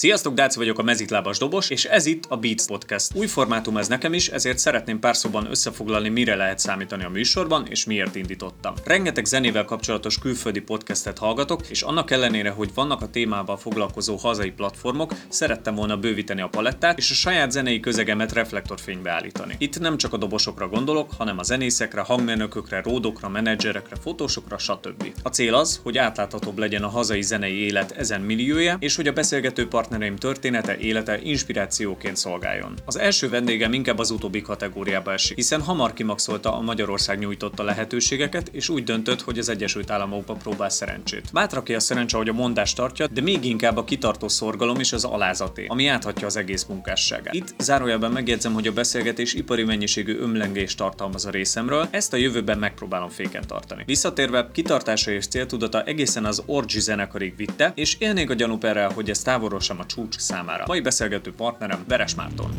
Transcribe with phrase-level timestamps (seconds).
[0.00, 3.14] Sziasztok, Dáci vagyok a mezitlábas dobos, és ez itt a Beats Podcast.
[3.14, 7.66] Új formátum ez nekem is, ezért szeretném pár szóban összefoglalni, mire lehet számítani a műsorban,
[7.66, 8.74] és miért indítottam.
[8.84, 14.50] Rengeteg zenével kapcsolatos külföldi podcastet hallgatok, és annak ellenére, hogy vannak a témával foglalkozó hazai
[14.50, 19.54] platformok, szerettem volna bővíteni a palettát, és a saját zenei közegemet reflektorfénybe állítani.
[19.58, 25.12] Itt nem csak a dobosokra gondolok, hanem a zenészekre, hangmérnökökre, ródokra, menedzserekre, fotósokra, stb.
[25.22, 29.12] A cél az, hogy átláthatóbb legyen a hazai zenei élet ezen milliója, és hogy a
[29.12, 32.74] beszélgető part partnereim története, élete inspirációként szolgáljon.
[32.84, 38.48] Az első vendégem inkább az utóbbi kategóriába esik, hiszen hamar kimaxolta a Magyarország nyújtotta lehetőségeket,
[38.52, 41.32] és úgy döntött, hogy az Egyesült Államokba próbál szerencsét.
[41.32, 45.04] Bátraki a szerencse, hogy a mondást tartja, de még inkább a kitartó szorgalom és az
[45.04, 47.34] alázaté, ami áthatja az egész munkásságát.
[47.34, 52.58] Itt zárójelben megjegyzem, hogy a beszélgetés ipari mennyiségű ömlengést tartalmaz a részemről, ezt a jövőben
[52.58, 53.82] megpróbálom féken tartani.
[53.86, 59.22] Visszatérve, kitartása és céltudata egészen az Orgy zenekarig vitte, és élnék a gyanúperrel, hogy ez
[59.22, 60.64] távolról sem a csúcs számára.
[60.66, 62.50] Mai beszélgető partnerem Veres Márton.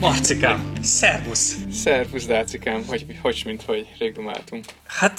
[0.00, 1.56] Marcikám, szervusz!
[1.72, 4.64] Szervusz, Dácikám, hogy, hogy mint hogy rég dumáltunk.
[4.86, 5.18] Hát,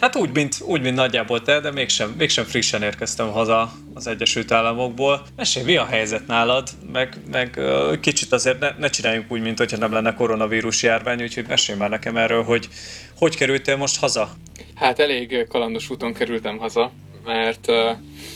[0.00, 4.52] hát úgy, mint, úgy, mint nagyjából te, de mégsem, mégsem frissen érkeztem haza az Egyesült
[4.52, 5.26] Államokból.
[5.36, 6.68] Mesélj, mi a helyzet nálad?
[6.92, 7.60] Meg, meg
[8.00, 11.90] kicsit azért ne, ne csináljunk úgy, mint hogyha nem lenne koronavírus járvány, úgyhogy mesélj már
[11.90, 12.68] nekem erről, hogy
[13.18, 14.30] hogy kerültél most haza?
[14.74, 16.92] Hát elég kalandos úton kerültem haza,
[17.26, 17.90] mert uh,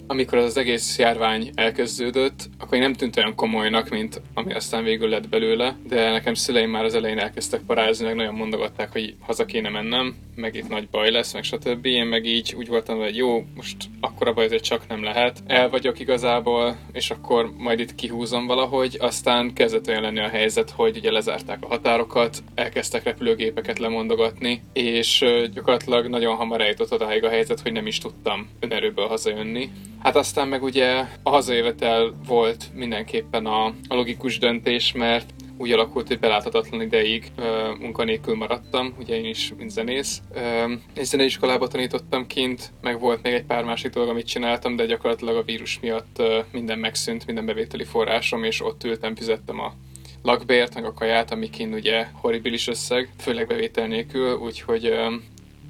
[0.06, 5.08] amikor az egész járvány elkezdődött, akkor én nem tűnt olyan komolynak, mint ami aztán végül
[5.08, 9.44] lett belőle, de nekem szüleim már az elején elkezdtek parázni, meg nagyon mondogatták, hogy haza
[9.44, 11.86] kéne mennem, meg itt nagy baj lesz, meg stb.
[11.86, 15.38] Én meg így úgy voltam, hogy jó, most akkora baj azért csak nem lehet.
[15.46, 18.96] El vagyok igazából, és akkor majd itt kihúzom valahogy.
[19.00, 25.24] Aztán kezdett olyan lenni a helyzet, hogy ugye lezárták a határokat, elkezdtek repülőgépeket lemondogatni, és
[25.54, 28.48] gyakorlatilag nagyon hamar eljutott odáig a helyzet, hogy nem is tudtam
[28.80, 29.70] önerőből hazajönni.
[30.02, 36.06] Hát aztán meg ugye a hazajövetel volt mindenképpen a, a logikus döntés, mert úgy alakult,
[36.06, 37.44] hogy beláthatatlan ideig uh,
[37.78, 40.20] munkanélkül maradtam, ugye én is, mint zenész.
[40.34, 44.86] Uh, egy zeneiskolába tanítottam kint, meg volt még egy pár másik dolog, amit csináltam, de
[44.86, 49.74] gyakorlatilag a vírus miatt uh, minden megszűnt, minden bevételi forrásom, és ott ültem, fizettem a
[50.22, 55.12] lakbért, meg a kaját, ami kint ugye horribilis összeg, főleg bevétel nélkül, úgyhogy uh,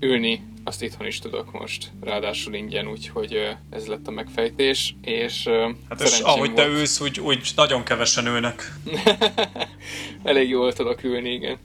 [0.01, 5.49] ülni azt itthon is tudok most, ráadásul ingyen, úgyhogy ez lett a megfejtés, és
[5.89, 6.55] Hát és ahogy volt...
[6.55, 8.73] te ülsz, úgy, úgy nagyon kevesen ülnek.
[10.23, 11.59] Elég jól tudok ülni, igen.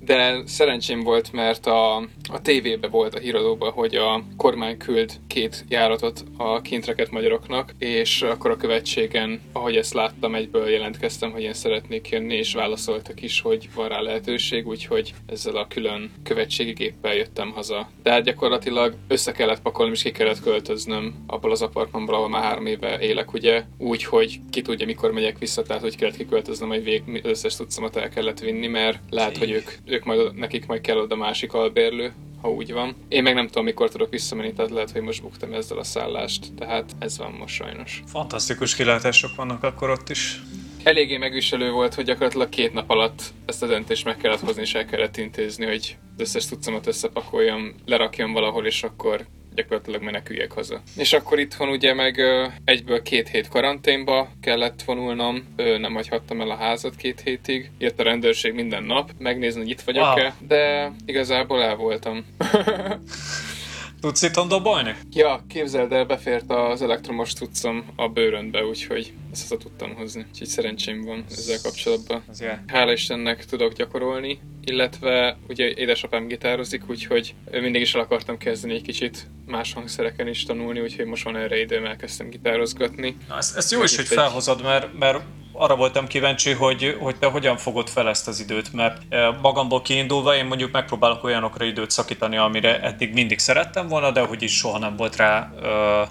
[0.00, 1.96] De szerencsém volt, mert a,
[2.28, 8.22] a tévébe volt a híradóban, hogy a kormány küld két járatot a kintreket magyaroknak, és
[8.22, 13.40] akkor a követségen, ahogy ezt láttam, egyből jelentkeztem, hogy én szeretnék jönni, és válaszoltak is,
[13.40, 17.88] hogy van rá lehetőség, úgyhogy ezzel a külön követségi géppel jöttem haza.
[18.02, 22.42] De hát gyakorlatilag össze kellett pakolni, és ki kellett költöznöm abból az apartmanból, ahol már
[22.42, 26.68] három éve élek, ugye, úgy, hogy ki tudja, mikor megyek vissza, tehát hogy kellett kiköltöznöm,
[26.68, 30.80] hogy vég, összes tudszamat el kellett vinni, mert lehet, hogy ők, ők majd, nekik majd
[30.80, 32.12] kell oda másik albérlő,
[32.42, 32.94] ha úgy van.
[33.08, 36.52] Én meg nem tudom, mikor tudok visszamenni, tehát lehet, hogy most buktam ezzel a szállást,
[36.58, 38.02] tehát ez van most sajnos.
[38.06, 40.40] Fantasztikus kilátások vannak akkor ott is
[40.82, 44.74] eléggé megviselő volt, hogy gyakorlatilag két nap alatt ezt a döntést meg kellett hozni, és
[44.74, 50.82] el kellett intézni, hogy az összes cuccomat összepakoljam, lerakjam valahol, és akkor gyakorlatilag meneküljek haza.
[50.96, 52.20] És akkor itthon ugye meg
[52.64, 58.02] egyből két hét karanténba kellett vonulnom, nem hagyhattam el a házat két hétig, jött a
[58.02, 60.48] rendőrség minden nap, megnézni, hogy itt vagyok-e, wow.
[60.48, 62.24] de igazából el voltam.
[64.00, 64.94] Tudsz itt dobolni?
[65.12, 70.26] Ja, képzeld el, befért az elektromos cuccom a bőröndbe, úgyhogy ezt haza tudtam hozni.
[70.30, 72.24] Úgyhogy szerencsém van ezzel kapcsolatban.
[72.66, 78.82] Hála Istennek tudok gyakorolni, illetve ugye édesapám gitározik, úgyhogy mindig is el akartam kezdeni egy
[78.82, 83.16] kicsit más hangszereken is tanulni, úgyhogy most van erre időm, elkezdtem gitározgatni.
[83.28, 85.20] Na, ezt, ezt jó is, hogy felhozod, mert, mert
[85.52, 89.82] arra voltam kíváncsi, hogy, hogy te hogyan fogod fel ezt az időt, mert eh, magamból
[89.82, 94.56] kiindulva én mondjuk megpróbálok olyanokra időt szakítani, amire eddig mindig szerettem volna, de hogy is
[94.56, 96.08] soha nem volt rá uh,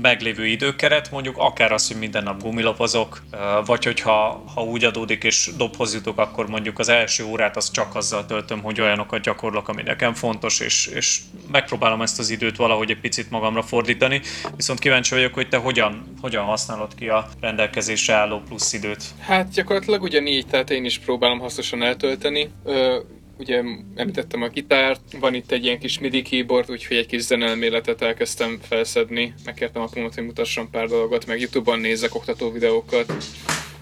[0.00, 3.22] meglévő időkeret, mondjuk akár az, hogy minden nap gumilapozok,
[3.64, 7.94] vagy hogyha ha úgy adódik és dobhoz jutok, akkor mondjuk az első órát az csak
[7.94, 11.20] azzal töltöm, hogy olyanokat gyakorlok, ami nekem fontos, és, és
[11.50, 14.20] megpróbálom ezt az időt valahogy egy picit magamra fordítani.
[14.56, 19.02] Viszont kíváncsi vagyok, hogy te hogyan, hogyan használod ki a rendelkezésre álló plusz időt.
[19.20, 22.50] Hát gyakorlatilag ugyanígy, tehát én is próbálom hasznosan eltölteni
[23.38, 23.62] ugye
[23.94, 28.58] említettem a gitárt, van itt egy ilyen kis MIDI keyboard, úgyhogy egy kis zenelméletet elkezdtem
[28.62, 33.12] felszedni, megkértem apumat, hogy mutasson pár dolgot, meg Youtube-on nézek oktató videókat,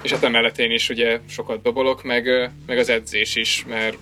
[0.03, 3.97] és hát emellett én is ugye sokat dobolok, meg, meg az edzés is, mert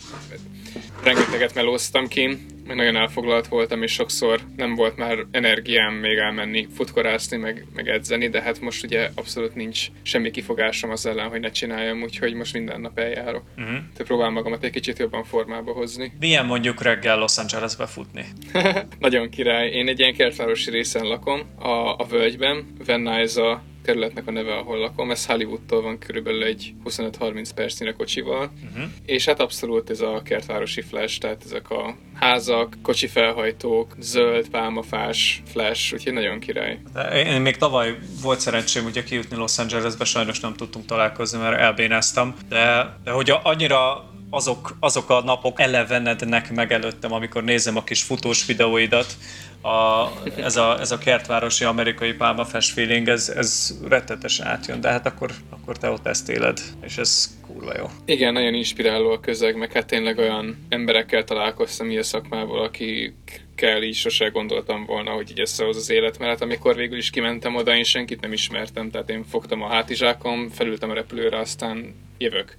[1.03, 2.39] rengeteget melóztam ki,
[2.71, 7.89] meg nagyon elfoglalt voltam, és sokszor nem volt már energiám még elmenni futkorászni, meg, meg
[7.89, 12.35] edzeni, de hát most ugye abszolút nincs semmi kifogásom az ellen, hogy ne csináljam, úgyhogy
[12.35, 13.43] most minden nap eljárok.
[13.57, 13.77] Uh-huh.
[13.97, 16.13] Te próbál magamat egy kicsit jobban formába hozni.
[16.19, 18.25] Milyen mondjuk reggel Los Angelesbe futni?
[18.99, 19.71] nagyon király.
[19.71, 22.67] Én egy ilyen kertvárosi részen lakom, a, a völgyben.
[22.87, 25.11] Van Nuys a kerületnek a neve, ahol lakom.
[25.11, 28.51] Ez Hollywoodtól van körülbelül egy 25-30 percnyire kocsival.
[28.65, 28.91] Uh-huh.
[29.07, 35.43] És hát abszolút ez a kertvárosi flash, tehát ezek a házak, kocsi felhajtók, zöld, pálmafás
[35.53, 36.79] flash, úgyhogy nagyon király.
[37.15, 42.35] Én még tavaly volt szerencsém ugye kijutni Los Angelesbe, sajnos nem tudtunk találkozni, mert elbénáztam,
[42.49, 48.03] de, de hogy annyira azok, azok a napok elevenednek meg előttem, amikor nézem a kis
[48.03, 49.17] futós videóidat,
[49.63, 55.07] a, ez, a, ez a kertvárosi amerikai pálmafest feeling, ez, ez rettetesen átjön, de hát
[55.07, 57.87] akkor, akkor te ott ezt éled, és ez kurva jó.
[58.05, 63.15] Igen, nagyon inspiráló a közeg, meg hát tényleg olyan emberekkel találkoztam a szakmából, akik
[63.55, 67.11] kell így sose gondoltam volna, hogy így összehoz az élet, mert hát amikor végül is
[67.11, 71.95] kimentem oda, én senkit nem ismertem, tehát én fogtam a hátizsákom, felültem a repülőre, aztán
[72.21, 72.57] jövök.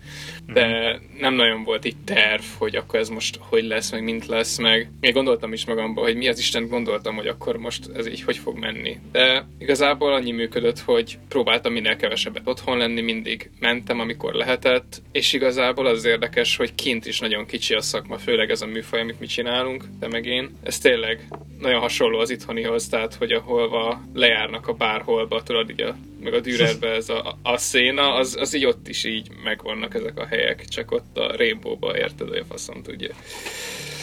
[0.53, 4.57] De nem nagyon volt itt terv, hogy akkor ez most hogy lesz, meg mint lesz,
[4.57, 8.21] meg még gondoltam is magamban, hogy mi az Isten gondoltam, hogy akkor most ez így
[8.21, 8.99] hogy fog menni.
[9.11, 15.33] De igazából annyi működött, hogy próbáltam minél kevesebbet otthon lenni, mindig mentem, amikor lehetett, és
[15.33, 19.19] igazából az érdekes, hogy kint is nagyon kicsi a szakma, főleg ez a műfaj, amit
[19.19, 20.57] mi csinálunk, de meg én.
[20.63, 21.27] Ez tényleg
[21.59, 26.39] nagyon hasonló az itthonihoz, tehát hogy ahol lejárnak a bárholba, tudod, így a, meg a
[26.39, 30.65] Dürerbe ez a, a széna, az, az így ott is így megvannak ezek a helyek,
[30.65, 33.15] csak ott a Rainbow-ba érted, hogy a faszom tudja.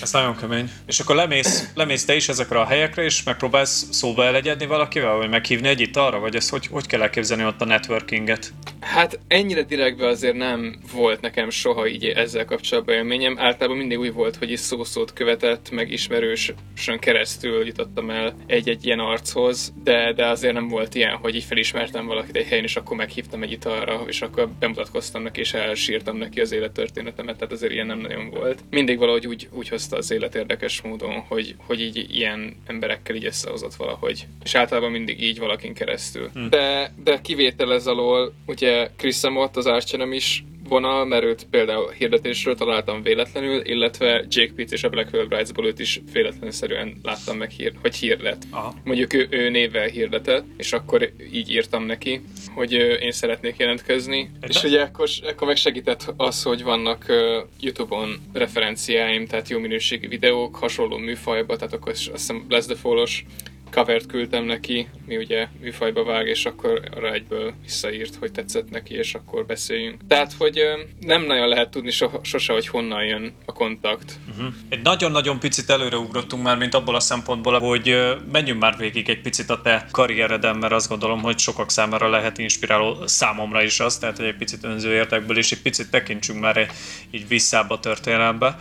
[0.02, 0.70] Ez nagyon kemény.
[0.86, 5.28] És akkor lemész, lemész te is ezekre a helyekre, és megpróbálsz szóba elegyedni valakivel, vagy
[5.28, 8.52] meghívni egy arra, vagy ezt hogy, hogy kell elképzelni ott a networkinget?
[8.80, 13.38] Hát ennyire direktbe azért nem volt nekem soha így ezzel kapcsolatban élményem.
[13.38, 18.98] Általában mindig úgy volt, hogy is szószót követett, meg ismerősön keresztül jutottam el egy-egy ilyen
[18.98, 22.96] archoz, de, de azért nem volt ilyen, hogy így felismertem valakit egy helyen, és akkor
[22.96, 27.86] meghívtam egy arra, és akkor bemutatkoztam neki, és elsírtam neki az élettörténetemet, tehát azért ilyen
[27.86, 28.64] nem nagyon volt.
[28.70, 33.24] Mindig valahogy úgy, úgy hozta az élet érdekes módon, hogy, hogy így ilyen emberekkel így
[33.24, 34.26] összehozott valahogy.
[34.42, 36.30] És általában mindig így valakin keresztül.
[36.34, 36.48] Hm.
[36.48, 41.90] De, de kivétel ez alól, ugye Chris Samot, az Archenem is vonal, mert őt például
[41.90, 47.36] hirdetésről találtam véletlenül, illetve Jake Pitt és a Black Veil Brides-ból őt is véletlenszerűen láttam
[47.36, 48.46] meg, hír, hogy hirdet.
[48.50, 48.74] Aha.
[48.84, 52.20] Mondjuk ő, ő névvel hirdetett, és akkor így írtam neki,
[52.54, 54.30] hogy én szeretnék jelentkezni.
[54.40, 57.16] Egy és ugye akkor, akkor meg segített az, hogy vannak uh,
[57.60, 63.24] YouTube-on referenciáim, tehát jó minőségi videók, hasonló műfajba, tehát akkor azt hiszem lesz the Fall-os
[63.70, 68.94] covert küldtem neki, mi ugye műfajba vág, és akkor arra egyből visszaírt, hogy tetszett neki,
[68.94, 70.00] és akkor beszéljünk.
[70.08, 70.60] Tehát, hogy
[71.00, 74.18] nem nagyon lehet tudni so, sose, hogy honnan jön a kontakt.
[74.30, 74.54] Uh-huh.
[74.68, 79.50] Egy nagyon-nagyon picit előreugrottunk már, mint abból a szempontból, hogy menjünk már végig egy picit
[79.50, 84.16] a te karriereden, mert azt gondolom, hogy sokak számára lehet inspiráló számomra is az, tehát
[84.16, 86.70] hogy egy picit önző érdekből, és egy picit tekintsünk már
[87.10, 88.58] így visszába a történelembe.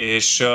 [0.00, 0.48] És uh,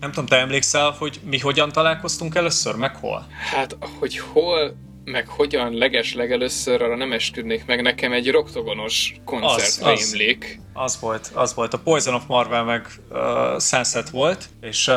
[0.00, 3.26] nem tudom, te emlékszel, hogy mi hogyan találkoztunk először, meg hol?
[3.52, 7.82] Hát, hogy hol, meg hogyan leges legelőször, arra nem esküdnék meg.
[7.82, 10.60] Nekem egy roktogonos koncert rémlik.
[10.72, 11.74] Az, az volt, az volt.
[11.74, 13.18] A Poison of Marvel meg uh,
[13.60, 14.96] Sunset volt, és, uh,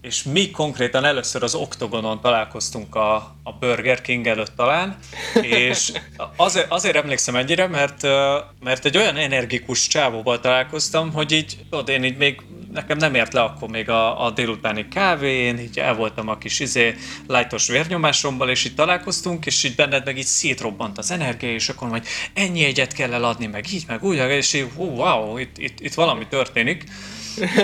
[0.00, 4.96] és mi konkrétan először az Octogonon találkoztunk a, a Burger King előtt talán,
[5.42, 5.92] és
[6.36, 8.10] azért, azért emlékszem ennyire, mert, uh,
[8.60, 12.40] mert egy olyan energikus csávóval találkoztam, hogy így, tudod, én így még
[12.74, 16.38] nekem nem ért le akkor még a, a délutáni kávé, én így el voltam a
[16.38, 16.94] kis izé,
[17.26, 21.88] lájtos vérnyomásommal, és itt találkoztunk, és így benned meg így szétrobbant az energia, és akkor
[21.88, 25.94] majd ennyi egyet kell eladni, meg így, meg úgy, és így, wow, itt, itt, itt
[25.94, 26.84] valami történik.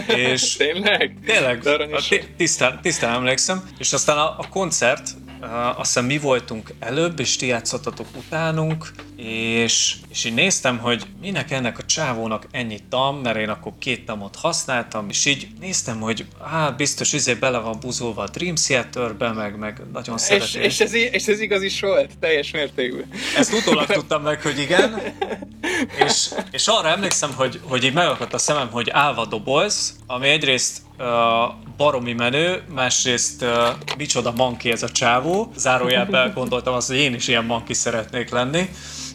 [0.06, 1.16] És tényleg?
[1.26, 1.62] Tényleg,
[2.36, 3.62] tisztán, tisztán emlékszem.
[3.78, 5.08] És aztán a, a koncert,
[5.40, 11.50] azt hiszem mi voltunk előbb, és ti játszottatok utánunk, és, és én néztem, hogy minek
[11.50, 16.26] ennek a csávónak ennyi tam, mert én akkor két tamot használtam, és így néztem, hogy
[16.44, 20.62] hát biztos izé bele van buzolva a Dream Theater-be, meg, meg nagyon szeretem.
[20.62, 23.04] És, és, ez, és ez igaz is volt, teljes mértékű.
[23.37, 25.00] Ezt utólag tudtam meg, hogy igen,
[26.04, 30.78] és, és arra emlékszem, hogy, hogy így megakadt a szemem, hogy állva doboz, ami egyrészt
[31.76, 33.49] baromi menő, másrészt uh,
[33.97, 35.52] micsoda manki ez a csávó.
[35.57, 38.69] Zárójelben gondoltam azt, hogy én is ilyen manki szeretnék lenni.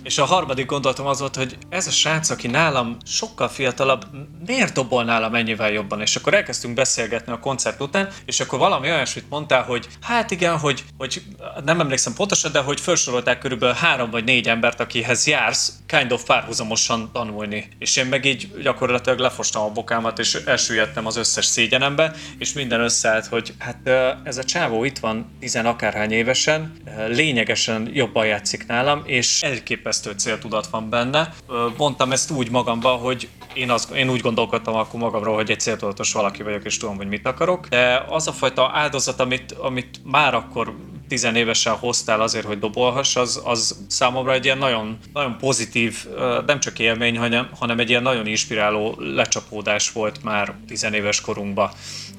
[0.05, 4.05] És a harmadik gondolatom az volt, hogy ez a srác, aki nálam sokkal fiatalabb,
[4.45, 6.01] miért dobol nálam ennyivel jobban?
[6.01, 10.57] És akkor elkezdtünk beszélgetni a koncert után, és akkor valami olyasmit mondtál, hogy hát igen,
[10.57, 11.24] hogy, hogy
[11.63, 16.24] nem emlékszem pontosan, de hogy felsorolták körülbelül három vagy négy embert, akihez jársz kind of
[16.24, 17.67] párhuzamosan tanulni.
[17.79, 22.81] És én meg így gyakorlatilag lefostam a bokámat, és elsüllyedtem az összes szégyenembe, és minden
[22.81, 23.89] összeállt, hogy hát
[24.24, 26.74] ez a csávó itt van tizen akárhány évesen,
[27.07, 31.33] lényegesen jobban játszik nálam, és elképesztő céltudat van benne.
[31.77, 36.13] Mondtam ezt úgy magamba, hogy én, az, én úgy gondolkodtam akkor magamról, hogy egy céltudatos
[36.13, 40.33] valaki vagyok, és tudom, hogy mit akarok, de az a fajta áldozat, amit, amit már
[40.33, 40.75] akkor
[41.07, 46.05] tizenévesen hoztál azért, hogy dobolhass, az, az számomra egy ilyen nagyon, nagyon pozitív,
[46.45, 51.71] nem csak élmény, hanem, hanem egy ilyen nagyon inspiráló lecsapódás volt már tizenéves korunkban.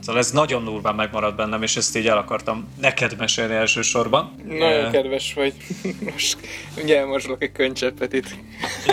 [0.06, 4.34] Szóval ez nagyon durván megmaradt bennem, és ezt így el akartam neked mesélni elsősorban.
[4.48, 5.54] Nagyon kedves vagy.
[6.12, 6.36] Most
[6.82, 8.26] ugye elmorzsolok egy könycseppet itt.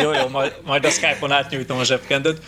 [0.02, 2.42] Jó, jó, majd, majd a Skype-on átnyújtom a zsebkendőt.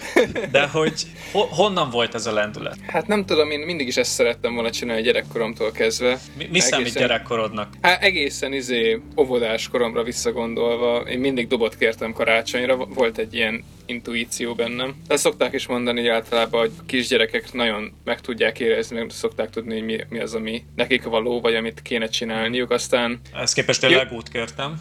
[0.52, 2.78] De hogy ho, honnan volt ez a lendület?
[2.88, 6.20] Hát nem tudom, én mindig is ezt szerettem volna csinálni gyerekkoromtól kezdve.
[6.38, 7.74] Mi, mi számít gyerekkorodnak?
[7.82, 14.54] Hát egészen izé óvodás koromra visszagondolva, én mindig dobot kértem karácsonyra, volt egy ilyen intuíció
[14.54, 14.96] bennem.
[15.08, 19.74] De szokták is mondani hogy általában, hogy kisgyerekek nagyon meg tudják érezni, meg szokták tudni,
[19.74, 22.72] hogy mi, mi az, ami nekik való, vagy amit kéne csinálniuk.
[22.72, 23.20] Aztán...
[23.34, 24.80] Ezt képest én legót kértem.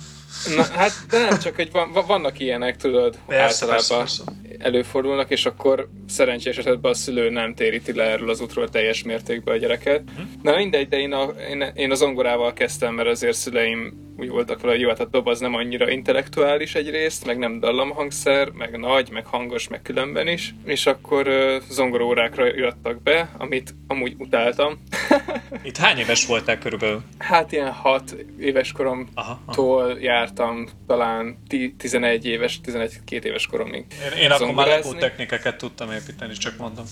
[0.57, 4.65] Na, hát de nem csak, hogy van, vannak ilyenek, tudod, persze, általában persze, persze.
[4.65, 9.55] előfordulnak, és akkor szerencsés esetben a szülő nem téríti le erről az útról teljes mértékben
[9.55, 10.03] a gyereket.
[10.11, 10.27] Uh-huh.
[10.43, 14.61] Na mindegy, de én, a, én, én az zongorával kezdtem, mert azért szüleim úgy voltak
[14.61, 18.79] vele, hogy jó, hát a dob az nem annyira intellektuális egyrészt, meg nem dallamhangszer, meg
[18.79, 24.83] nagy, meg hangos, meg különben is, és akkor uh, zongorórákra jöttek be, amit amúgy utáltam.
[25.63, 27.03] Itt hány éves voltál körülbelül?
[27.19, 31.39] Hát ilyen hat éves koromtól jártam, talán
[31.79, 33.85] 11 éves, 11-2 éves koromig.
[34.15, 36.85] Én, én akkor már Lego technikeket tudtam építeni, csak mondom.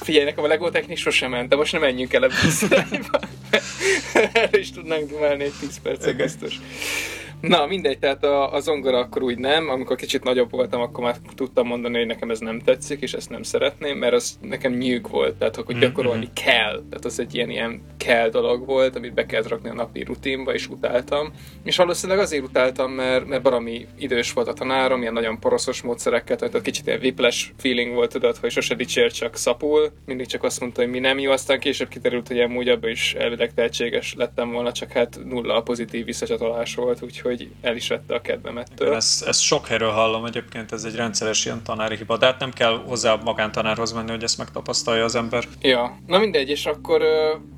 [0.00, 2.34] Figyelj, nekem a Lego technik sosem ment, de most nem menjünk el ebbe
[3.12, 3.20] a
[4.32, 6.60] Erre is tudnánk dumálni egy 10 percet biztos.
[7.48, 11.16] Na, mindegy, tehát a, a zongora akkor úgy nem, amikor kicsit nagyobb voltam, akkor már
[11.34, 15.08] tudtam mondani, hogy nekem ez nem tetszik, és ezt nem szeretném, mert az nekem nyűg
[15.10, 16.44] volt, tehát hogy gyakorolni mm-hmm.
[16.44, 20.02] kell, tehát az egy ilyen, ilyen kell dolog volt, amit be kellett rakni a napi
[20.02, 21.32] rutinba, és utáltam.
[21.64, 26.36] És valószínűleg azért utáltam, mert, mert valami idős volt a tanárom, ilyen nagyon poroszos módszerekkel,
[26.36, 30.60] tehát kicsit ilyen viples feeling volt, tudod, hogy sose dicsér, csak szapul, mindig csak azt
[30.60, 34.52] mondta, hogy mi nem jó, aztán később kiderült, hogy amúgy abban is elvileg tehetséges lettem
[34.52, 38.68] volna, csak hát nulla a pozitív visszacsatolás volt, úgyhogy hogy el is vette a kedvemet.
[38.78, 42.38] Igen, ezt, ezt sok helyről hallom egyébként, ez egy rendszeres ilyen tanári hiba, de hát
[42.38, 45.44] nem kell hozzá a magántanárhoz menni, hogy ezt megtapasztalja az ember.
[45.60, 47.02] Ja, na mindegy, és akkor,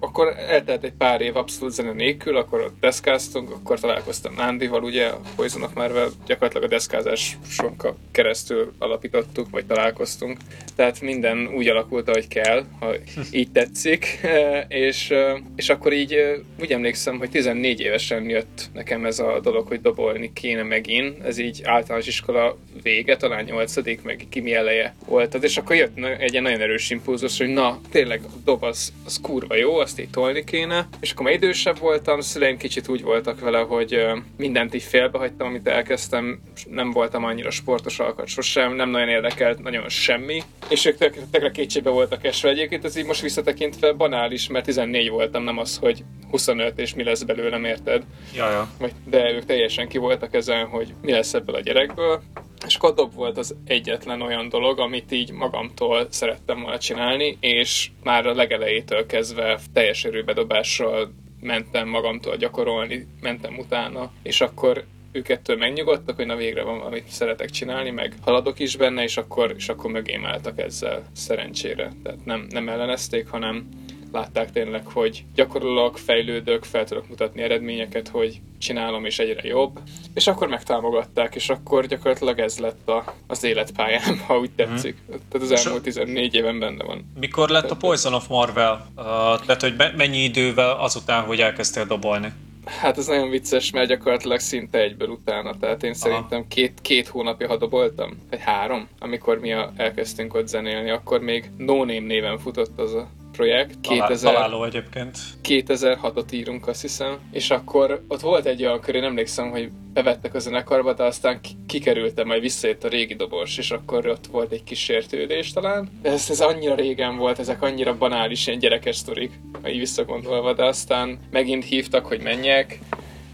[0.00, 5.06] akkor eltelt egy pár év abszolút zene nélkül, akkor ott deszkáztunk, akkor találkoztam Nándival, ugye
[5.06, 5.90] a Poisonok már
[6.26, 7.76] gyakorlatilag a deszkázáson
[8.10, 10.38] keresztül alapítottuk, vagy találkoztunk.
[10.76, 12.94] Tehát minden úgy alakult, ahogy kell, ha
[13.30, 14.20] így tetszik,
[14.68, 15.14] és,
[15.56, 16.16] és akkor így
[16.60, 21.24] úgy emlékszem, hogy 14 évesen jött nekem ez a dolog, hogy dobolni kéne megint.
[21.24, 25.34] Ez így általános iskola vége, talán nyolcadik, meg kimi eleje volt.
[25.34, 29.18] És akkor jött egy ilyen nagyon erős impulzus, hogy na, tényleg a dob az, az
[29.22, 30.88] kurva jó, azt így tolni kéne.
[31.00, 35.68] És akkor már idősebb voltam, szüleim kicsit úgy voltak vele, hogy mindent így félbehagytam, amit
[35.68, 40.42] elkezdtem, nem voltam annyira sportos alkat sosem, nem nagyon érdekelt nagyon semmi.
[40.68, 40.96] És ők
[41.30, 45.76] tökre kétségbe voltak esve egyébként, ez így most visszatekintve banális, mert 14 voltam, nem az,
[45.76, 48.02] hogy 25 és mi lesz belőlem, érted?
[48.34, 48.68] Jaja.
[49.04, 52.22] De ők teljesen ki voltak ezen, hogy mi lesz ebből a gyerekből.
[52.66, 58.26] És akkor volt az egyetlen olyan dolog, amit így magamtól szerettem volna csinálni, és már
[58.26, 66.16] a legelejétől kezdve teljes erőbedobással mentem magamtól gyakorolni, mentem utána, és akkor ők ettől megnyugodtak,
[66.16, 69.90] hogy na végre van, amit szeretek csinálni, meg haladok is benne, és akkor, és akkor
[69.90, 71.92] mögém álltak ezzel szerencsére.
[72.02, 73.68] Tehát nem, nem ellenezték, hanem
[74.16, 79.78] látták tényleg, hogy gyakorolok, fejlődök, fel tudok mutatni eredményeket, hogy csinálom és egyre jobb,
[80.14, 84.96] és akkor megtámogatták, és akkor gyakorlatilag ez lett a, az életpályám, ha úgy tetszik.
[85.06, 85.18] Hmm.
[85.28, 87.12] Tehát az elmúlt 14 éven benne van.
[87.20, 88.86] Mikor lett a Poison of Marvel?
[88.96, 89.04] Uh,
[89.46, 92.32] tehát, hogy mennyi idővel azután, hogy elkezdtél dobolni?
[92.66, 95.56] Hát ez nagyon vicces, mert gyakorlatilag szinte egyből utána.
[95.58, 100.90] Tehát én szerintem két, két hónapja hadoboltam, vagy három, amikor mi a, elkezdtünk ott zenélni,
[100.90, 103.80] akkor még No Name néven futott az a projekt.
[103.80, 105.18] 2000, találó egyébként.
[105.42, 107.18] 2006-ot írunk, azt hiszem.
[107.32, 111.40] És akkor ott volt egy olyan kör, én emlékszem, hogy bevettek a zenekarba, de aztán
[111.66, 115.88] kikerültem, majd visszajött a régi dobos, és akkor ott volt egy kis sértődés talán.
[116.02, 120.64] De ez, ez annyira régen volt, ezek annyira banális, ilyen gyerekes sztorik, így visszagondolva, de
[120.64, 122.78] aztán megint hívtak, hogy menjek,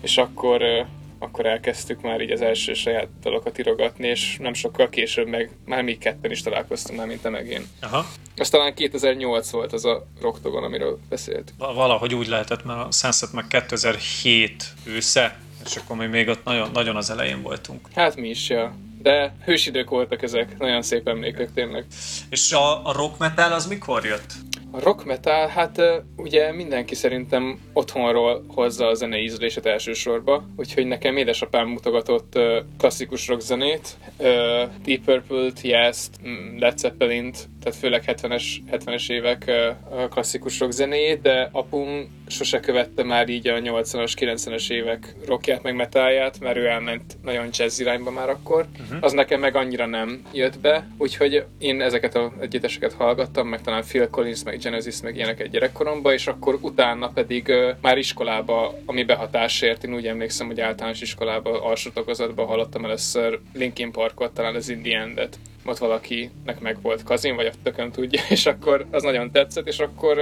[0.00, 0.86] és akkor
[1.22, 5.82] akkor elkezdtük már így az első saját dalokat irogatni, és nem sokkal később meg már
[5.82, 7.66] mi ketten is találkoztunk már, mint te meg én.
[7.80, 8.06] Aha.
[8.36, 11.52] Az talán 2008 volt az a Roktogon, amiről beszélt.
[11.58, 16.70] Valahogy úgy lehetett, mert a Sunset meg 2007 ősze, és akkor mi még ott nagyon,
[16.72, 17.88] nagyon az elején voltunk.
[17.94, 18.74] Hát mi is, ja.
[19.02, 21.84] De hősidők voltak ezek, nagyon szép emlékek tényleg.
[22.30, 24.32] És a, a rock metal az mikor jött?
[24.74, 25.82] A rock metal, hát
[26.16, 32.38] ugye mindenki szerintem otthonról hozza a zenei ízlését elsősorba, úgyhogy nekem édesapám mutogatott
[32.78, 33.96] klasszikus rock zenét,
[34.84, 39.50] Deep Purple-t, Yes-t, mm, Led Zeppelin-t, tehát főleg 70-es, 70-es évek
[40.10, 45.74] klasszikus rock zenéjét, de apum sose követte már így a 80-as, 90-es évek rockját, meg
[45.74, 48.66] metálját, mert ő elment nagyon jazz irányba már akkor.
[48.80, 48.98] Uh-huh.
[49.00, 53.82] Az nekem meg annyira nem jött be, úgyhogy én ezeket a egyeteseket hallgattam, meg talán
[53.82, 59.04] Phil Collins, meg Genesis, meg ilyeneket gyerekkoromban, és akkor utána pedig uh, már iskolába, ami
[59.04, 61.90] behatásért, én úgy emlékszem, hogy általános iskolába, alsó
[62.36, 67.52] hallottam először Linkin Parkot, talán az Indie End-et ott valakinek meg volt kazin, vagy a
[67.62, 70.18] tököm tudja, és akkor az nagyon tetszett, és akkor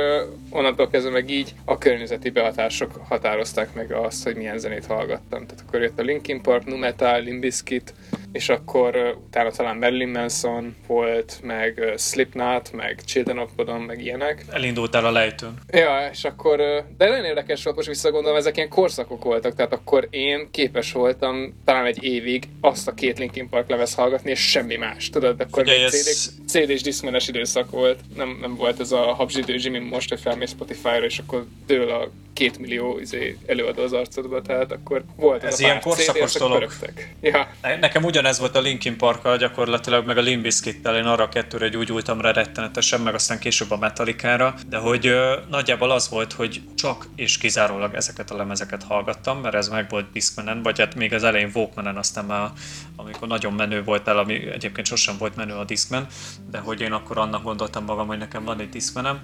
[0.50, 5.46] onnantól kezdve meg így a környezeti behatások határozták meg azt, hogy milyen zenét hallgattam.
[5.46, 7.94] Tehát akkor jött a Linkin Park, Nu Metal, Limbiskit,
[8.32, 14.44] és akkor utána talán Marilyn Manson volt, meg Slipknot, meg Children of Bodom, meg ilyenek.
[14.50, 15.54] Elindultál a lejtőn.
[15.70, 16.56] Ja, és akkor,
[16.96, 21.54] de nagyon érdekes volt, most visszagondolom, ezek ilyen korszakok voltak, tehát akkor én képes voltam
[21.64, 25.62] talán egy évig azt a két Linkin Park lemez hallgatni, és semmi más, tudod, akkor
[25.62, 26.32] Ugye még ez...
[26.46, 30.50] CD, és diszmenes időszak volt, nem, nem volt ez a habzsidő Jimmy most, hogy felmész
[30.50, 32.10] Spotify-ra, és akkor dől a
[32.40, 36.72] két millió izé, előadó az arcodba, tehát akkor volt ez, ez ilyen korszakos dolog.
[37.20, 37.48] Ja.
[37.80, 41.68] Nekem ugyanez volt a Linkin park gyakorlatilag, meg a Limp Bizkit-tel, én arra a kettőre
[41.68, 46.60] gyújultam rá rettenetesen, meg aztán később a Metallica-ra, de hogy ö, nagyjából az volt, hogy
[46.74, 51.14] csak és kizárólag ezeket a lemezeket hallgattam, mert ez meg volt Discmanen, vagy hát még
[51.14, 52.50] az elején Walkmanen, aztán már
[52.96, 56.06] amikor nagyon menő volt el, ami egyébként sosem volt menő a Discman,
[56.50, 59.20] de hogy én akkor annak gondoltam magam, hogy nekem van egy Discmanem,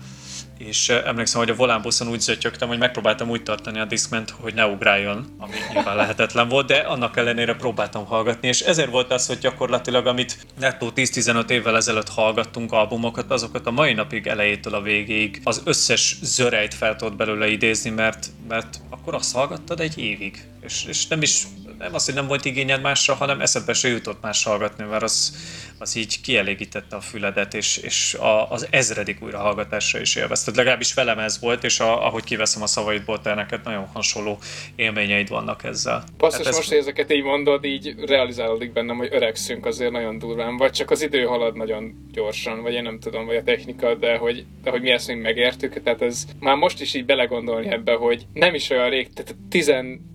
[0.58, 4.66] és emlékszem, hogy a volánbuszon úgy zötyögtem, hogy megpróbáltam úgy tartani a Discment, hogy ne
[4.66, 9.38] ugráljon, ami nyilván lehetetlen volt, de annak ellenére próbáltam hallgatni, és ezért volt az, hogy
[9.38, 15.40] gyakorlatilag, amit nettó 10-15 évvel ezelőtt hallgattunk albumokat, azokat a mai napig elejétől a végéig
[15.44, 20.84] az összes zörejt fel tudod belőle idézni, mert, mert akkor azt hallgattad egy évig, és,
[20.84, 21.46] és nem is
[21.78, 25.36] nem az, hogy nem volt igényed másra, hanem eszedbe se jutott más hallgatni, mert az,
[25.78, 30.56] az így kielégítette a füledet, és, és a, az ezredik újrahallgatásra is élvezted.
[30.56, 34.38] Legalábbis velem ez volt, és a, ahogy kiveszem a szavaidból, te neked nagyon hasonló
[34.76, 36.04] élményeid vannak ezzel.
[36.18, 36.56] Basszus, ez...
[36.56, 41.02] most, ezeket így mondod, így realizálódik bennem, hogy öregszünk azért nagyon durván, vagy csak az
[41.02, 44.82] idő halad nagyon gyorsan, vagy én nem tudom, vagy a technika, de hogy, de hogy
[44.82, 48.70] mi ezt még megértük, tehát ez már most is így belegondolni ebbe, hogy nem is
[48.70, 49.34] olyan rég, tehát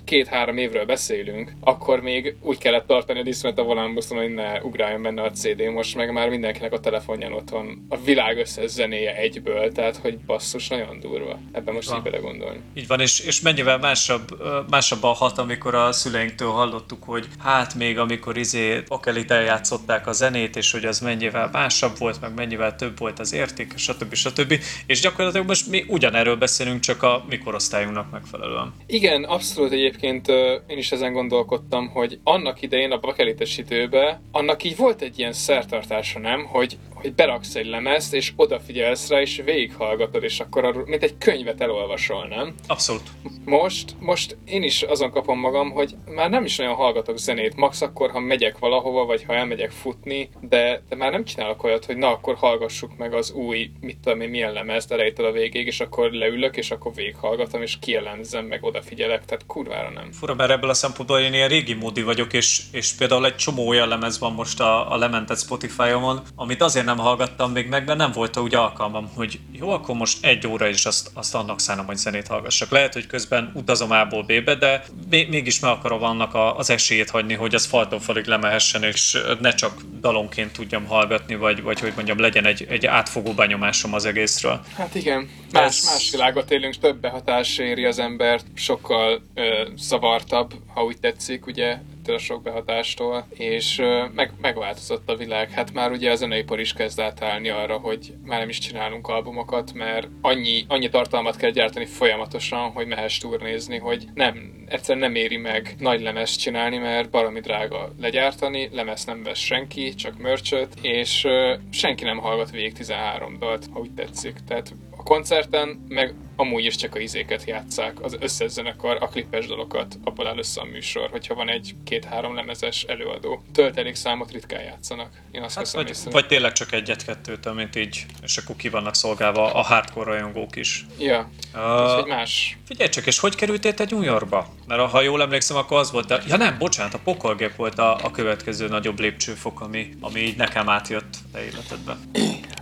[0.05, 5.01] 12-3 évről beszélünk, akkor még úgy kellett tartani a diszmet a volánbuszon, hogy ne ugráljon
[5.01, 9.15] benne a CD, most meg már mindenkinek a telefonján ott van a világ összes zenéje
[9.15, 11.39] egyből, tehát hogy basszus, nagyon durva.
[11.51, 12.59] Ebben most így belegondolni.
[12.73, 17.75] Így van, és, és mennyivel másabb, másabb a hat, amikor a szüleinktől hallottuk, hogy hát
[17.75, 22.75] még amikor izé Okelit eljátszották a zenét, és hogy az mennyivel másabb volt, meg mennyivel
[22.75, 24.13] több volt az érték, stb.
[24.13, 24.53] stb.
[24.85, 28.73] És gyakorlatilag most mi ugyanerről beszélünk, csak a mikorosztályunknak megfelelően.
[28.85, 30.27] Igen, abszolút egyébként
[30.67, 35.33] én is ezen gondolkodtam, hogy annak idején a bakelites időben annak így volt egy ilyen
[35.33, 36.45] szertartása, nem?
[36.45, 41.17] Hogy hogy beraksz egy lemezt, és odafigyelsz rá, és végighallgatod, és akkor arról, mint egy
[41.17, 42.53] könyvet elolvasol, nem?
[42.67, 43.03] Abszolút.
[43.45, 47.81] Most, most én is azon kapom magam, hogy már nem is nagyon hallgatok zenét, max
[47.81, 51.97] akkor, ha megyek valahova, vagy ha elmegyek futni, de, de már nem csinálok olyat, hogy
[51.97, 55.79] na, akkor hallgassuk meg az új, mit tudom én, milyen lemezt elejétől a végéig, és
[55.79, 60.11] akkor leülök, és akkor végighallgatom, és kielenzem, meg odafigyelek, tehát kurvára nem.
[60.11, 63.67] Fura, mert ebből a szempontból én ilyen régi módi vagyok, és, és például egy csomó
[63.67, 67.97] olyan lemez van most a, a lementet Spotify-on, amit azért nem hallgattam még meg, mert
[67.97, 71.85] nem volt úgy alkalmam, hogy jó, akkor most egy óra is azt, azt annak szánom,
[71.85, 72.69] hogy zenét hallgassak.
[72.69, 77.55] Lehet, hogy közben utazom A-ból B-be, de mégis meg akarom annak az esélyét hagyni, hogy
[77.55, 82.45] az faltól falig lemehessen, és ne csak dalonként tudjam hallgatni, vagy, vagy hogy mondjam, legyen
[82.45, 84.61] egy, egy átfogó benyomásom az egészről.
[84.77, 85.83] Hát igen, más, Ez...
[85.85, 91.77] más világot élünk, több behatás éri az embert, sokkal ö, zavartabb, ha úgy tetszik, ugye
[92.01, 93.81] ettől a sok behatástól, és
[94.15, 95.49] meg, megváltozott a világ.
[95.49, 99.73] Hát már ugye a zeneipar is kezd átállni arra, hogy már nem is csinálunk albumokat,
[99.73, 105.37] mert annyi, annyi tartalmat kell gyártani folyamatosan, hogy mehess turnézni, hogy nem, egyszerűen nem éri
[105.37, 111.27] meg nagy lemezt csinálni, mert valami drága legyártani, lemez nem vesz senki, csak mörcsöt, és
[111.71, 114.35] senki nem hallgat végig 13 dalt, ha úgy tetszik.
[114.47, 119.47] Tehát A koncerten meg amúgy is csak a izéket játszák, az összes zenekar, a klipes
[119.47, 123.43] dalokat, abból áll össze a műsor, hogyha van egy két-három lemezes előadó.
[123.53, 125.09] Töltelék számot ritkán játszanak.
[125.31, 126.11] Én azt Hát veszem vagy, észre.
[126.11, 130.85] vagy tényleg csak egyet-kettőt, amit így, és akkor ki vannak szolgálva a hardcore rajongók is.
[130.99, 132.57] Ja, Uh, úgyhogy más.
[132.65, 134.47] Figyelj csak, és hogy kerültél te New Yorkba?
[134.67, 136.21] Mert ha jól emlékszem, akkor az volt, de...
[136.27, 140.69] ja nem, bocsánat, a pokolgép volt a, a következő nagyobb lépcsőfok, ami, ami így nekem
[140.69, 141.97] átjött a te életedbe.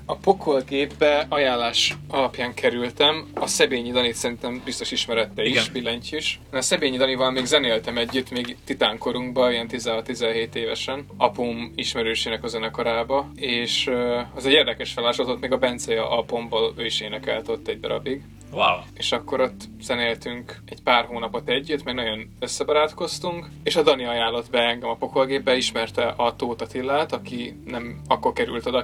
[0.10, 3.28] A pokolgépbe ajánlás alapján kerültem.
[3.34, 5.64] A Szebényi Danit szerintem biztos ismerette is, Igen.
[5.74, 6.40] billentyűs.
[6.52, 13.32] A Szebényi Danival még zenéltem együtt, még titánkorunkban, ilyen 16-17 évesen, apum ismerősének a zenekarába,
[13.36, 13.90] és
[14.36, 17.80] az egy érdekes felállás, volt még a Bence a apomból, ő is énekelt ott egy
[17.80, 18.78] darabig Wow.
[18.94, 24.50] és akkor ott zenéltünk egy pár hónapot együtt, meg nagyon összebarátkoztunk, és a Dani ajánlott
[24.50, 28.84] be engem a pokolgépbe, ismerte a Tóth Attillát, aki nem akkor került oda,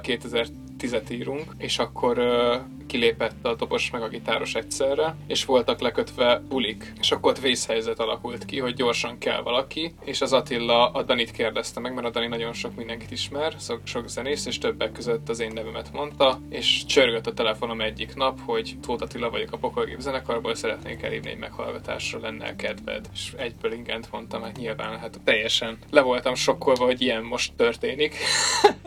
[0.86, 2.54] 2010-et írunk, és akkor uh,
[2.86, 7.98] kilépett a dobos meg a gitáros egyszerre, és voltak lekötve bulik, és akkor ott vészhelyzet
[7.98, 12.10] alakult ki, hogy gyorsan kell valaki, és az Attila a Danit kérdezte meg, mert a
[12.10, 16.40] Dani nagyon sok mindenkit ismer, sok, sok zenész, és többek között az én nevemet mondta,
[16.48, 21.30] és csörgött a telefonom egyik nap, hogy Tóth Attila vagyok a Pokolgép zenekarból, szeretnék elhívni
[21.30, 23.08] egy meghallgatásra, lenne kedved.
[23.12, 28.16] És egyből ingent mondtam, hát nyilván, hát teljesen le voltam sokkolva, hogy ilyen most történik.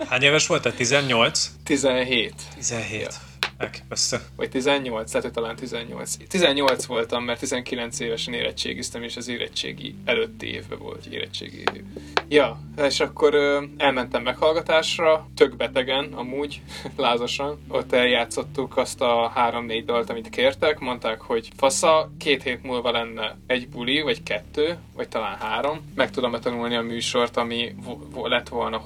[0.10, 0.74] Hány éves voltál?
[0.74, 1.52] 18?
[1.90, 2.34] 17.
[2.56, 3.02] 17.
[3.02, 3.10] Ja.
[3.58, 4.18] Elképesztő.
[4.36, 6.18] Vagy 18, tehát talán 18.
[6.28, 11.84] 18 voltam, mert 19 évesen érettségiztem, és az érettségi előtti évben volt érettségi év.
[12.28, 16.62] Ja, és akkor ö, elmentem meghallgatásra, tök betegen, amúgy,
[16.98, 17.60] lázasan.
[17.68, 23.38] Ott eljátszottuk azt a három-négy dalt, amit kértek, mondták, hogy fasza, két hét múlva lenne
[23.48, 25.92] egy buli, vagy kettő, vagy talán három.
[25.96, 27.76] Meg tudom tanulni a műsort, ami
[28.24, 28.78] lett volna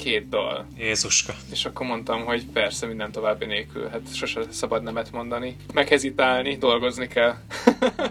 [0.00, 0.66] 22 dal.
[0.78, 1.34] Jézuska.
[1.52, 5.56] És akkor mondtam, hogy persze minden további nélkül, hát sose szabad nemet mondani.
[5.72, 7.34] Meghezitálni, dolgozni kell.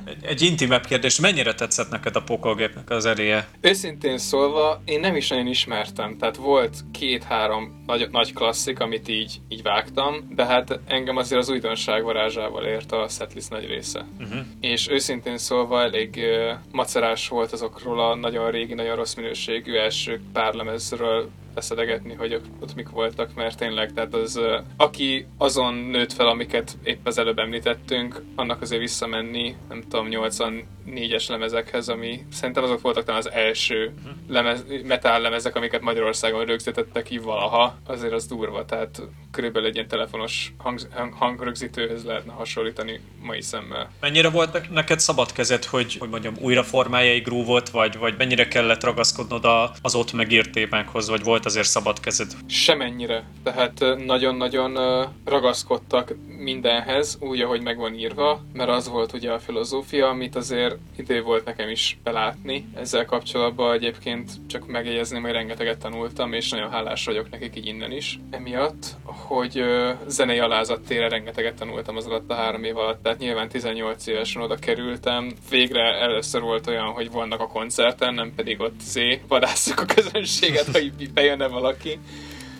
[0.05, 3.47] Egy, egy intimebb kérdés, mennyire tetszett neked a pokolgépnek az eréje?
[3.61, 9.39] Őszintén szólva, én nem is nagyon ismertem, tehát volt két-három nagy, nagy klasszik, amit így,
[9.49, 14.05] így vágtam, de hát engem azért az újdonság varázsával ért a setlist nagy része.
[14.19, 14.39] Uh-huh.
[14.61, 20.21] És őszintén szólva elég uh, macerás volt azokról a nagyon régi, nagyon rossz minőségű első
[20.33, 24.39] pár lemezről leszedegetni, hogy ott, mik voltak, mert tényleg, tehát az,
[24.77, 31.29] aki azon nőtt fel, amiket épp az előbb említettünk, annak azért visszamenni, nem tudom, 84-es
[31.29, 33.93] lemezekhez, ami szerintem azok voltak talán az első
[34.27, 39.87] lemez, metal lemezek, amiket Magyarországon rögzítettek így valaha, azért az durva, tehát körülbelül egy ilyen
[39.87, 43.91] telefonos hang, hang, hangrögzítőhöz lehetne hasonlítani mai szemmel.
[43.99, 48.15] Mennyire volt ne- neked szabad kezed, hogy, hogy mondjam, újra formálja egy groove-ot, vagy, vagy
[48.17, 52.31] mennyire kellett ragaszkodnod a, az ott megírt témákhoz, vagy volt azért szabad kezed?
[52.47, 53.23] Semennyire.
[53.43, 54.77] Tehát nagyon-nagyon
[55.25, 60.77] ragaszkodtak mindenhez, úgy, ahogy meg van írva, mert az volt ugye a filozófia, amit azért
[60.97, 62.67] idő volt nekem is belátni.
[62.75, 67.91] Ezzel kapcsolatban egyébként csak megjegyezném, hogy rengeteget tanultam, és nagyon hálás vagyok nekik így innen
[67.91, 68.19] is.
[68.29, 69.63] Emiatt, hogy
[70.07, 74.55] zenei alázattéren rengeteget tanultam az alatt a három év alatt, tehát nyilván 18 évesen oda
[74.55, 75.31] kerültem.
[75.49, 80.65] Végre először volt olyan, hogy vannak a koncerten, nem pedig ott zé, vadászok a közönséget,
[80.65, 80.91] hogy
[81.29, 81.99] bejönne valaki.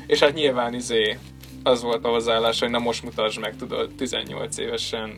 [0.08, 1.18] És hát nyilván izé,
[1.64, 5.16] az volt a hozzáállás, hogy na most mutasd meg, tudod, 18 évesen.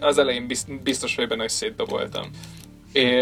[0.00, 2.30] Az elején bizt- biztos, hogy benne, hogy szétdoboltam.
[2.92, 3.12] É,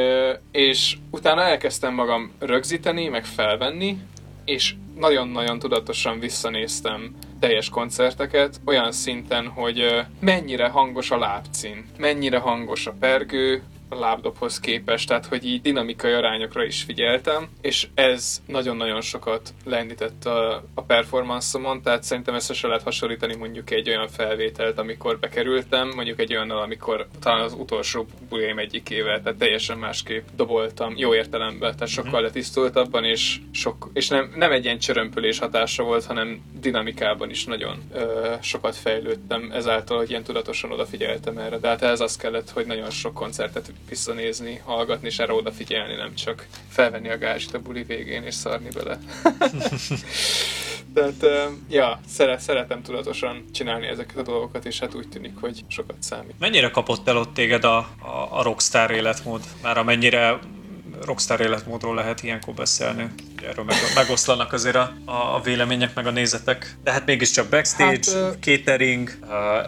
[0.53, 3.99] és utána elkezdtem magam rögzíteni, meg felvenni,
[4.45, 12.87] és nagyon-nagyon tudatosan visszanéztem teljes koncerteket, olyan szinten, hogy mennyire hangos a lábcín, mennyire hangos
[12.87, 19.01] a pergő, a lábdobhoz képest, tehát hogy így dinamikai arányokra is figyeltem, és ez nagyon-nagyon
[19.01, 25.19] sokat lendített a, a performance-omon, tehát szerintem se lehet hasonlítani mondjuk egy olyan felvételt, amikor
[25.19, 31.15] bekerültem, mondjuk egy olyannal, amikor talán az utolsó bulém egyikével, tehát teljesen másképp doboltam, jó
[31.15, 36.43] értelemben, tehát sokkal letisztultabban, és, sok, és nem, nem egy ilyen csörömpölés hatása volt, hanem
[36.61, 41.59] dinamikában is nagyon ö, sokat fejlődtem ezáltal, hogy ilyen tudatosan odafigyeltem erre.
[41.59, 46.15] De hát ez az kellett, hogy nagyon sok koncertet visszanézni, hallgatni, és erre odafigyelni, nem
[46.15, 48.99] csak felvenni a gázsit a buli végén, és szarni bele.
[50.95, 51.27] Tehát,
[51.69, 56.39] ja, szeret, szeretem tudatosan csinálni ezeket a dolgokat, és hát úgy tűnik, hogy sokat számít.
[56.39, 59.43] Mennyire kapott el ott téged a, a, a rockstar életmód?
[59.63, 60.39] Már amennyire
[61.05, 63.11] rockstar életmódról lehet ilyenkor beszélni.
[63.49, 66.77] Erről meg, megoszlanak azért a, a vélemények, meg a nézetek.
[66.85, 69.19] De hát mégiscsak backstage, Hát, catering,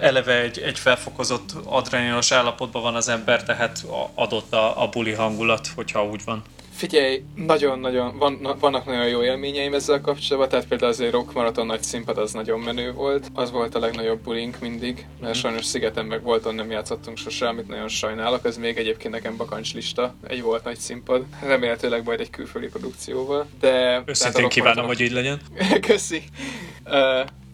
[0.01, 5.69] eleve egy, egy felfokozott adrenalinos állapotban van az ember, tehát adott a, a buli hangulat,
[5.75, 6.43] hogyha úgy van.
[6.83, 11.83] Figyelj, nagyon-nagyon, van, vannak nagyon jó élményeim ezzel kapcsolatban, tehát például azért Rock Marathon nagy
[11.83, 13.31] színpad az nagyon menő volt.
[13.35, 17.69] Az volt a legnagyobb bulink mindig, mert sajnos szigeten meg volt, nem játszottunk sose, amit
[17.69, 18.45] nagyon sajnálok.
[18.45, 20.15] Ez még egyébként nekem bakancslista.
[20.27, 21.25] Egy volt nagy színpad.
[21.43, 23.47] Remélhetőleg majd egy külföldi produkcióval.
[23.61, 24.03] De...
[24.07, 25.41] Őszintén kívánom, hogy így legyen.
[25.87, 26.23] Köszi.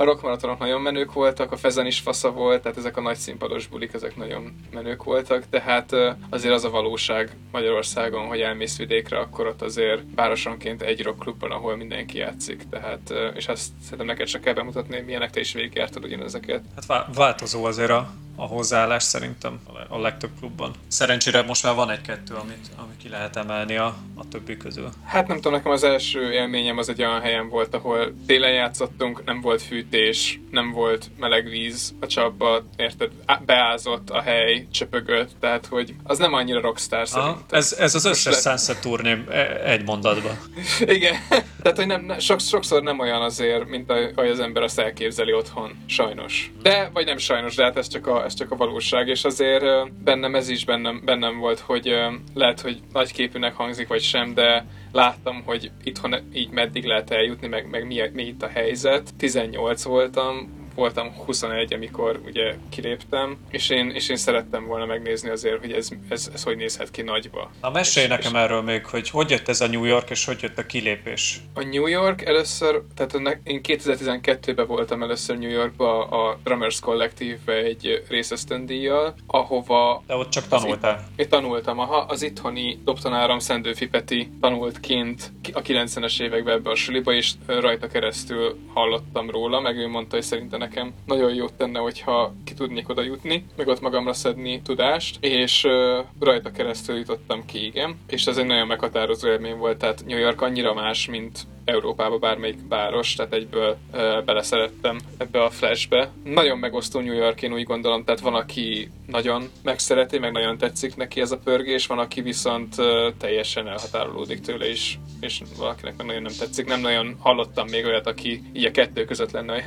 [0.00, 3.66] A rockmaratonok nagyon menők voltak, a Fezen is fasza volt, tehát ezek a nagy színpados
[3.66, 5.92] bulik, ezek nagyon menők voltak, tehát
[6.30, 11.76] azért az a valóság Magyarországon, hogy elmész vidékre, akkor ott azért városonként egy rockklubban, ahol
[11.76, 16.64] mindenki játszik, tehát, és azt szerintem neked csak kell bemutatni, milyenek te is végigjártad ugyanezeket.
[16.74, 20.74] Hát változó azért a, a hozzáállás szerintem a legtöbb klubban.
[20.88, 24.90] Szerencsére most már van egy-kettő, amit, amit ki lehet emelni a, a többi közül.
[25.04, 29.24] Hát nem tudom, nekem az első élményem az egy olyan helyen volt, ahol télen játszottunk,
[29.24, 33.10] nem volt fűtés, nem volt meleg víz a csapba, érted?
[33.46, 37.44] Beázott a hely, csöpögött, tehát hogy az nem annyira rockstar szerintem.
[37.50, 38.40] Ez, ez az összes le...
[38.40, 40.38] Sunset turném e, egy mondatban.
[40.96, 41.16] Igen,
[41.62, 45.84] tehát hogy nem, sok, sokszor nem olyan azért, mint ahogy az ember azt elképzeli otthon,
[45.86, 46.50] sajnos.
[46.62, 49.92] De, vagy nem sajnos, de hát ez csak a, ez csak a valóság, és azért
[50.02, 51.94] bennem ez is bennem, bennem volt, hogy
[52.34, 57.46] lehet, hogy nagy képűnek hangzik, vagy sem, de láttam, hogy itthon így meddig lehet eljutni,
[57.46, 59.10] meg, meg mi, mi itt a helyzet.
[59.16, 65.60] 18 voltam, voltam 21, amikor ugye kiléptem, és én, és én szerettem volna megnézni azért,
[65.60, 67.50] hogy ez, ez, ez hogy nézhet ki nagyba.
[67.60, 70.24] Na mesélj és, nekem és erről még, hogy hogy jött ez a New York, és
[70.24, 71.40] hogy jött a kilépés?
[71.54, 78.02] A New York először, tehát én 2012-ben voltam először New Yorkba a Drummers Collective egy
[78.08, 80.02] részösztöndíjjal, ahova...
[80.06, 81.08] De ott csak tanultál?
[81.12, 86.70] Itt, én tanultam, aha, az itthoni dobtanárom Szendőfi Peti tanult kint a 90-es években ebbe
[86.70, 91.52] a suliba, és rajta keresztül hallottam róla, meg ő mondta, hogy szerintem nekem nagyon jót
[91.52, 95.72] tenne, hogyha ki tudnék oda jutni, meg ott magamra szedni tudást, és uh,
[96.20, 97.98] rajta keresztül jutottam ki, igen.
[98.08, 102.58] És ez egy nagyon meghatározó élmény volt, tehát New York annyira más, mint Európába bármelyik
[102.68, 106.10] város, tehát egyből uh, beleszerettem ebbe a flashbe.
[106.24, 110.96] Nagyon megosztó New York, én úgy gondolom, tehát van, aki nagyon megszereti, meg nagyon tetszik
[110.96, 112.86] neki ez a pörgés, van, aki viszont uh,
[113.18, 116.66] teljesen elhatárolódik tőle is, és valakinek meg nagyon nem tetszik.
[116.66, 119.62] Nem nagyon hallottam még olyat, aki így a kettő között lenne, hogy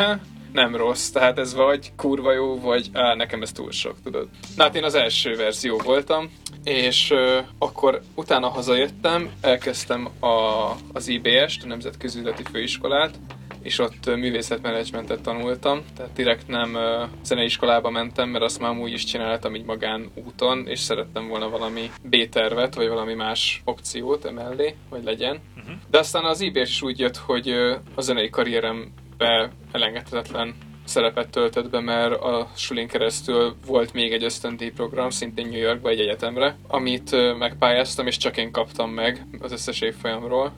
[0.51, 4.27] nem rossz, tehát ez vagy kurva jó, vagy á, nekem ez túl sok, tudod.
[4.55, 6.29] Na hát én az első verzió voltam,
[6.63, 10.27] és uh, akkor utána hazajöttem, elkezdtem a,
[10.93, 13.19] az IBS-t, a Nemzetközi Üzleti Főiskolát,
[13.61, 19.03] és ott művészetmenedzsmentet tanultam, tehát direkt nem uh, zeneiskolába mentem, mert azt már úgy is
[19.03, 25.03] csináltam így magán úton, és szerettem volna valami B-tervet, vagy valami más opciót emellé, hogy
[25.03, 25.39] legyen.
[25.57, 25.75] Uh-huh.
[25.89, 30.55] De aztán az IBS is úgy jött, hogy uh, a zenei karrierem be elengedhetetlen
[30.91, 35.89] szerepet töltött be, mert a sulin keresztül volt még egy ösztöndíj program, szintén New Yorkba
[35.89, 40.53] egy egyetemre, amit megpályáztam, és csak én kaptam meg az összes évfolyamról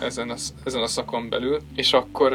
[0.00, 1.60] ezen a, ezen a szakon belül.
[1.74, 2.32] És akkor,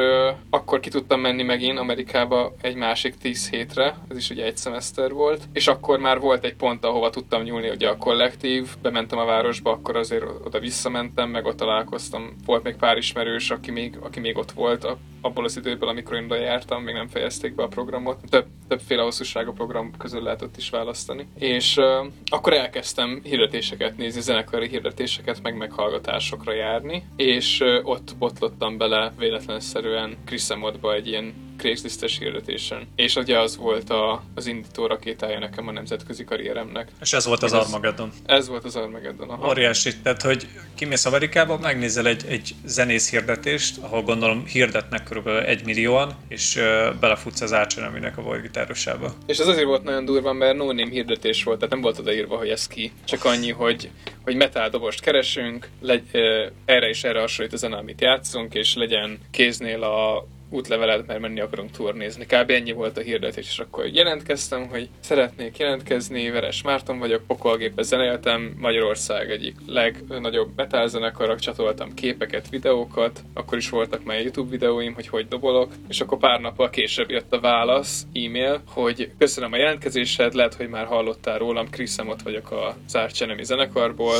[0.49, 5.11] akkor ki tudtam menni megint Amerikába egy másik tíz hétre, ez is ugye egy szemeszter
[5.11, 9.25] volt, és akkor már volt egy pont, ahova tudtam nyúlni, ugye a kollektív, bementem a
[9.25, 12.35] városba, akkor azért oda visszamentem, meg ott találkoztam.
[12.45, 14.87] Volt még pár ismerős, aki még, aki még ott volt
[15.21, 17.07] abból az időből, amikor én oda jártam, még nem
[17.43, 18.19] fejezték be a programot.
[18.29, 21.27] Több, többféle hosszúságú program közül lehetett is választani.
[21.39, 28.77] És uh, akkor elkezdtem hirdetéseket nézni, zenekari hirdetéseket, meg meghallgatásokra járni, és uh, ott botlottam
[28.77, 30.47] bele véletlenszerűen Chris
[30.95, 32.87] egy ilyen Craigslistes hirdetésen.
[32.95, 36.87] És ugye az volt a, az indító rakétája nekem a nemzetközi karrieremnek.
[37.01, 38.11] És ez volt az ez, Armageddon.
[38.25, 39.29] Ez volt az Armageddon.
[39.29, 39.49] Aha.
[39.49, 45.27] Óriási, tehát hogy kimész Amerikába, megnézel egy, egy zenész hirdetést, ahol gondolom hirdetnek kb.
[45.27, 49.13] egy millióan, és uh, belefutsz az Ácseneminek a volgitárosába.
[49.25, 52.37] És ez azért volt nagyon durva, mert no name hirdetés volt, tehát nem volt odaírva,
[52.37, 52.91] hogy ez ki.
[53.05, 53.89] Csak annyi, hogy,
[54.23, 56.21] hogy metal dobost keresünk, legy, uh,
[56.65, 61.39] erre is erre hasonlít a zene, amit játszunk, és legyen kéznél a útlevelet, mert menni
[61.39, 62.25] akarunk turnézni.
[62.25, 62.49] Kb.
[62.49, 68.53] ennyi volt a hirdetés, és akkor jelentkeztem, hogy szeretnék jelentkezni, Veres Márton vagyok, pokolgépe zenéltem,
[68.57, 75.07] Magyarország egyik legnagyobb metal zenekarak, csatoltam képeket, videókat, akkor is voltak már YouTube videóim, hogy
[75.07, 80.33] hogy dobolok, és akkor pár nappal később jött a válasz, e-mail, hogy köszönöm a jelentkezésed,
[80.33, 84.15] lehet, hogy már hallottál rólam, Chris ott vagyok a Zárcsenemi zenekarból,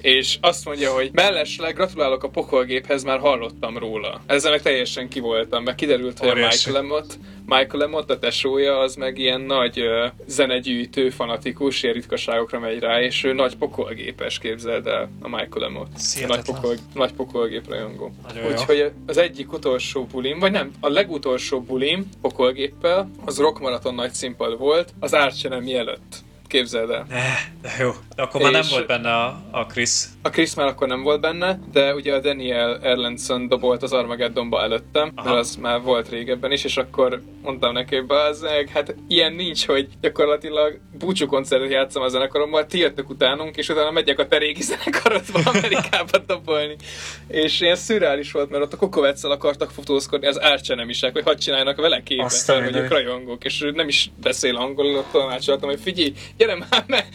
[0.00, 4.20] és azt mondja, hogy mellesleg gratulálok a pokolgéphez, már hallottam róla.
[4.26, 6.70] Ezzel meg teljesen ki voltam, meg kiderült, hogy Óriási.
[6.70, 11.94] a Michael Lemot, Michael Lemot, a tesója, az meg ilyen nagy uh, zenegyűjtő, fanatikus, ilyen
[11.94, 15.88] ritkaságokra megy rá, és ő nagy pokolgépes, képzeld el a Michael Lemot.
[16.26, 18.12] Nagy, pokol, nagy pokolgép rajongó.
[18.50, 24.12] Úgyhogy az egyik utolsó bulim, vagy nem, a legutolsó bulim pokolgéppel, az Rock Marathon nagy
[24.12, 26.26] színpad volt, az Archenem előtt.
[26.46, 27.06] Képzeld el.
[27.08, 27.90] Ne, de jó.
[28.16, 30.04] De akkor már és nem volt benne a, a Chris.
[30.28, 34.62] A Chris már akkor nem volt benne, de ugye a Daniel Erlandson dobolt az Armageddonba
[34.62, 35.28] előttem, Aha.
[35.28, 39.66] mert az már volt régebben is, és akkor mondtam neki, hogy bazzeg, hát ilyen nincs,
[39.66, 44.38] hogy gyakorlatilag búcsú koncertet játszom a zenekarommal, ti jöttök utánunk, és utána megyek a te
[44.38, 46.76] régi zenekarodba Amerikába dobolni.
[47.28, 51.76] És ilyen szürreális volt, mert ott a Kokoveccel akartak fotózkodni az árcsenemisek, hogy hadd csináljanak
[51.76, 56.12] vele képet, Aztán mert vagyok rajongók, és nem is beszél angolul, ott tolmácsoltam, hogy figyelj,
[56.36, 57.06] gyere már, mert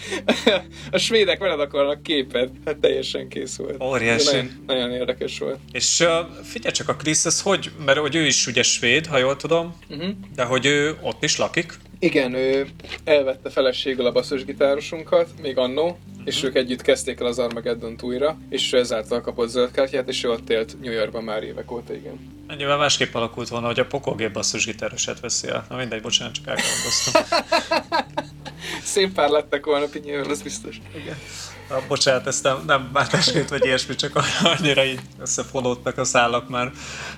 [0.91, 2.49] a svédek veled akarnak képet.
[2.65, 3.84] Hát teljesen kész volt.
[3.84, 4.26] Óriási.
[4.26, 5.60] Nagyon, nagyon érdekes volt.
[5.72, 6.08] És uh,
[6.44, 9.76] figyelj csak a Krisz, ez hogy, mert hogy ő is ugye svéd, ha jól tudom,
[9.89, 10.10] uh-huh.
[10.36, 11.74] de hogy ő ott is lakik.
[12.00, 12.68] Igen, ő
[13.04, 16.22] elvette feleségül a basszusgitárosunkat, még annó, uh-huh.
[16.26, 20.24] és ők együtt kezdték el az Armageddon újra, és ő ezáltal kapott zöld kártyát, és
[20.24, 22.44] ő ott élt New Yorkban már évek óta, igen.
[22.48, 25.66] Ennyivel másképp alakult volna, hogy a pokogép basszusgitároset veszi el.
[25.70, 27.24] Na mindegy, bocsánat, csak elgondoztam.
[28.84, 30.82] Szép pár lettek volna pinyővel, az biztos.
[30.96, 31.17] Igen.
[31.69, 36.72] Na, bocsánat, ezt nem, nem bántásként vagy ilyesmi, csak annyira így összefonódtak a szálak már.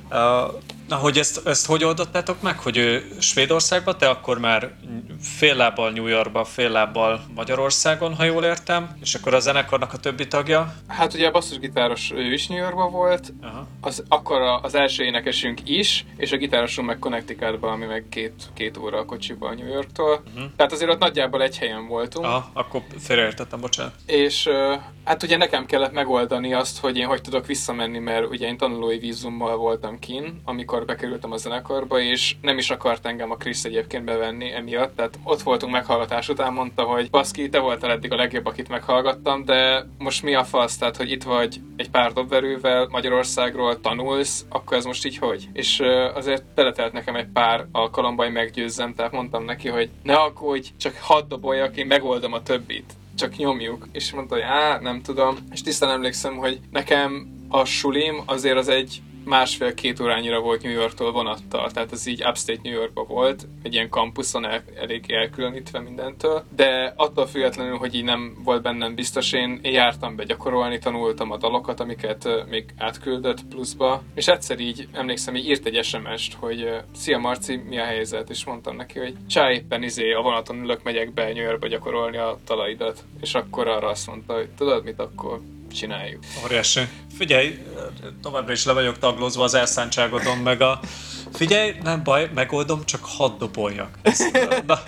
[0.10, 4.74] Uh, Na, hogy ezt, ezt hogy oldottátok meg, hogy ő Svédországban, te akkor már
[5.22, 9.98] fél lábbal New Yorkban, fél lábbal Magyarországon, ha jól értem, és akkor a zenekarnak a
[9.98, 10.76] többi tagja?
[10.88, 13.68] Hát ugye a basszusgitáros ő is New Yorkban volt, Aha.
[13.82, 18.78] az, akkor az első énekesünk is, és a gitárosunk meg Connecticutban, ami meg két, két
[18.78, 20.24] óra a kocsiban New Yorktól.
[20.28, 20.52] Uh-huh.
[20.56, 22.26] Tehát azért ott nagyjából egy helyen voltunk.
[22.26, 23.94] Aha, akkor félreértettem, bocsánat.
[24.06, 24.50] És
[25.04, 28.98] hát ugye nekem kellett megoldani azt, hogy én hogy tudok visszamenni, mert ugye én tanulói
[28.98, 33.64] vízummal voltam kin, amikor amikor bekerültem a zenekarba, és nem is akart engem a Krisz
[33.64, 38.16] egyébként bevenni emiatt, tehát ott voltunk meghallgatás után, mondta, hogy baszki, te voltál eddig a
[38.16, 42.88] legjobb, akit meghallgattam, de most mi a fasz, tehát hogy itt vagy egy pár dobverővel
[42.92, 45.48] Magyarországról tanulsz, akkor ez most így hogy?
[45.54, 45.82] És
[46.14, 50.96] azért beletelt nekem egy pár alkalomba, hogy meggyőzzem, tehát mondtam neki, hogy ne aggódj, csak
[51.02, 53.88] hadd doboljak, én megoldom a többit csak nyomjuk.
[53.92, 55.38] És mondta, hogy á, nem tudom.
[55.52, 61.12] És tisztán emlékszem, hogy nekem a sulim azért az egy másfél-két órányira volt New Yorktól
[61.12, 66.44] vonattal, tehát ez így upstate New Yorkba volt, egy ilyen kampuszon el, elég elkülönítve mindentől,
[66.56, 71.32] de attól függetlenül, hogy így nem volt bennem biztos, én, én jártam be gyakorolni, tanultam
[71.32, 76.70] a dalokat, amiket még átküldött pluszba, és egyszer így emlékszem, így írt egy SMS-t, hogy
[76.96, 78.30] Szia Marci, mi a helyzet?
[78.30, 82.18] És mondtam neki, hogy csá éppen izé, a vonaton ülök, megyek be New Yorkba gyakorolni
[82.18, 85.40] a talaidat, és akkor arra azt mondta, hogy tudod mit, akkor
[85.76, 86.24] csináljuk.
[86.44, 86.82] Óriási.
[87.18, 87.60] Figyelj,
[88.22, 90.80] továbbra is le vagyok taglózva az elszántságodon, meg a...
[91.34, 93.98] Figyelj, nem baj, megoldom, csak hadd doboljak.
[94.02, 94.20] Ez,
[94.66, 94.80] na,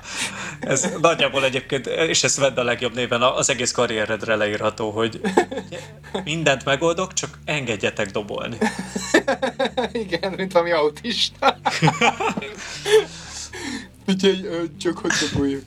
[0.60, 5.22] ez nagyjából egyébként, és ezt vedd a legjobb néven, az egész karrieredre leírható, hogy
[6.24, 8.58] mindent megoldok, csak engedjetek dobolni.
[9.92, 11.58] Igen, mint valami autista.
[14.06, 14.46] Figyelj,
[14.78, 15.64] csak hadd doboljak.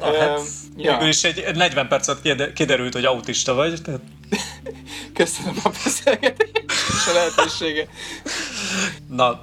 [0.00, 0.40] Na, hát,
[0.76, 1.08] ja.
[1.08, 3.82] is egy 40 percet kiderült, hogy autista vagy.
[3.82, 4.00] Tehát...
[5.14, 7.88] Köszönöm a beszélgetést és a lehetőséget.
[9.08, 9.40] Na,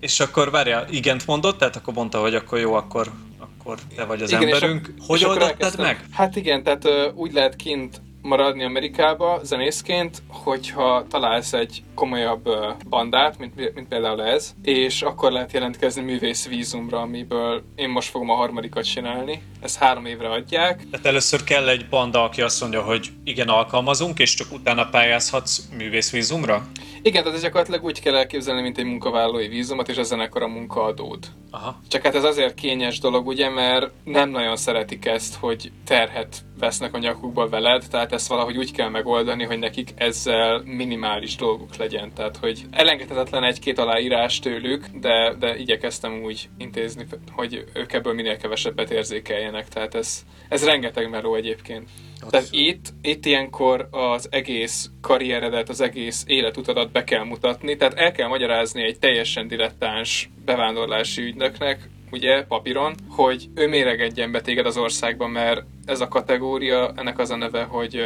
[0.00, 4.22] és akkor várjál, igent mondott, tehát akkor mondta, hogy akkor jó, akkor, akkor te vagy
[4.22, 4.92] az igen, emberünk.
[4.96, 6.04] És a, hogy és oldottad meg?
[6.12, 12.48] Hát igen, tehát úgy lehet kint maradni Amerikába zenészként, hogyha találsz egy komolyabb
[12.88, 18.30] bandát, mint, mint például ez, és akkor lehet jelentkezni művész vízumra, amiből én most fogom
[18.30, 19.42] a harmadikat csinálni.
[19.60, 20.86] Ezt három évre adják.
[20.90, 25.60] Tehát először kell egy banda, aki azt mondja, hogy igen, alkalmazunk, és csak utána pályázhatsz
[25.76, 26.66] művész vízumra?
[27.06, 30.48] Igen, tehát ez gyakorlatilag úgy kell elképzelni, mint egy munkavállalói vízumot, és a zenekar a
[30.48, 31.26] munkaadód.
[31.50, 31.80] Aha.
[31.88, 36.94] Csak hát ez azért kényes dolog, ugye, mert nem nagyon szeretik ezt, hogy terhet vesznek
[36.94, 42.12] a nyakukba veled, tehát ezt valahogy úgy kell megoldani, hogy nekik ezzel minimális dolguk legyen.
[42.14, 48.36] Tehát, hogy elengedhetetlen egy-két aláírás tőlük, de, de igyekeztem úgy intézni, hogy ők ebből minél
[48.36, 49.68] kevesebbet érzékeljenek.
[49.68, 51.88] Tehát ez, ez rengeteg meló egyébként.
[52.30, 58.12] Tehát itt, itt ilyenkor az egész karrieredet, az egész életutadat be kell mutatni, tehát el
[58.12, 64.76] kell magyarázni egy teljesen dilettáns bevándorlási ügynöknek, ugye, papíron, hogy ő méregedjen be téged az
[64.76, 68.02] országban, mert ez a kategória, ennek az a neve, hogy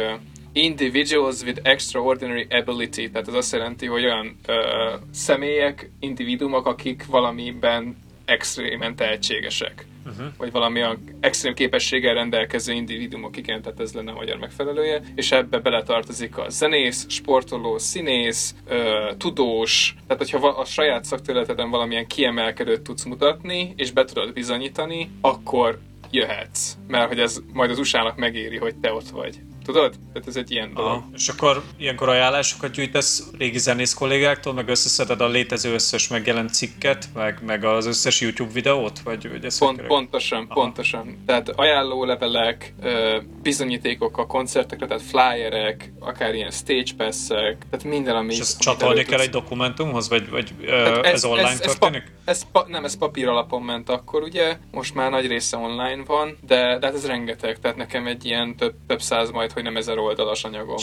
[0.53, 4.55] individuals with extraordinary ability, tehát ez azt jelenti, hogy olyan ö,
[5.11, 10.33] személyek, individumok, akik valamiben extrémen tehetségesek uh-huh.
[10.37, 15.31] vagy valami a extrém képességgel rendelkező individumok, igen, tehát ez lenne a magyar megfelelője, és
[15.31, 22.81] ebbe beletartozik a zenész, sportoló, színész, ö, tudós, tehát hogyha a saját szakterületeden valamilyen kiemelkedőt
[22.81, 25.79] tudsz mutatni, és be tudod bizonyítani, akkor
[26.11, 29.39] jöhetsz, mert hogy ez majd az USA-nak megéri, hogy te ott vagy
[29.71, 29.95] Tudod?
[30.13, 30.91] Tehát ez egy ilyen dolog.
[30.91, 31.09] Aha.
[31.13, 37.07] És akkor ilyenkor ajánlásokat gyűjtesz régi zenész kollégáktól, meg összeszeded a létező összes megjelent cikket,
[37.13, 38.99] meg, meg az összes YouTube videót?
[38.99, 40.61] Vagy, vagy Pont, pontosan, Aha.
[40.61, 41.23] pontosan.
[41.25, 42.73] Tehát ajánlólevelek,
[43.41, 48.33] bizonyítékok a koncertekre, tehát flyerek, akár ilyen stage pass-ek, tehát minden, ami...
[48.33, 52.03] És ezt csatolni kell egy dokumentumhoz, vagy, vagy ez, ez online ez, történik?
[52.03, 54.57] Ez, pa, ez pa, nem, ez papír alapon ment akkor, ugye?
[54.71, 58.55] Most már nagy része online van, de, de hát ez rengeteg, tehát nekem egy ilyen
[58.55, 60.77] több, több száz, majd hogy nem ezer oldalas anyagom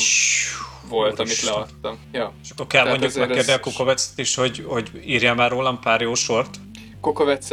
[0.89, 1.99] volt, amit leadtam.
[2.13, 2.33] Ja.
[2.43, 6.01] És akkor kell Tehát mondjuk megkérni a Kukovecet is, hogy, hogy írja már rólam pár
[6.01, 6.57] jó sort?
[7.01, 7.49] Kokovec,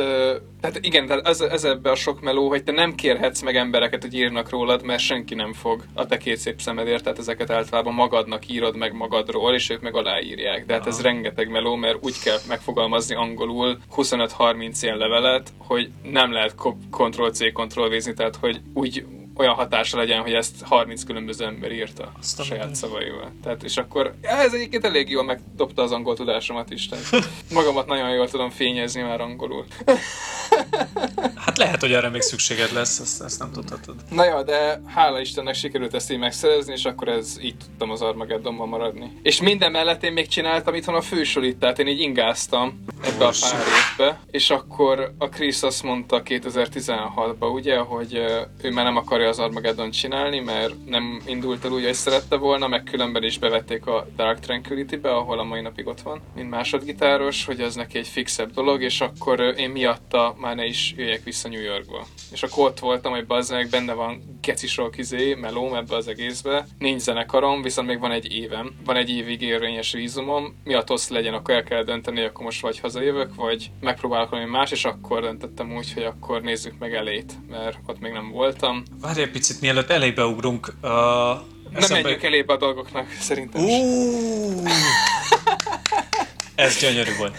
[0.61, 4.01] tehát igen, tehát ez, ez ebbe a sok meló, hogy te nem kérhetsz meg embereket,
[4.01, 7.93] hogy írnak rólad, mert senki nem fog a te két szép szemedért, tehát ezeket általában
[7.93, 10.65] magadnak írod meg magadról, és ők meg aláírják.
[10.65, 16.31] De hát ez rengeteg meló, mert úgy kell megfogalmazni angolul 25-30 ilyen levelet, hogy nem
[16.31, 16.55] lehet
[16.91, 19.05] Ctrl-C, Ctrl-V-zni, tehát hogy úgy
[19.35, 23.31] olyan hatása legyen, hogy ezt 30 különböző ember írta Azt a saját szavaival.
[23.43, 26.87] Tehát, és akkor ja, ez egyébként elég jól megdobta az angol tudásomat is.
[26.87, 27.05] Tehát
[27.51, 29.65] magamat nagyon jól tudom fényezni már angolul.
[31.45, 33.95] Hát lehet, hogy erre még szükséged lesz, ezt, ezt nem tudhatod.
[34.09, 38.01] Na jó, de hála Istennek sikerült ezt így megszerezni, és akkor ez így tudtam az
[38.01, 39.11] Armageddonban maradni.
[39.21, 43.31] És minden mellett én még csináltam itthon a fősolit, tehát én így ingáztam ebbe a
[43.41, 48.13] pár évbe, és akkor a Chris azt mondta 2016-ban, ugye, hogy
[48.61, 52.67] ő már nem akarja az Armageddon csinálni, mert nem indult el úgy, hogy szerette volna,
[52.67, 57.45] meg különben is bevették a Dark Tranquility-be, ahol a mai napig ott van, mint másodgitáros,
[57.45, 61.49] hogy ez neki egy fixebb dolog, és akkor én miatta már ne is jöjjek vissza
[61.49, 62.05] New Yorkba.
[62.31, 66.65] És akkor ott voltam, hogy bazdmeg benne van geci sok izé, melóm ebbe az egészbe.
[66.77, 68.75] Nincs zenekarom, viszont még van egy évem.
[68.85, 70.55] Van egy évig érvényes vízumom.
[70.63, 74.49] Mi a tosz legyen, akkor el kell dönteni, akkor most vagy hazajövök, vagy megpróbálok valami
[74.49, 78.83] más, és akkor döntöttem úgy, hogy akkor nézzük meg elét, mert ott még nem voltam.
[79.01, 80.73] Várj egy picit, mielőtt elébe ugrunk.
[80.81, 80.89] Uh,
[81.71, 83.63] nem menjünk elébe a dolgoknak, szerintem.
[83.63, 84.69] Uh,
[86.55, 87.35] ez gyönyörű volt.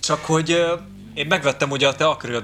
[0.00, 0.80] Csak hogy uh,
[1.14, 2.40] én megvettem ugye a te akril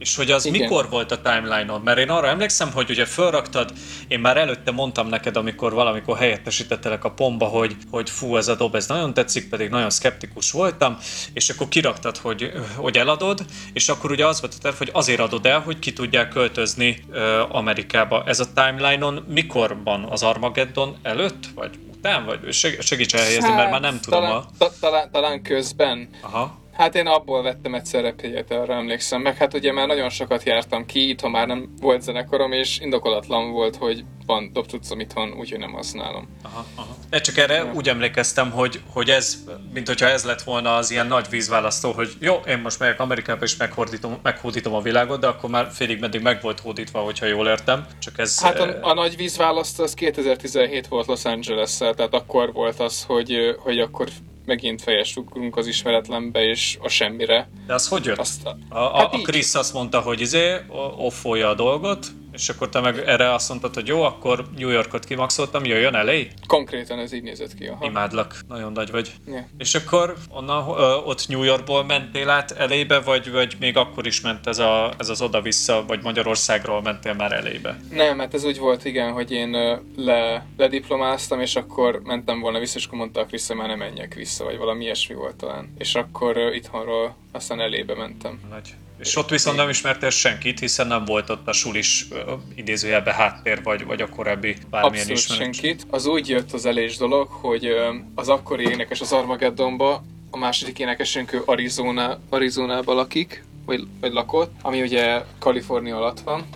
[0.00, 0.60] és hogy az Igen.
[0.60, 1.80] mikor volt a timeline-on?
[1.80, 3.72] Mert én arra emlékszem, hogy ugye felraktad,
[4.08, 8.54] én már előtte mondtam neked, amikor valamikor helyettesítettelek a pomba, hogy, hogy fú, ez a
[8.54, 10.98] dob, ez nagyon tetszik, pedig nagyon szkeptikus voltam,
[11.32, 15.20] és akkor kiraktad, hogy, hogy eladod, és akkor ugye az volt a terv, hogy azért
[15.20, 18.22] adod el, hogy ki tudják költözni uh, Amerikába.
[18.26, 20.04] Ez a timeline-on mikorban?
[20.04, 21.44] Az Armageddon előtt?
[21.54, 22.24] Vagy után?
[22.24, 24.20] Vagy segíts elhelyezni, hát, mert már nem tudom.
[24.20, 24.66] Talán, a...
[24.80, 26.08] talán, talán közben.
[26.20, 26.58] Aha.
[26.80, 29.20] Hát én abból vettem egy szerepélyet, arra emlékszem.
[29.20, 33.52] Meg hát ugye már nagyon sokat jártam ki, itthon már nem volt zenekarom, és indokolatlan
[33.52, 36.28] volt, hogy van dobtudcom itthon, úgyhogy nem használom.
[36.42, 36.96] Aha, aha.
[37.10, 37.72] De csak erre ja.
[37.74, 39.36] úgy emlékeztem, hogy, hogy ez,
[39.72, 43.44] mint hogyha ez lett volna az ilyen nagy vízválasztó, hogy jó, én most megyek Amerikába
[43.44, 47.46] és meghódítom, meghódítom a világot, de akkor már félig meddig meg volt hódítva, hogyha jól
[47.48, 47.86] értem.
[47.98, 52.80] Csak ez, hát a, a nagy vízválasztó az 2017 volt Los angeles tehát akkor volt
[52.80, 54.08] az, hogy, hogy akkor
[54.50, 57.50] megint fejest ugrunk az ismeretlenbe és a semmire.
[57.66, 58.18] De az hogy jött?
[58.18, 60.56] Azt, a, a, hát a Chris azt mondta, hogy izé,
[60.96, 65.04] offolja a dolgot, és akkor te meg erre azt mondtad, hogy jó, akkor New Yorkot
[65.04, 66.28] kimaxoltam, jöjjön elé?
[66.46, 67.66] Konkrétan ez így nézett ki.
[67.66, 67.84] Aha.
[67.84, 69.12] Imádlak, nagyon nagy vagy.
[69.26, 69.44] Yeah.
[69.58, 74.20] És akkor onnan, ö, ott New Yorkból mentél át elébe, vagy, vagy még akkor is
[74.20, 77.80] ment ez, a, ez az oda-vissza, vagy Magyarországról mentél már elébe?
[77.90, 79.50] Nem, hát ez úgy volt, igen, hogy én
[79.96, 84.44] le, lediplomáztam, és akkor mentem volna vissza, és akkor mondta a már nem menjek vissza,
[84.44, 85.74] vagy valami ilyesmi volt talán.
[85.78, 88.40] És akkor itthonról aztán elébe mentem.
[88.50, 88.74] Nagy.
[89.00, 92.08] És ott viszont nem ismertél senkit, hiszen nem volt ott a sulis
[92.54, 95.42] idézőjelbe háttér, vagy, vagy a korábbi bármilyen Abszolút ismeret.
[95.42, 95.86] senkit.
[95.90, 97.68] Az úgy jött az elés dolog, hogy
[98.14, 104.52] az akkori énekes az Armageddonba, a második énekesünk ő Arizona, Arizonában lakik, vagy, vagy lakott,
[104.62, 106.46] ami ugye Kalifornia alatt van,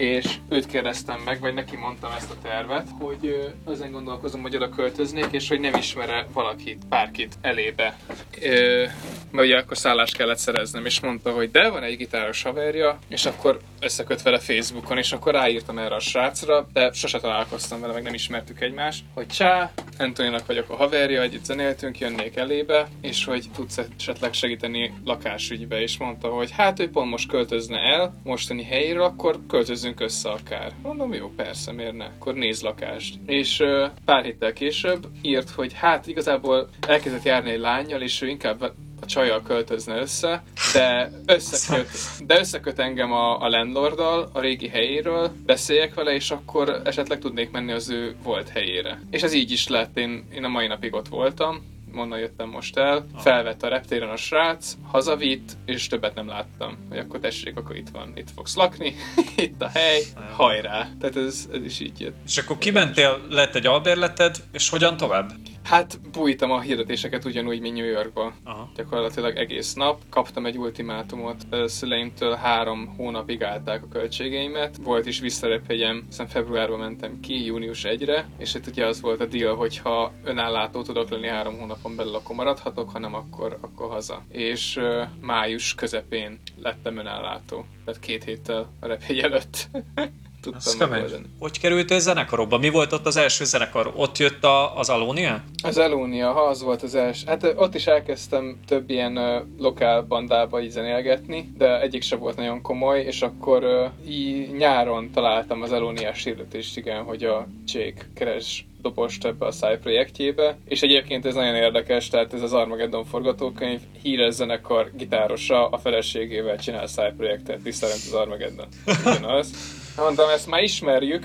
[0.00, 4.68] és őt kérdeztem meg, vagy neki mondtam ezt a tervet, hogy ezen gondolkozom, hogy oda
[4.68, 7.98] költöznék, és hogy nem ismere valakit, bárkit elébe.
[8.42, 8.84] Ö,
[9.30, 13.26] mert ugye akkor szállást kellett szereznem, és mondta, hogy de, van egy gitáros haverja, és
[13.26, 18.02] akkor összeköt vele Facebookon, és akkor ráírtam erre a srácra, de sose találkoztam vele, meg
[18.02, 23.44] nem ismertük egymást, hogy csá, Antoninak vagyok a haverja, együtt zenéltünk, jönnék elébe, és hogy
[23.54, 29.02] tudsz esetleg segíteni lakásügybe, és mondta, hogy hát ő pont most költözne el mostani helyéről,
[29.02, 30.72] akkor költözünk össze akár.
[30.82, 32.04] Mondom, jó, persze, miért ne?
[32.04, 33.14] Akkor néz lakást.
[33.26, 33.62] És
[34.04, 39.06] pár héttel később írt, hogy hát igazából elkezdett járni egy lányjal, és ő inkább a
[39.06, 41.88] csajjal költözne össze, de összeköt,
[42.26, 47.50] de összeköt engem a, a landlorddal, a régi helyéről, beszéljek vele, és akkor esetleg tudnék
[47.50, 49.00] menni az ő volt helyére.
[49.10, 51.62] És ez így is lett, én, én a mai napig ott voltam,
[51.94, 56.78] onnan jöttem most el, felvett a reptéren a srác, hazavitt, és többet nem láttam.
[56.88, 58.94] Hogy akkor tessék, akkor itt van, itt fogsz lakni,
[59.36, 60.88] itt a hely, hajrá.
[61.00, 62.16] Tehát ez, ez is így jött.
[62.26, 65.32] És akkor kimentél, lett egy albérleted, és hogyan tovább?
[65.64, 68.32] Hát bújtam a hirdetéseket ugyanúgy, mint New Yorkba.
[68.44, 68.70] Aha.
[68.76, 70.00] Gyakorlatilag egész nap.
[70.08, 74.76] Kaptam egy ultimátumot ö, szüleimtől, három hónapig állták a költségeimet.
[74.82, 79.26] Volt is visszarepjegyem, hiszen februárban mentem ki, június 1-re, és itt ugye az volt a
[79.26, 83.90] deal, hogy ha önállátó tudok lenni három hónapon belül, akkor maradhatok, ha nem, akkor, akkor
[83.90, 84.22] haza.
[84.28, 84.80] És
[85.20, 89.68] május közepén lettem önállátó, tehát két héttel a repjegy előtt.
[90.40, 91.24] Tudtam megoldani.
[91.38, 92.58] Hogy kerültél zenekarokba?
[92.58, 93.92] Mi volt ott az első zenekar?
[93.96, 95.42] Ott jött a, az Alónia?
[95.62, 97.26] Az Elónia, ha az volt az első.
[97.26, 102.36] Hát ott is elkezdtem több ilyen ö, lokál bandába így zenélgetni, de egyik sem volt
[102.36, 108.06] nagyon komoly, és akkor ö, így nyáron találtam az Elóniás hirdetést, igen, hogy a Jake
[108.14, 113.04] keres dobost ebbe a Psy projektjébe, és egyébként ez nagyon érdekes, tehát ez az Armageddon
[113.04, 118.66] forgatókönyv, híres zenekar gitárosa a feleségével csinál Psy projektet, visszarend az Armageddon.
[119.04, 119.78] Ugyanaz.
[119.96, 121.24] Mondtam, ezt már ismerjük,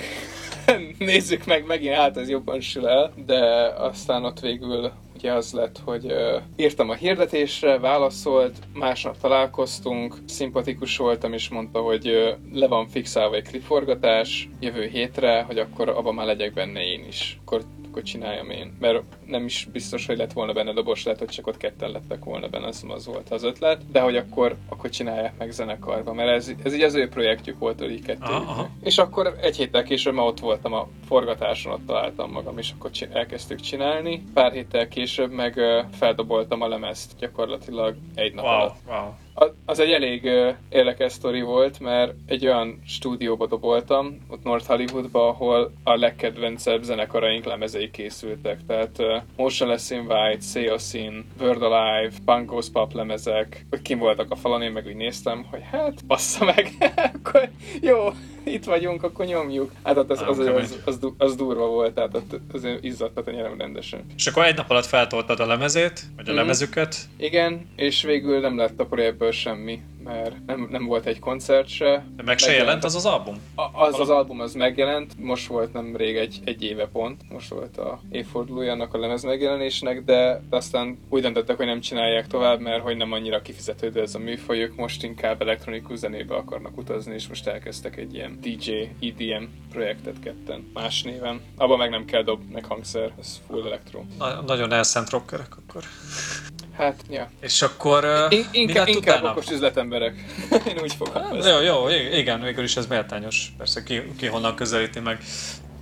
[0.97, 3.39] nézzük meg megint, hát ez jobban sül el, de
[3.77, 6.13] aztán ott végül ugye az lett, hogy
[6.55, 13.47] írtam a hirdetésre, válaszolt, másnap találkoztunk, szimpatikus voltam, és mondta, hogy le van fixálva egy
[13.47, 17.39] klipforgatás jövő hétre, hogy akkor abban már legyek benne én is.
[17.45, 17.63] Akkor
[17.95, 18.75] akkor csináljam én.
[18.79, 22.23] Mert nem is biztos, hogy lett volna benne dobos, lehet, hogy csak ott ketten lettek
[22.23, 23.91] volna benne, az, az volt az ötlet.
[23.91, 27.79] De hogy akkor, akkor csinálják meg zenekarba, mert ez, ez így az ő projektjük volt,
[27.79, 28.33] hogy kettő.
[28.83, 32.91] És akkor egy héttel később már ott voltam a forgatáson, ott találtam magam, és akkor
[32.91, 34.23] csin- elkezdtük csinálni.
[34.33, 35.59] Pár héttel később meg
[35.91, 38.75] feldoboltam a lemezt gyakorlatilag egy nap Wow, alatt.
[38.87, 39.13] wow.
[39.65, 40.29] Az egy elég
[40.69, 47.45] érdekes sztori volt, mert egy olyan stúdióba doboltam, ott North Hollywoodba, ahol a legkedvencebb zenekaraink
[47.45, 48.65] lemezei készültek.
[48.67, 50.07] Tehát uh, Motionless in
[50.41, 55.45] Seosin, Bird Alive, Bunkhouse Pop lemezek, hogy kim voltak a falon, én meg úgy néztem,
[55.51, 56.71] hogy hát, bassza meg,
[57.13, 57.49] akkor
[57.81, 58.09] jó,
[58.55, 59.71] itt vagyunk, akkor nyomjuk.
[59.83, 63.57] Hát az, az, az, az, az, az durva volt, tehát ott azért izzadtat a nyelem
[63.57, 64.05] rendesen.
[64.15, 66.39] És akkor egy nap alatt feltoltad a lemezét, vagy a Mhm.
[66.39, 66.95] lemezüket.
[67.17, 72.05] Igen, és végül nem lett a projektből semmi, mert nem, nem volt egy koncert se.
[72.15, 73.35] De meg se jelent az az album?
[73.55, 77.77] A- Az az album az megjelent, most volt nemrég egy, egy éve pont, most volt
[77.77, 82.81] a évfordulója annak a lemez megjelenésnek, de aztán úgy döntöttek, hogy nem csinálják tovább, mert
[82.83, 87.47] hogy nem annyira kifizetődő ez a műfajuk, most inkább elektronikus zenébe akarnak utazni, és most
[87.47, 91.41] elkezdtek egy ilyen DJ EDM projektet ketten, más néven.
[91.57, 94.01] Abban meg nem kell dob, meg hangszer, ez full elektro.
[94.17, 95.89] Na, nagyon elszent rockerek akkor.
[96.77, 97.29] Hát, ja.
[97.41, 99.31] És akkor uh, In- inkább, inkább utána?
[99.31, 100.13] okos üzletemberek.
[100.69, 101.49] Én úgy fogom ezt.
[101.49, 103.53] Jó, jó, igen, végül is ez méltányos.
[103.57, 105.19] Persze ki, ki honnan közelíti meg.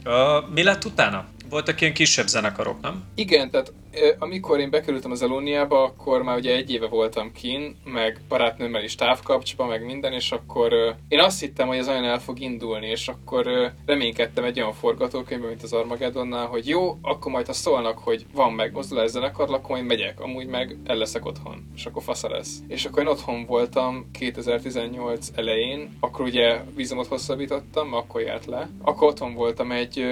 [0.06, 1.26] Uh, mi lett utána?
[1.54, 3.04] Voltak ilyen kisebb zenekarok, nem?
[3.16, 3.74] Igen, tehát
[4.20, 8.96] amikor én bekerültem az Elóniába, akkor már ugye egy éve voltam kin, meg barátnőmmel is
[8.96, 13.08] távkapcsba, meg minden, és akkor én azt hittem, hogy ez olyan el fog indulni, és
[13.08, 18.26] akkor reménykedtem egy olyan forgatókönyvben, mint az Armageddonnál, hogy jó, akkor majd ha szólnak, hogy
[18.34, 22.60] van megmozdulás zenekar, akkor majd megyek, amúgy meg el leszek otthon, és akkor fasza lesz.
[22.68, 28.70] És akkor én otthon voltam 2018 elején, akkor ugye vízumot hosszabbítottam, akkor járt le.
[28.82, 30.06] Akkor otthon voltam egy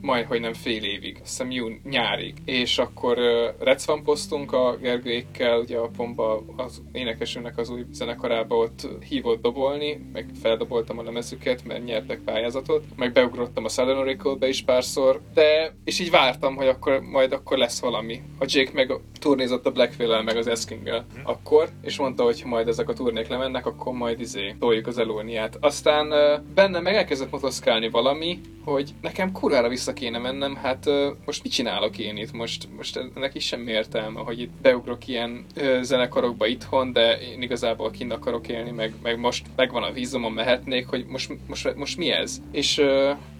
[0.00, 2.34] majd, hogy nem fél évig, azt hiszem nyárig.
[2.44, 8.88] És akkor uh, recvampoztunk a Gergőékkel, ugye a Pomba az énekesünknek az új zenekarába ott
[9.08, 14.62] hívott dobolni, meg feldoboltam a lemezüket, mert nyertek pályázatot, meg beugrottam a Southern Oracle-be is
[14.62, 18.22] párszor, de és így vártam, hogy akkor majd akkor lesz valami.
[18.38, 22.68] A Jake meg turnézott a Blackville-el, meg az Eskinggel akkor, és mondta, hogy ha majd
[22.68, 25.56] ezek a turnék lemennek, akkor majd izé toljuk az Elóniát.
[25.60, 30.88] Aztán uh, benne meg elkezdett motoszkálni valami, hogy nekem kurvára vissza kéne mennem, hát
[31.24, 32.32] most mit csinálok én itt?
[32.32, 35.44] Most, most ennek is semmi értelme, hogy itt beugrok ilyen
[35.80, 40.86] zenekarokba itthon, de én igazából kint akarok élni, meg, meg most megvan a vízumon, mehetnék,
[40.86, 42.42] hogy most, most, most mi ez?
[42.52, 42.82] És,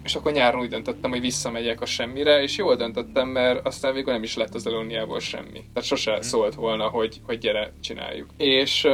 [0.03, 4.13] és akkor nyáron úgy döntöttem, hogy visszamegyek a semmire, és jól döntöttem, mert aztán végül
[4.13, 5.63] nem is lett az Elóniából semmi.
[5.73, 8.29] Tehát sose szólt volna, hogy, hogy gyere, csináljuk.
[8.37, 8.87] És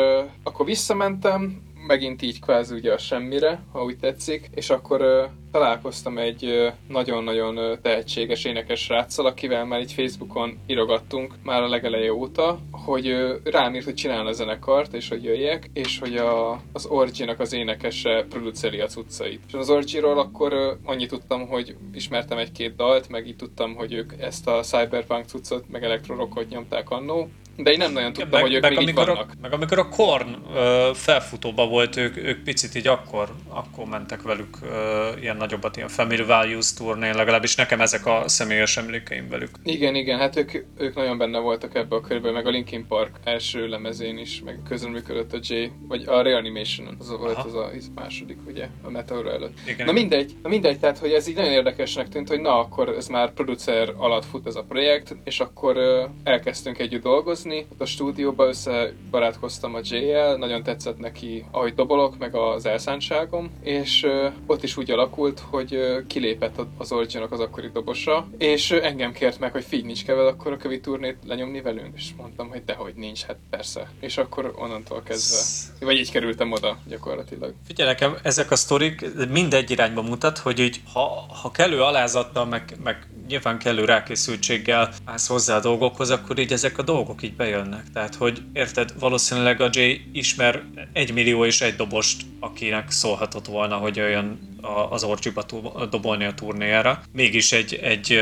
[0.44, 6.18] akkor visszamentem, megint így kvázi ugye a semmire, ha úgy tetszik, és akkor ö, találkoztam
[6.18, 12.14] egy ö, nagyon-nagyon ö, tehetséges énekes sráccal, akivel már így Facebookon írogattunk már a legeleje
[12.14, 16.62] óta, hogy ö, rám írt, hogy csinálna a zenekart, és hogy jöjjek, és hogy a,
[16.74, 19.42] az Orgy-nak az énekese produceri a cuccait.
[19.48, 23.94] És az Orgy-ról akkor ö, annyit tudtam, hogy ismertem egy-két dalt, meg így tudtam, hogy
[23.94, 28.42] ők ezt a cyberpunk cuccot, meg elektrorockot nyomták annó, De én nem nagyon tudtam, meg,
[28.42, 29.30] hogy ők meg, még amikor vannak.
[29.32, 34.22] a, meg amikor a Korn ö, felfutóba volt, ők, ők picit így akkor, akkor mentek
[34.22, 39.50] velük ö, ilyen nagyobbat, ilyen Family Values turnén, legalábbis nekem ezek a személyes emlékeim velük.
[39.64, 43.20] Igen, igen, hát ők, ők nagyon benne voltak ebbe a körbe, meg a Linkin Park
[43.24, 45.54] első lemezén is, meg közreműködött a J,
[45.88, 47.48] vagy a Reanimation, az volt Aha.
[47.48, 49.58] az a az második, ugye, a Meteor előtt.
[49.68, 49.86] Igen.
[49.86, 53.08] Na mindegy, na mindegy, tehát hogy ez így nagyon érdekesnek tűnt, hogy na akkor ez
[53.08, 57.86] már producer alatt fut ez a projekt, és akkor ö, elkezdtünk együtt dolgozni, ott a
[57.86, 64.08] stúdióba összebarátkoztam a J-jel, nagyon tetszett neki, ahogy dobolok, meg az elszántságom, és
[64.46, 69.52] ott is úgy alakult, hogy kilépett az Originok az akkori dobosa, és engem kért meg,
[69.52, 73.22] hogy figy, nincs kell akkor a kövi turnét lenyomni velünk, és mondtam, hogy dehogy nincs,
[73.22, 73.92] hát persze.
[74.00, 75.40] És akkor onnantól kezdve,
[75.86, 77.54] vagy így kerültem oda gyakorlatilag.
[77.68, 82.78] Figyelj nekem, ezek a sztorik mindegy irányba mutat, hogy így, ha, ha kellő alázattal, meg,
[82.84, 87.84] meg nyilván kellő rákészültséggel állsz hozzá a dolgokhoz, akkor így ezek a dolgok így bejönnek.
[87.94, 90.64] Tehát, hogy érted, valószínűleg a Jay ismer
[90.94, 95.44] egy millió és egy dobost, akinek szólhatott volna, hogy jöjjön a- az orcsiba
[95.90, 97.02] dobolni a turnéjára.
[97.12, 98.22] Mégis egy, egy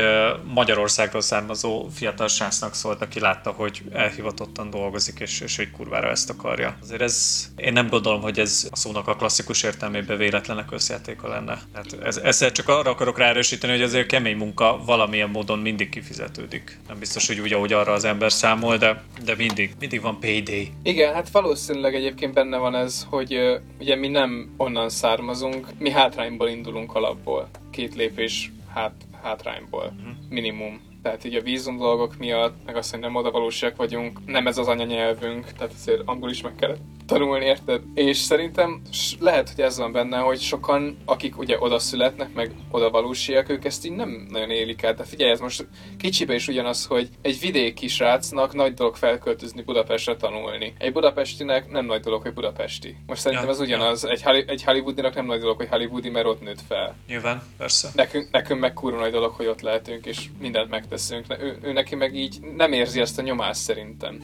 [0.54, 6.30] Magyarországról származó fiatal srácnak szólt, aki látta, hogy elhivatottan dolgozik, és, és hogy kurvára ezt
[6.30, 6.76] akarja.
[6.82, 11.58] Azért ez, én nem gondolom, hogy ez a szónak a klasszikus értelmében véletlenek összjátéka lenne.
[11.74, 16.78] Hát ez, ezzel csak arra akarok ráerősíteni, hogy azért kemény munka valamilyen módon mindig kifizetődik.
[16.88, 20.72] Nem biztos, hogy úgy, ahogy arra az ember számol, de, de mindig, mindig van payday.
[20.82, 23.38] Igen, hát valószínűleg egyébként benne van ez, hogy
[23.80, 25.90] ugye mi nem onnan származunk, mi
[26.32, 27.48] hátrányból indulunk alapból.
[27.70, 29.92] Két lépés hát, hátrányból,
[30.28, 30.91] minimum.
[31.02, 34.68] Tehát így a vízum dolgok miatt, meg azt, hogy nem odavalósiak vagyunk, nem ez az
[34.68, 37.82] anyanyelvünk, tehát azért angol is meg kellett tanulni, érted?
[37.94, 38.82] És szerintem
[39.20, 43.86] lehet, hogy ez van benne, hogy sokan, akik ugye oda születnek, meg odavalósiak, ők ezt
[43.86, 44.96] így nem nagyon élik át.
[44.96, 45.66] De figyelj, ez most
[45.98, 50.74] kicsibe is ugyanaz, hogy egy vidéki srácnak nagy dolog felköltözni Budapestre tanulni.
[50.78, 52.96] Egy budapestinek nem nagy dolog, hogy budapesti.
[53.06, 54.04] Most szerintem Ja, ez ugyanaz.
[54.04, 56.96] Egy, Holly- egy hollywoodinak nem nagy dolog, hogy hollywoodi, mert ott nőtt fel.
[57.06, 57.90] Nyilván, persze.
[57.94, 60.91] Nekünk, nekünk meg kurva nagy dolog, hogy ott lehetünk, és mindent megteszünk.
[61.28, 64.22] Ne- Ő, ő neki meg így nem érzi ezt a nyomást szerintem.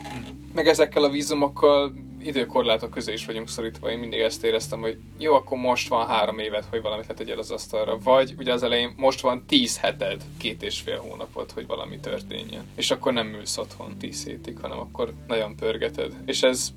[0.54, 3.90] Meg ezekkel a vízumokkal időkorlátok közé is vagyunk szorítva.
[3.90, 7.50] Én mindig ezt éreztem, hogy jó, akkor most van három évet, hogy valamit letegyél az
[7.50, 7.98] asztalra.
[7.98, 12.64] Vagy ugye az elején most van tíz heted, két és fél hónapot, hogy valami történjen.
[12.74, 16.12] És akkor nem ülsz otthon tíz hétig, hanem akkor nagyon pörgeted.
[16.26, 16.68] És ez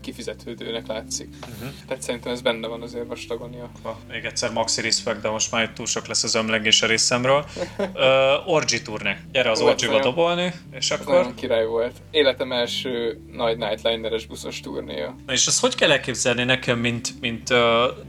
[0.00, 1.28] kifizetődőnek látszik.
[1.40, 1.68] Uh-huh.
[1.86, 3.52] Tehát szerintem ez benne van azért vastagon.
[3.52, 3.70] Ja.
[4.08, 7.44] Még egyszer maxi respect, de most már itt túl sok lesz az ömlengés a részemről.
[7.78, 9.16] Uh, orgy turné.
[9.32, 11.14] Gyere az orgyba dobolni, és akkor...
[11.14, 11.92] nagyon király volt.
[12.10, 15.14] Életem első nagy nightliner-es buszos turnéja.
[15.26, 17.58] Na és azt hogy kell elképzelni nekem, mint, mint uh,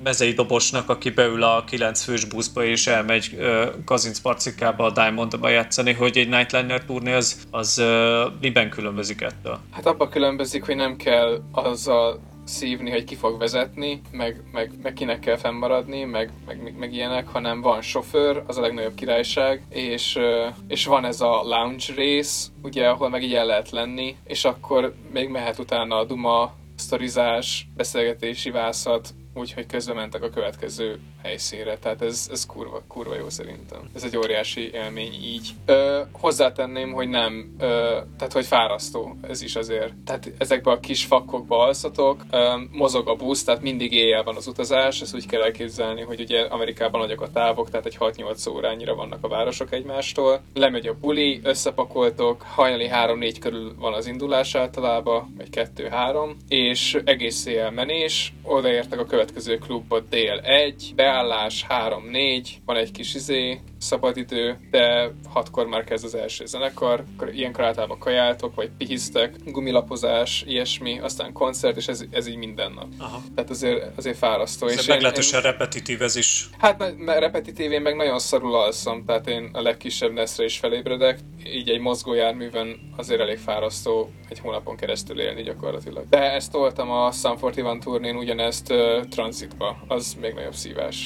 [0.04, 5.50] mezei dobosnak, aki beül a 9 fős buszba és elmegy uh, Kazinc Parcikába a Diamondba
[5.50, 9.60] játszani, hogy egy Nightliner turné az, az uh, miben különbözik ettől?
[9.72, 11.42] Hát abba különbözik, hogy nem kell
[11.80, 16.94] azzal szívni, hogy ki fog vezetni, meg, meg, meg kinek kell fennmaradni, meg, meg, meg
[16.94, 20.20] ilyenek, hanem van sofőr, az a legnagyobb királyság, és,
[20.68, 24.94] és van ez a lounge rész, ugye, ahol meg így el lehet lenni, és akkor
[25.12, 32.02] még mehet utána a duma, sztorizás, beszélgetési vászat, úgyhogy közben mentek a következő helyszínre, tehát
[32.02, 33.90] ez, ez kurva, kurva jó szerintem.
[33.96, 35.50] Ez egy óriási élmény így.
[35.66, 39.94] Ö, hozzátenném, hogy nem, ö, tehát hogy fárasztó ez is azért.
[40.06, 44.48] Tehát ezekben a kis fakkokba alszatok, ö, mozog a busz, tehát mindig éjjel van az
[44.48, 48.96] utazás, ezt úgy kell elképzelni, hogy ugye Amerikában nagyok a távok, tehát egy 6-8 órányira
[48.96, 50.42] vannak a városok egymástól.
[50.54, 57.46] Lemegy a buli, összepakoltok, hajnali 3-4 körül van az indulás általában, vagy 2-3, és egész
[57.46, 64.58] éjjel menés, odaértek a következő klubba dél 1, beállás 3-4, van egy kis izé, szabadidő,
[64.72, 71.34] de hatkor már kezd az első zenekar, ilyenkor általában kajáltok, vagy pihisztek, gumilapozás, ilyesmi, aztán
[71.34, 72.88] koncert, és ez, ez így minden nap.
[72.98, 73.22] Aha.
[73.36, 74.68] Tehát azért, azért fárasztó.
[74.68, 76.50] Ez és én- meglehetősen repetitív ez is.
[76.58, 81.70] Hát repetitív, én meg nagyon szarul alszom, tehát én a legkisebb neszre is felébredek, így
[81.70, 86.10] egy mozgójárműven azért elég fárasztó egy hónapon keresztül élni gyakorlatilag.
[86.10, 90.99] De ezt toltam a Sun 41 turnén ugyanezt uh, tranzitba, az még nagyobb szívás.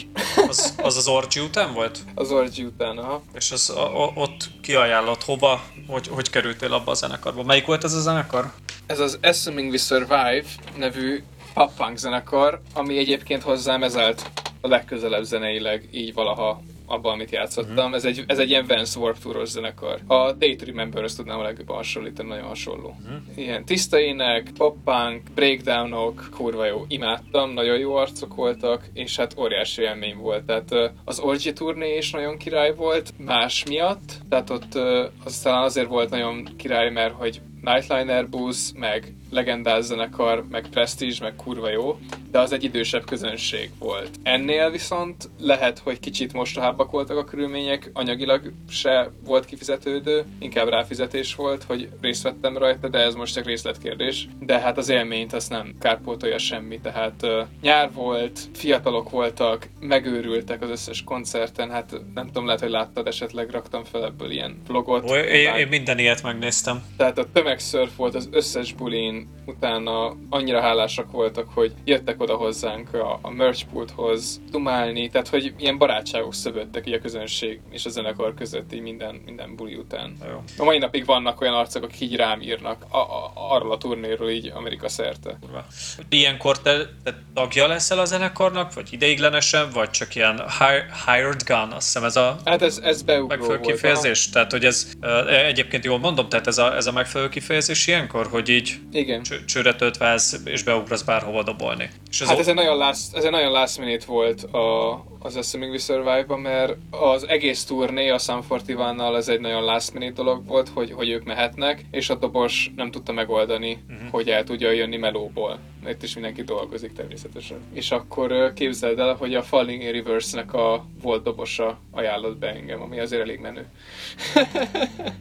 [0.48, 2.00] Az az, az orgy után volt?
[2.16, 3.24] az Orgy után, aha.
[3.34, 5.64] És az a, a, ott kiajánlott hova?
[5.88, 7.44] Hogy, hogy kerültél abba a zenekarba?
[7.44, 8.52] Melyik volt ez a zenekar?
[8.86, 10.46] Ez az Assuming We Survive
[10.78, 11.24] nevű
[11.54, 14.32] pop-punk zenekar, ami egyébként hozzám ez állt
[14.62, 17.76] a legközelebb zeneileg így valaha abban, amit játszottam.
[17.78, 17.96] Uh-huh.
[17.96, 20.00] Ez, egy, ez egy ilyen Vance Warp Touros zenekar.
[20.08, 22.96] A Day to Remember, ezt tudnám a legjobban hasonlítani, nagyon hasonló.
[23.02, 23.22] Uh-huh.
[23.36, 26.86] Ilyen tiszta ének, pop-punk, breakdownok, kurva jó.
[26.88, 30.44] Imádtam, nagyon jó arcok voltak, és hát óriási élmény volt.
[30.46, 34.18] Tehát az Orgy turné is nagyon király volt, más miatt.
[34.30, 34.76] Tehát ott
[35.24, 41.18] az talán azért volt nagyon király, mert hogy Nightliner Booth, meg legendás zenekar, meg Prestige,
[41.22, 42.00] meg kurva jó,
[42.32, 44.10] de az egy idősebb közönség volt.
[44.24, 51.36] Ennél viszont lehet, hogy kicsit mostohábbak voltak a körülmények, anyagilag se volt kifizetődő, inkább ráfizetés
[51.36, 54.28] volt, hogy részt vettem rajta, de ez most csak részletkérdés.
[54.40, 60.62] De hát az élményt azt nem kárpótolja semmi, tehát uh, nyár volt, fiatalok voltak, megőrültek
[60.62, 65.10] az összes koncerten, hát nem tudom, lehet, hogy láttad, esetleg raktam fel ebből ilyen vlogot.
[65.10, 66.84] Én, én minden ilyet megnéztem.
[66.98, 72.94] Tehát a tömegszörf volt az összes bulin, utána annyira hálásak voltak, hogy jöttek oda hozzánk
[72.94, 77.90] a, a merch pulthoz dumálni, tehát hogy ilyen barátságok szöböttek így a közönség és a
[77.90, 80.18] zenekar között így minden, minden buli után.
[80.30, 80.44] Jó.
[80.58, 84.30] A mai napig vannak olyan arcok, akik így rám írnak a, a, arról a turnéről
[84.30, 85.38] így Amerika szerte.
[85.42, 85.66] Kurva.
[86.10, 91.72] Ilyenkor te, te tagja leszel a zenekarnak, vagy ideiglenesen, vagy csak ilyen hi- hired gun,
[91.72, 94.30] azt hiszem ez a Hát ez, ez megfelelő kifejezés?
[94.30, 94.92] Tehát, hogy ez
[95.28, 99.13] egyébként jól mondom, tehát ez a, ez a megfelelő kifejezés ilyenkor, hogy így Igen.
[99.22, 101.90] Cső- csőre töltve állsz, és beugrasz bárhova dobolni.
[102.10, 104.92] És ez Hát o- ez egy nagyon last, ez egy nagyon last minute volt a,
[105.20, 109.94] az Assuming We Survive-ban, mert az egész turné a Sun 41-nal ez egy nagyon last
[109.94, 114.10] minute dolog volt, hogy, hogy ők mehetnek, és a dobos nem tudta megoldani, uh-huh.
[114.10, 115.60] hogy el tudja jönni melóból.
[115.88, 117.58] Itt is mindenki dolgozik természetesen.
[117.74, 122.82] És akkor képzeld el, hogy a Falling in Reverse-nek a volt dobosa ajánlott be engem,
[122.82, 123.66] ami azért elég menő.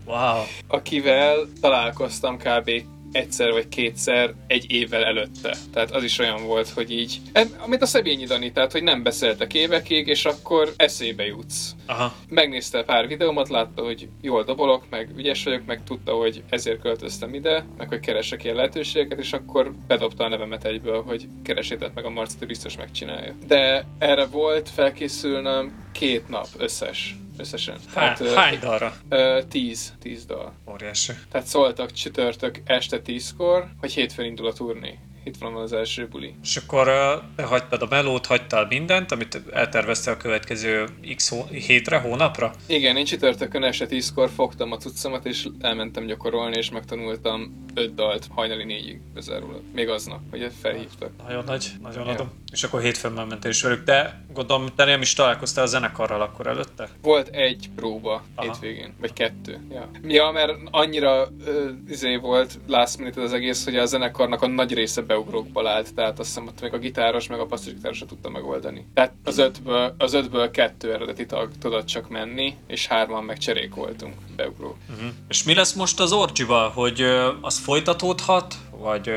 [0.06, 0.42] Wow.
[0.68, 2.70] akivel találkoztam kb.
[3.12, 5.56] Egyszer vagy kétszer egy évvel előtte.
[5.72, 7.20] Tehát az is olyan volt, hogy így,
[7.58, 11.74] amit a Szebényi Dani, tehát hogy nem beszéltek évekig, és akkor eszébe jutsz.
[11.86, 12.14] Aha.
[12.28, 17.34] Megnézte pár videómat, látta, hogy jól dobolok, meg ügyes vagyok, meg tudta, hogy ezért költöztem
[17.34, 22.04] ide, meg hogy keresek ilyen lehetőségeket, és akkor bedobta a nevemet egyből, hogy keresétek meg
[22.04, 23.34] a Marcit, ő biztos megcsinálja.
[23.46, 27.16] De erre volt felkészülnöm két nap összes.
[27.36, 27.78] Összesen.
[27.94, 28.94] Há, ö, hány dalra?
[29.08, 30.52] Ö, tíz, tíz dal.
[30.70, 31.12] Óriási.
[31.30, 34.98] Tehát szóltak csütörtök este tízkor, hogy hétfőn indul a turné.
[35.24, 36.34] Itt van az első buli.
[36.42, 36.88] És akkor
[37.36, 42.52] uh, hagytad a melót, hagytál mindent, amit elterveztél a következő x hó- hétre, hónapra?
[42.66, 48.26] Igen, én csütörtökön este tízkor fogtam a cuccomat, és elmentem gyakorolni, és megtanultam öt dalt
[48.30, 49.60] hajnali négyig bezárólag.
[49.74, 51.10] Még aznap, hogy felhívtak.
[51.26, 52.12] Nagyon nagy, nagyon Ja.
[52.12, 52.30] adom.
[52.52, 56.20] És akkor hétfőn már mentél is velük, de gondolom, te nem is találkoztál a zenekarral
[56.20, 56.88] akkor előtte?
[57.02, 58.52] Volt egy próba Aha.
[58.52, 59.60] hétvégén, vagy kettő.
[59.70, 64.46] Ja, ja mert annyira ö, izé volt last minute az egész, hogy a zenekarnak a
[64.46, 68.06] nagy része beugrókból állt, tehát azt hiszem ott még a gitáros, meg a basszusgitáros se
[68.06, 68.86] tudta megoldani.
[68.94, 73.74] Tehát az ötből, az ötből kettő eredeti tag tudott csak menni, és hárman meg cserék
[73.74, 74.76] voltunk beugrók.
[74.90, 75.08] Uh-huh.
[75.28, 77.00] És mi lesz most az Orcsival, hogy
[77.40, 79.10] az folytatódhat, vagy,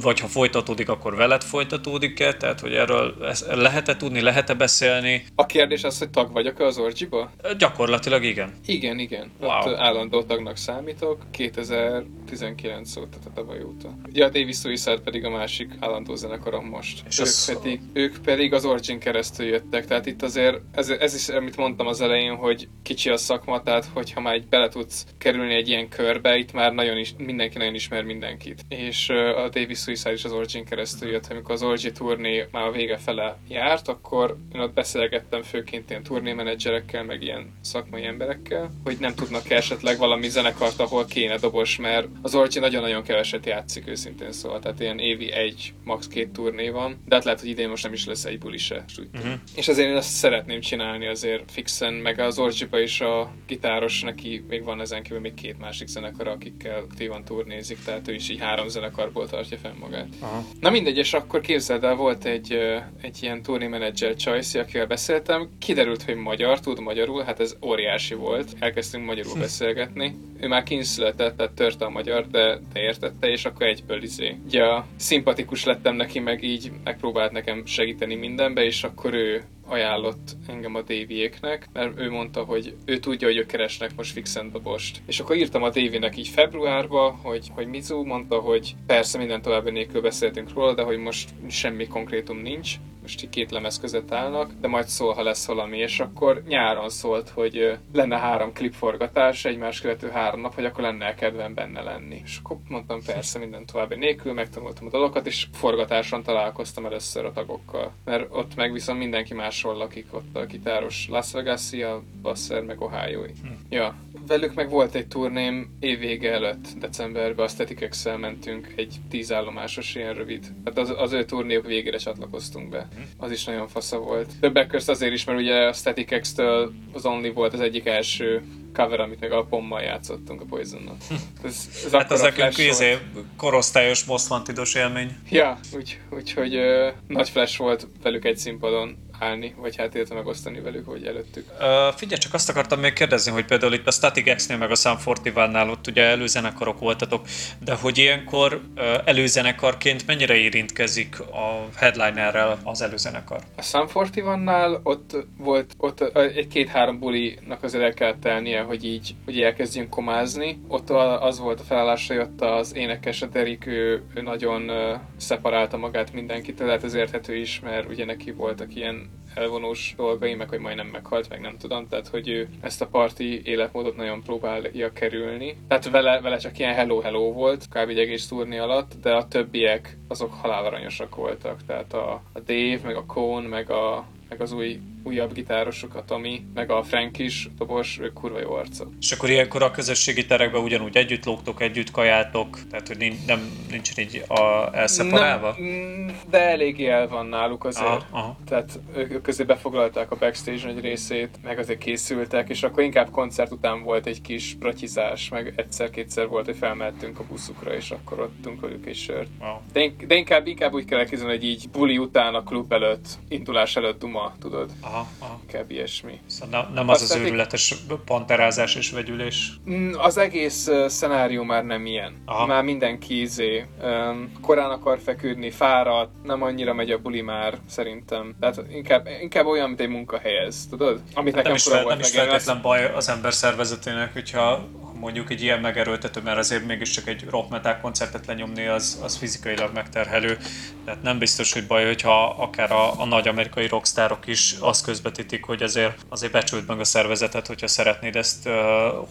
[0.00, 2.32] vagy ha folytatódik, akkor veled folytatódik-e?
[2.34, 3.14] Tehát, hogy erről
[3.48, 5.24] lehet-e tudni, lehet-e beszélni?
[5.34, 7.30] A kérdés az, hogy tag vagyok-e az Orgiba?
[7.58, 8.52] Gyakorlatilag igen.
[8.66, 9.30] Igen, igen.
[9.40, 9.50] Wow.
[9.50, 13.88] Ott állandó tagnak számítok, 2019 óta, tehát tavaly óta.
[14.08, 17.02] Ugye a Davis Suicide pedig a másik állandó zenekarom most.
[17.08, 21.14] És ők, az- pedig, ők pedig az Origin keresztül jöttek, tehát itt azért, ez, ez
[21.14, 25.06] is, amit mondtam az elején, hogy kicsi a szakma, tehát hogyha már így bele tudsz
[25.18, 28.60] kerülni egy ilyen körbe, itt már nagyon is, mindenki nagyon ismer mindenkit.
[28.68, 32.66] És ö, a Davis Suicide is az Origin keresztül jött, amikor az Origin turné már
[32.66, 38.70] a vége fele járt, akkor én ott beszélgettem főként ilyen turnémenedzserekkel, meg ilyen szakmai emberekkel,
[38.84, 43.88] hogy nem tudnak esetleg valami zenekart, ahol kéne dobos, mert az Origin nagyon-nagyon keveset játszik
[43.88, 46.08] őszintén szóval, tehát ilyen évi egy, max.
[46.08, 48.84] két turné van, de hát lehet, hogy idén most nem is lesz egy buli se.
[48.86, 49.42] és tudom.
[49.56, 54.44] És azért én ezt szeretném csinálni azért fixen, meg az Orgiba is a gitáros, neki
[54.48, 58.40] még van ezen kívül még két másik zenekar, akikkel aktívan turnézik, tehát ő is így
[58.40, 60.08] három zenekarból tartja fenn magát.
[60.20, 60.44] Aha.
[60.60, 62.58] Na mindegy, és akkor képzeld el, volt egy,
[63.00, 68.48] egy ilyen turnémenedzser Csajci, akivel beszéltem, kiderült, hogy magyar, tud magyarul, hát ez óriási volt,
[68.58, 70.16] elkezdtünk magyarul beszélgetni.
[70.40, 74.36] Ő már kínszületett, tehát törte a magyar, de, de értette, és akkor egyből izé.
[74.46, 74.62] Ugye
[74.96, 80.80] szimpatikus lettem neki, meg így megpróbált nekem segíteni mindenbe, és akkor ő ajánlott engem a
[80.80, 85.02] Davieknek, mert ő mondta, hogy ő tudja, hogy ők keresnek most fixen dobost.
[85.06, 89.70] És akkor írtam a Davinek így februárba, hogy, hogy Mizu mondta, hogy persze minden további
[89.70, 92.74] nélkül beszéltünk róla, de hogy most semmi konkrétum nincs,
[93.06, 96.88] most így két lemez között állnak, de majd szól, ha lesz valami, és akkor nyáron
[96.88, 102.20] szólt, hogy lenne három klipforgatás, egymás követő három nap, hogy akkor lenne kedvem benne lenni.
[102.24, 107.32] És akkor mondtam persze minden további nélkül, megtanultam a dalokat, és forgatáson találkoztam először a
[107.32, 107.92] tagokkal.
[108.04, 112.80] Mert ott meg viszont mindenki máshol lakik, ott a gitáros Las vegas a basszer meg
[112.80, 113.24] ohio
[113.68, 113.94] Ja,
[114.26, 120.52] velük meg volt egy turném évvége előtt, decemberben, a Static mentünk egy tízállomásos ilyen rövid.
[120.64, 122.88] Hát az, az ő turnéjuk végére csatlakoztunk be.
[123.18, 124.32] Az is nagyon fasza volt.
[124.40, 128.42] Többek közt azért is, mert ugye a Static X-től az Only volt az egyik első
[128.74, 130.96] cover, amit meg a pommal játszottunk a Poison-nal.
[131.44, 132.98] Ez, ez hát az nekünk izé,
[133.36, 135.16] korosztályos Most Wanted-os élmény.
[135.30, 140.14] Ja, úgyhogy úgy, úgy, uh, nagy flash volt velük egy színpadon állni, vagy hát illetve
[140.14, 141.46] megosztani velük, vagy előttük.
[141.50, 144.74] Uh, figyelj, csak azt akartam még kérdezni, hogy például itt a Static X-nél meg a
[144.74, 147.26] Sam Fortivan-nál ott ugye előzenekarok voltatok,
[147.64, 153.40] de hogy ilyenkor uh, előzenekarként mennyire érintkezik a headlinerrel az előzenekar?
[153.56, 159.40] A Sam Fortivan-nál ott volt, ott egy-két-három bulinak azért el kellett telnie, hogy így, hogy
[159.40, 160.60] elkezdjünk komázni.
[160.68, 160.90] Ott
[161.20, 165.76] az volt a felállás, hogy ott az énekes, a Derek, ő, ő nagyon uh, szeparálta
[165.76, 170.58] magát mindenkitől, tehát ez érthető is, mert ugye neki voltak ilyen elvonós dolgai, meg hogy
[170.58, 175.56] majdnem meghalt, meg nem tudom, tehát hogy ő ezt a parti életmódot nagyon próbálja kerülni.
[175.68, 177.88] Tehát vele, vele csak ilyen hello-hello volt, kb.
[177.88, 182.96] egy egész turné alatt, de a többiek azok halálaranyosak voltak, tehát a, a Dave, meg
[182.96, 187.48] a Cone, meg a meg az új, újabb gitárosok, a Tomi, meg a Frank is,
[187.58, 188.92] dobos, ők kurva jó arcok.
[189.00, 193.40] És akkor ilyenkor a közösségi terekben ugyanúgy együtt lógtok, együtt kajáltok, tehát hogy nincs, nem,
[193.70, 195.54] nincs így a, elszeparálva?
[195.58, 197.86] Nem, mm, de eléggé el van náluk azért.
[197.86, 198.38] Aha, aha.
[198.46, 203.52] Tehát ők közé befoglalták a backstage egy részét, meg azért készültek, és akkor inkább koncert
[203.52, 208.60] után volt egy kis bratizás, meg egyszer-kétszer volt, hogy felmehettünk a buszukra, és akkor ottunk
[208.60, 209.28] velük egy sört.
[209.40, 209.56] Wow.
[209.72, 213.76] De, de, inkább, inkább úgy kell elképzelni, hogy így buli után a klub előtt, indulás
[213.76, 214.70] előtt sima, tudod?
[214.80, 215.40] Aha, aha.
[215.48, 216.20] Kebb ilyesmi.
[216.26, 217.74] Szóval ne, nem az az őrületes
[218.04, 219.52] panterázás és vegyülés?
[219.70, 222.22] Mm, az egész uh, szenárió már nem ilyen.
[222.24, 222.46] Aha.
[222.46, 228.36] Már mindenki izé, um, korán akar feküdni, fáradt, nem annyira megy a buli már, szerintem.
[228.40, 231.00] Tehát inkább, inkább olyan, mint egy munkahelyez, tudod?
[231.14, 234.64] Amit hát nekem nem is, fel, nem is feltétlen baj az ember szervezetének, hogyha
[235.00, 239.70] mondjuk egy ilyen megerőltető, mert azért mégiscsak egy rock metal koncertet lenyomni az, az fizikailag
[239.74, 240.38] megterhelő.
[240.84, 245.44] Tehát nem biztos, hogy baj, hogyha akár a, a nagy amerikai rockstárok is azt közvetítik,
[245.44, 248.52] hogy azért, azért becsült meg a szervezetet, hogyha szeretnéd ezt uh,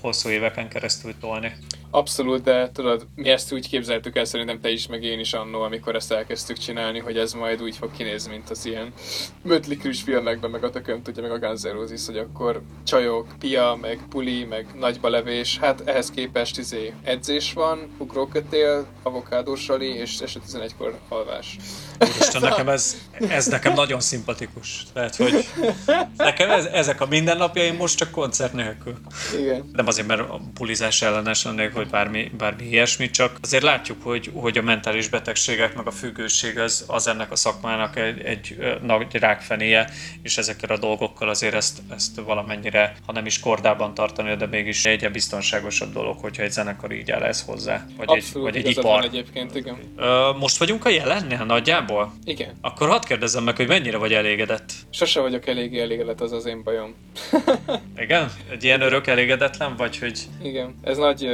[0.02, 1.52] hosszú éveken keresztül tolni.
[1.92, 5.62] Abszolút, de tudod, mi ezt úgy képzeltük el, szerintem te is, meg én is annó,
[5.62, 8.94] amikor ezt elkezdtük csinálni, hogy ez majd úgy fog kinézni, mint az ilyen
[9.44, 11.64] mötlikűs filmekben, meg a tököm tudja, meg a Guns
[12.06, 17.96] hogy akkor csajok, pia, meg puli, meg nagyba levés, hát ehhez képest izé edzés van,
[17.98, 21.58] ugrókötél, avokádós rali, és este 11-kor alvás.
[22.00, 22.96] Úristen, nekem ez,
[23.30, 24.84] ez nekem nagyon szimpatikus.
[24.94, 25.48] Tehát, hogy
[26.18, 28.98] nekem ez, ezek a mindennapjaim most csak koncert nélkül.
[29.40, 29.70] Igen.
[29.74, 34.32] Nem azért, mert a pulizás ellenes lennék, vagy bármi, bármi ilyesmi, csak azért látjuk, hogy,
[34.34, 39.16] hogy a mentális betegségek, meg a függőség az, az ennek a szakmának egy, egy nagy
[39.16, 39.90] rákfenéje,
[40.22, 44.86] és ezekkel a dolgokkal azért ezt, ezt valamennyire, ha nem is kordában tartani, de mégis
[44.86, 45.04] egy
[45.66, 49.04] biztonságosabb dolog, hogyha egy zenekar így áll ez hozzá, vagy Abszolút, egy, vagy egy ipar.
[49.04, 49.78] egyébként, igen.
[49.98, 52.14] Ö, most vagyunk a jelennél nagyjából?
[52.24, 52.54] Igen.
[52.62, 54.74] Akkor hadd kérdezzem meg, hogy mennyire vagy elégedett?
[54.90, 56.94] Sose vagyok eléggé elégedett, az az én bajom.
[57.98, 58.32] igen?
[58.52, 60.20] Egy ilyen örök elégedetlen vagy, hogy...
[60.42, 60.76] Igen.
[60.84, 61.30] Ez nagy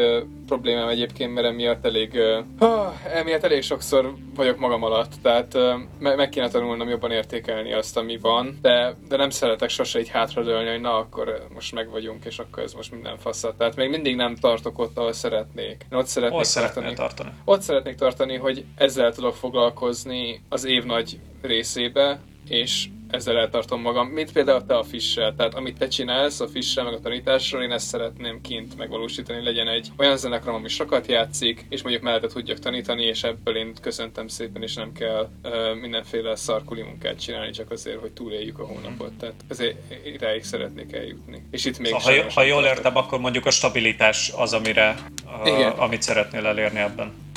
[0.51, 2.21] problémám egyébként, mert emiatt elég,
[2.59, 7.73] uh, emiatt elég sokszor vagyok magam alatt, tehát uh, me- meg kéne tanulnom jobban értékelni
[7.73, 11.89] azt, ami van, de, de nem szeretek sose így hátradőlni, hogy na, akkor most meg
[11.89, 13.55] vagyunk, és akkor ez most minden faszat.
[13.57, 15.85] Tehát még mindig nem tartok ott, ahol szeretnék.
[15.91, 16.93] Én ott szeretnék tartani.
[16.93, 17.29] tartani.
[17.45, 24.07] Ott szeretnék tartani, hogy ezzel tudok foglalkozni az év nagy részébe, és ezzel eltartom magam,
[24.07, 25.35] mint például te a fissel.
[25.35, 29.67] Tehát amit te csinálsz a fissel, meg a tanítással, én ezt szeretném kint megvalósítani, legyen
[29.67, 34.27] egy olyan zenekar, ami sokat játszik, és mondjuk mellette tudjak tanítani, és ebből én köszöntem
[34.27, 39.11] szépen, és nem kell uh, mindenféle szarkuli munkát csinálni, csak azért, hogy túléljük a hónapot.
[39.19, 41.43] Tehát ezért idáig szeretnék eljutni.
[41.51, 44.95] És itt még szóval, ha, ha jól értem, akkor mondjuk a stabilitás az, amire,
[45.25, 47.29] uh, amit szeretnél elérni ebben.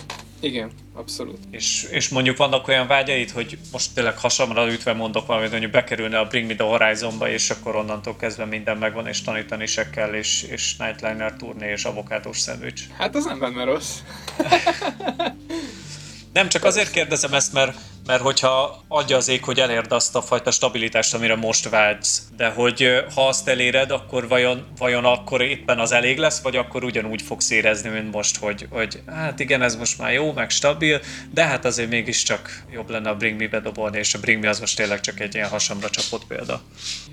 [0.45, 1.39] Igen, abszolút.
[1.51, 6.19] És, és mondjuk vannak olyan vágyaid, hogy most tényleg hasamra ütve mondok valamit, mondjuk bekerülne
[6.19, 10.15] a Bring Me The Horizonba, és akkor onnantól kezdve minden megvan, és tanítani se kell,
[10.15, 12.83] és, és Nightliner turné, és avokádós szendvics.
[12.99, 13.99] Hát az nem benne rossz.
[16.33, 17.77] nem, csak azért kérdezem ezt, mert
[18.07, 22.49] mert hogyha adja az ég, hogy elérd azt a fajta stabilitást, amire most vágysz, de
[22.49, 27.23] hogy ha azt eléred, akkor vajon, vajon akkor éppen az elég lesz, vagy akkor ugyanúgy
[27.23, 31.01] fogsz érezni, mint most, hogy, hogy hát igen, ez most már jó, meg stabil,
[31.33, 34.61] de hát azért mégiscsak jobb lenne a Bring Me bedobolni, és a Bring Me az
[34.61, 36.63] most tényleg csak egy ilyen hasamra csapott példa.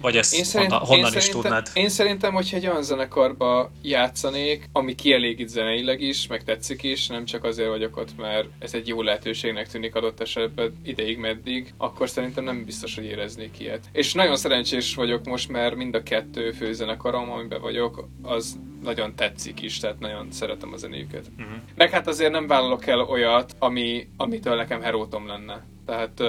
[0.02, 1.68] Vagy ezt én szerint, honnan, honnan én is tudnád?
[1.74, 7.26] Én szerintem, hogyha egy olyan zenekarba játszanék, ami kielégít zeneileg is, meg tetszik is, nem
[7.26, 12.10] csak azért vagyok ott, mert ez egy jó lehetőségnek tűnik adott esetben, ideig, meddig, akkor
[12.10, 13.90] szerintem nem biztos, hogy éreznék ilyet.
[13.92, 19.62] És nagyon szerencsés vagyok most, mert mind a kettő főzenekarom, amiben vagyok, az nagyon tetszik
[19.62, 21.32] is, tehát nagyon szeretem a zenéjüket.
[21.38, 21.56] Uh-huh.
[21.76, 25.66] Meg hát azért nem vállalok el olyat, ami, amitől nekem herótom lenne.
[25.92, 26.20] Tehát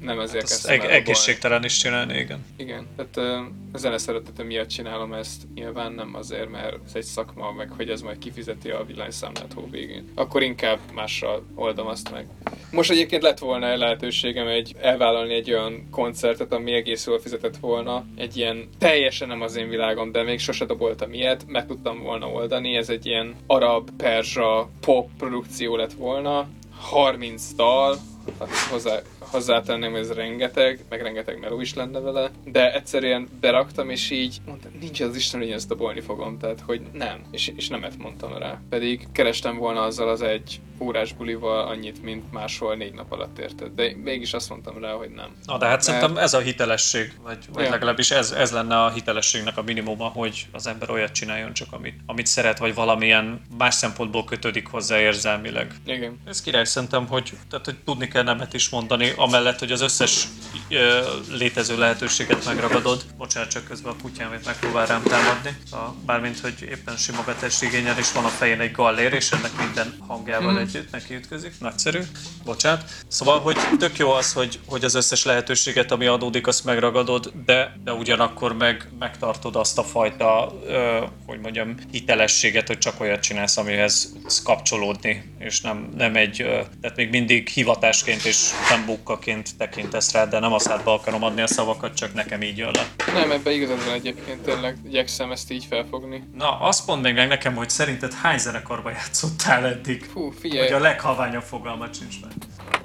[0.00, 2.44] nem ezért Hát kezdtem eg- el egészségtelen is csinálni, igen.
[2.56, 3.42] Igen, tehát
[3.72, 7.88] a zene szeretete miatt csinálom ezt, nyilván nem azért, mert ez egy szakma, meg hogy
[7.88, 10.08] ez majd kifizeti a villanyszámlát hó végén.
[10.14, 12.26] Akkor inkább mással oldom azt meg.
[12.70, 18.04] Most egyébként lett volna lehetőségem egy, elvállalni egy olyan koncertet, ami egész jól fizetett volna,
[18.16, 22.26] egy ilyen teljesen nem az én világom, de még sose doboltam ilyet, meg tudtam volna
[22.26, 26.48] oldani, ez egy ilyen arab, perzsa, pop produkció lett volna,
[26.80, 27.98] 30 dal,
[28.38, 29.00] hát hozzá,
[29.32, 34.70] hozzátenném, ez rengeteg, meg rengeteg meló is lenne vele, de egyszerűen beraktam, és így mondtam,
[34.80, 38.60] nincs az Isten, hogy ezt dobolni fogom, tehát hogy nem, és, és nemet mondtam rá.
[38.68, 43.72] Pedig kerestem volna azzal az egy órás bulival annyit, mint máshol négy nap alatt érted,
[43.74, 45.36] de mégis azt mondtam rá, hogy nem.
[45.44, 47.70] Na de hát szerintem ez a hitelesség, vagy, vagy Ja.
[47.70, 52.00] legalábbis ez, ez lenne a hitelességnek a minimuma, hogy az ember olyat csináljon csak, amit,
[52.06, 55.74] amit szeret, vagy valamilyen más szempontból kötődik hozzá érzelmileg.
[55.86, 56.20] Igen.
[56.26, 60.26] Ez király szerintem, hogy, tehát, hogy tudni kell nemet is mondani, amellett, hogy az összes
[60.70, 63.04] ö, létező lehetőséget megragadod.
[63.16, 65.56] Bocsánat, csak közben a itt megpróbál rám támadni.
[65.70, 69.96] A, bármint, hogy éppen simogatást igényel, és van a fején egy gallér, és ennek minden
[70.06, 71.52] hangjával együtt neki ütközik.
[71.58, 72.00] Nagyszerű.
[72.44, 72.84] Bocsánat.
[73.08, 77.76] Szóval, hogy tök jó az, hogy, hogy az összes lehetőséget, ami adódik, azt megragadod, de,
[77.84, 83.56] de ugyanakkor meg megtartod azt a fajta, ö, hogy mondjam, hitelességet, hogy csak olyat csinálsz,
[83.56, 84.12] amihez
[84.44, 90.26] kapcsolódni, és nem, nem egy, ö, tehát még mindig hivatásként és nem bukkaként tekintesz rá,
[90.26, 93.12] de nem a szádba akarom adni a szavakat, csak nekem így jön le.
[93.12, 96.24] Nem, ebben igazad van egyébként, tényleg igyekszem ezt így felfogni.
[96.34, 100.10] Na, azt mondd meg nekem, hogy szerinted hány zenekarba játszottál eddig?
[100.12, 100.30] Fú,
[100.62, 102.32] Hogy a leghaványabb fogalmat sincs meg.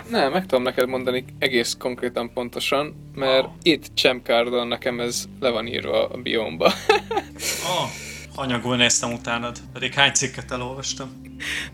[0.10, 3.54] Nem, meg tudom neked mondani egész konkrétan pontosan, mert Wow.
[3.62, 6.66] itt Csemkárdon nekem ez le van írva a biomba.
[6.66, 7.90] Oh,
[8.36, 11.22] hanyagul néztem utánad, pedig hány cikket elolvastam.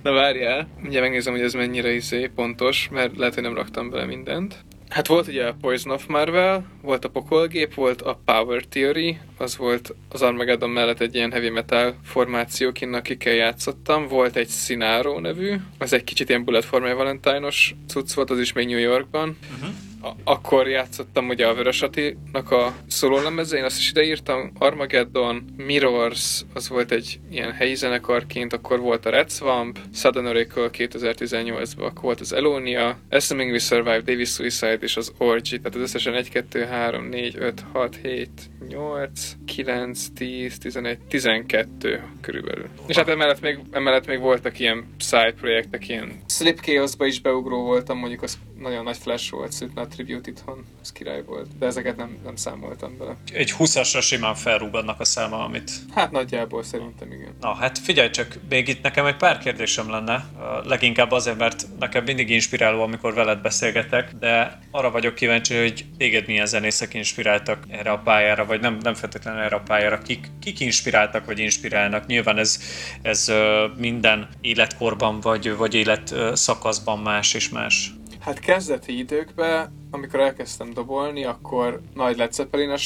[0.01, 4.05] Na várjál, ugye megnézem, hogy ez mennyire izé pontos, mert lehet, hogy nem raktam bele
[4.05, 4.55] mindent.
[4.93, 9.57] Hát volt ugye a Poison of Marvel, volt a Pokolgép, volt a Power Theory, az
[9.57, 14.07] volt az Armageddon mellett egy ilyen heavy metal formáció, kinn akikkel játszottam.
[14.07, 18.53] Volt egy Sinaro nevű, az egy kicsit ilyen Bullet for Valentine-os cucc volt, az is
[18.53, 19.37] még New Yorkban.
[19.55, 19.75] Uh-huh.
[20.23, 26.91] Akkor játszottam ugye a Vörös Attinak a szólólemezén, azt is ideírtam, Armageddon, Mirrors, az volt
[26.91, 32.33] egy ilyen helyi zenekarként, akkor volt a Red Swamp, Sudden Oracle 2018-ban, akkor volt az
[32.33, 37.09] Elonia, Assuming We Survive, Davis Suicide és az Orgy, tehát az összesen 1, 2, 3,
[37.09, 38.29] 4, 5, 6, 7,
[38.67, 42.69] 8, 9, 10, 11, 12 körülbelül.
[42.87, 47.63] És hát emellett még, emellett még voltak ilyen side projektek, ilyen Slip Chaos-ba is beugró
[47.63, 51.95] voltam, mondjuk az nagyon nagy flash volt, Slipknot Tribute itthon, az király volt, de ezeket
[51.95, 53.17] nem, nem számoltam bele.
[53.33, 57.35] Egy 20-asra simán felrúg annak a száma, amit Hát nagyjából szerintem igen.
[57.39, 60.25] Na hát figyelj csak, még itt nekem egy pár kérdésem lenne,
[60.63, 66.27] leginkább azért, mert nekem mindig inspiráló, amikor veled beszélgetek, de arra vagyok kíváncsi, hogy téged
[66.27, 70.59] milyen zenészek inspiráltak erre a pályára, vagy nem, nem feltétlenül erre a pályára, kik, kik
[70.59, 72.05] inspiráltak, vagy inspirálnak.
[72.05, 72.59] Nyilván ez,
[73.01, 73.31] ez
[73.77, 77.93] minden életkorban, vagy, vagy életszakaszban más és más.
[78.19, 82.31] Hát kezdeti időkben, amikor elkezdtem dobolni, akkor nagy Led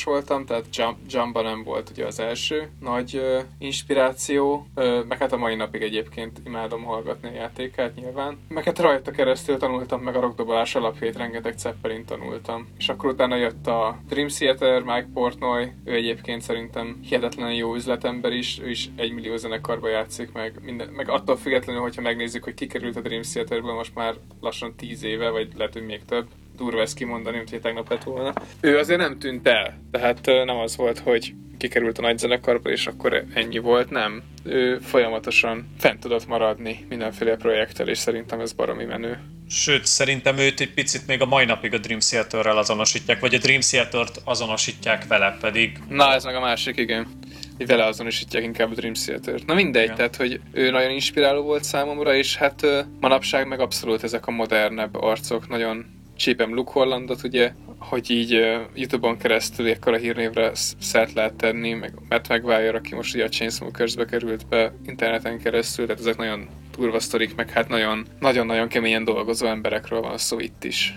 [0.04, 0.66] voltam, tehát
[1.10, 5.82] Jump, nem volt ugye az első nagy ö, inspiráció, ö, meg hát a mai napig
[5.82, 8.38] egyébként imádom hallgatni a játékát nyilván.
[8.48, 12.68] Meg hát rajta keresztül tanultam meg a rockdobolás alapjait, rengeteg Zeppelin tanultam.
[12.78, 18.32] És akkor utána jött a Dream Theater, Mike Portnoy, ő egyébként szerintem hihetetlen jó üzletember
[18.32, 22.54] is, ő is egy millió zenekarba játszik, meg, minden, meg attól függetlenül, hogyha megnézzük, hogy
[22.54, 26.28] kikerült a Dream Theaterből most már lassan 10 éve, vagy lehet, hogy még több,
[26.58, 28.34] durva ezt kimondani, hogy tegnap lett volna.
[28.60, 32.88] Ő azért nem tűnt el, tehát nem az volt, hogy kikerült a nagy zenekarba, és
[32.88, 34.24] akkor ennyi volt, nem.
[34.44, 39.20] Ő folyamatosan fent tudott maradni mindenféle projekttel, és szerintem ez baromi menő.
[39.50, 43.38] Sőt, szerintem őt egy picit még a mai napig a Dream Theater-rel azonosítják, vagy a
[43.38, 47.08] Dream Theater-t azonosítják vele, pedig Na, ez meg a másik, igen.
[47.58, 49.46] Vele azonosítják inkább a Dream Theater-t.
[49.46, 49.96] Na mindegy, Igen.
[49.96, 52.66] tehát, hogy ő nagyon inspiráló volt számomra, és hát
[53.00, 55.86] manapság meg abszolút ezek a modernebb arcok, nagyon
[56.18, 61.74] csípem Luke Hollandot, ugye, hogy így uh, Youtube-on keresztül a hírnévre sz- szert lehet tenni,
[61.74, 66.48] meg Matt McGuire, aki most ugye a Chainsmokers-be került be interneten keresztül, tehát ezek nagyon
[66.78, 70.94] durva sztorik, meg hát nagyon, nagyon-nagyon keményen dolgozó emberekről van szó itt is.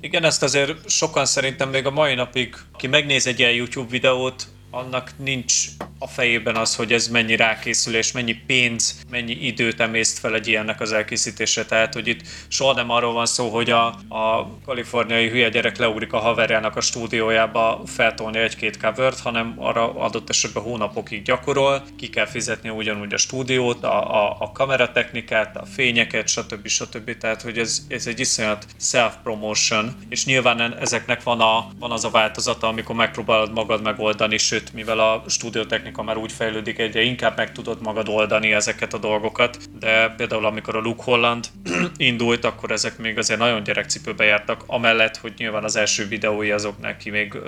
[0.00, 4.46] Igen, ezt azért sokan szerintem még a mai napig, aki megnéz egy ilyen YouTube videót,
[4.76, 5.66] annak nincs
[5.98, 10.80] a fejében az, hogy ez mennyi rákészülés, mennyi pénz, mennyi időt emészt fel egy ilyennek
[10.80, 11.64] az elkészítése.
[11.64, 16.12] Tehát, hogy itt soha nem arról van szó, hogy a, a kaliforniai hülye gyerek leugrik
[16.12, 22.26] a haverjának a stúdiójába feltolni egy-két covert, hanem arra adott esetben hónapokig gyakorol, ki kell
[22.26, 26.66] fizetni ugyanúgy a stúdiót, a, a, a kameratechnikát, a fényeket, stb.
[26.66, 27.18] stb.
[27.18, 32.10] Tehát, hogy ez, ez egy iszonyat self-promotion, és nyilván ezeknek van, a, van az a
[32.10, 37.52] változata, amikor megpróbálod magad megoldani, sőt, mivel a stúdiótechnika már úgy fejlődik, egyre inkább meg
[37.52, 41.46] tudod magad oldani ezeket a dolgokat, de például amikor a Luke Holland
[41.96, 46.80] indult, akkor ezek még azért nagyon gyerekcipőbe jártak, amellett, hogy nyilván az első videói azok
[46.80, 47.42] neki még uh,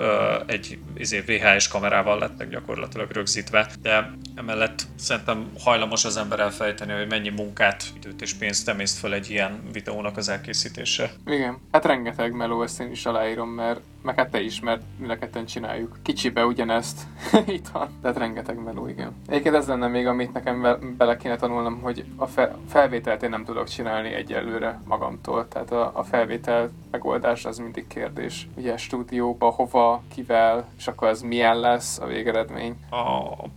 [0.45, 7.07] egy izé, VHS kamerával lettek gyakorlatilag rögzítve, de emellett szerintem hajlamos az ember elfejteni, hogy
[7.07, 11.11] mennyi munkát, időt és pénzt emészt fel egy ilyen videónak az elkészítése.
[11.25, 15.11] Igen, hát rengeteg meló, ezt én is aláírom, mert meg hát te is, mert mind
[15.11, 15.97] a ketten csináljuk.
[16.01, 17.01] Kicsibe ugyanezt
[17.45, 19.15] itt van, tehát rengeteg meló, igen.
[19.27, 23.43] Egyébként ez lenne még, amit nekem bele kéne tanulnom, hogy a fe- felvételt én nem
[23.45, 28.47] tudok csinálni egyelőre magamtól, tehát a, a felvétel megoldás az mindig kérdés.
[28.55, 32.75] Ugye stúdióba, hova, kivel, és akkor az milyen lesz a végeredmény.
[32.89, 32.97] A,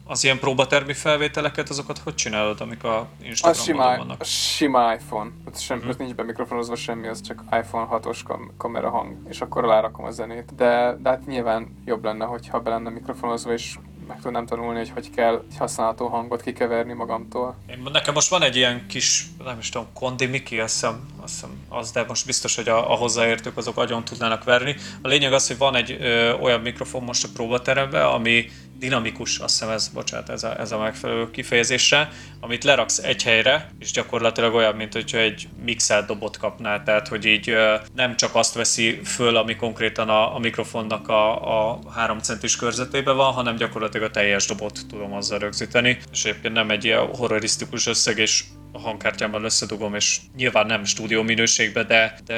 [0.07, 4.21] az ilyen próbatermi felvételeket, azokat hogy csinálod, amik a Instagramon vannak?
[4.21, 5.31] A sima iPhone.
[5.47, 9.65] Ott, sem, ott nincs mikrofonozva semmi, az csak iPhone 6-os kam- kamera hang, és akkor
[9.65, 10.32] alárakom a zenét.
[10.57, 13.77] De, de hát nyilván jobb lenne, hogyha be lenne mikrofonozva, és
[14.07, 17.57] meg tudnám tanulni, hogy hogy kell egy használható hangot kikeverni magamtól.
[17.67, 21.35] Én, nekem most van egy ilyen kis, nem is tudom, Kondi Miki, azt hiszem, azt
[21.35, 24.77] hiszem az, de most biztos, hogy a, a hozzáértők azok agyon tudnának verni.
[25.03, 28.51] A lényeg az, hogy van egy ö, olyan mikrofon most a próbateremben, ami
[28.83, 32.09] dinamikus, azt hiszem ez, bocsánat, ez a, ez a megfelelő kifejezésre,
[32.41, 37.25] amit leraksz egy helyre, és gyakorlatilag olyan, mint hogyha egy mixelt dobot kapnál, tehát hogy
[37.25, 37.57] így
[37.95, 43.17] nem csak azt veszi föl, ami konkrétan a, a mikrofonnak a, a 3 centis körzetében
[43.17, 47.87] van, hanem gyakorlatilag a teljes dobot tudom azzal rögzíteni, és egyébként nem egy ilyen horrorisztikus
[47.87, 52.35] összeg, és a hangkártyámmal összedugom, és nyilván nem stúdió minőségben, de, de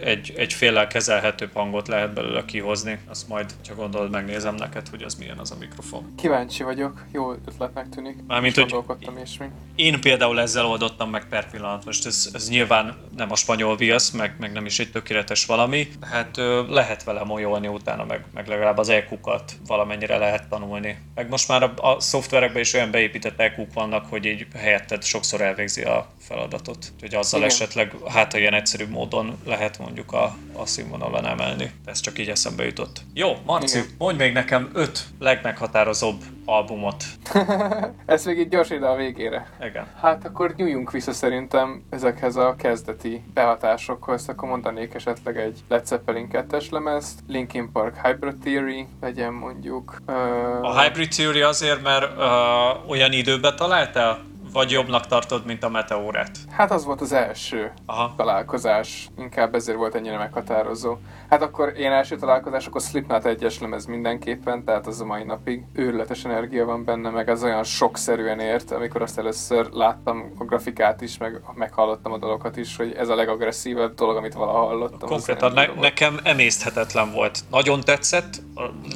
[0.00, 2.98] egy, egy féllel kezelhetőbb hangot lehet belőle kihozni.
[3.08, 6.14] Azt majd, csak gondolod, megnézem neked, hogy az milyen az a mikrofon.
[6.16, 8.16] Kíváncsi vagyok, jó ötletnek tűnik.
[8.26, 8.74] Mármint, hogy
[9.22, 9.46] és mi.
[9.74, 11.84] Én például ezzel oldottam meg per pillanat.
[11.84, 15.88] Most ez, ez nyilván nem a spanyol viasz, meg, meg nem is egy tökéletes valami,
[16.00, 16.36] hát
[16.68, 20.98] lehet vele molyolni utána, meg, meg legalább az EQ-kat valamennyire lehet tanulni.
[21.14, 25.40] Meg most már a, a szoftverekben is olyan beépített eq vannak, hogy így helyetted sokszor
[25.40, 26.92] elvégzi végzi a feladatot.
[26.94, 27.52] Úgyhogy azzal Igen.
[27.52, 31.70] esetleg hát ilyen egyszerűbb módon lehet mondjuk a, a színvonalon emelni.
[31.84, 33.00] Ez csak így eszembe jutott.
[33.14, 33.90] Jó, Marci, Igen.
[33.98, 37.04] mondj még nekem öt legmeghatározóbb albumot.
[38.06, 39.46] Ez még így gyors ide a végére.
[39.60, 39.86] Igen.
[40.00, 44.28] Hát akkor nyújjunk vissza szerintem ezekhez a kezdeti behatásokhoz.
[44.28, 49.96] Akkor mondanék esetleg egy Led Zeppelin 2-es lemezt, Linkin Park Hybrid Theory, legyen mondjuk...
[50.06, 50.14] Uh...
[50.62, 54.30] A Hybrid Theory azért, mert uh, olyan időben találtál?
[54.52, 56.30] Vagy jobbnak tartod, mint a meteórát?
[56.50, 58.14] Hát az volt az első Aha.
[58.16, 60.96] találkozás, inkább ezért volt ennyire meghatározó.
[61.32, 65.62] Hát akkor én első találkozás, akkor Slipknot egyes lemez mindenképpen, tehát az a mai napig
[65.72, 71.00] őrületes energia van benne, meg az olyan sokszerűen ért, amikor azt először láttam a grafikát
[71.00, 75.08] is, meg meghallottam a dolgokat is, hogy ez a legagresszívebb dolog, amit valaha hallottam.
[75.08, 77.38] Konkrétan ne, nekem emészthetetlen volt.
[77.50, 78.42] Nagyon tetszett,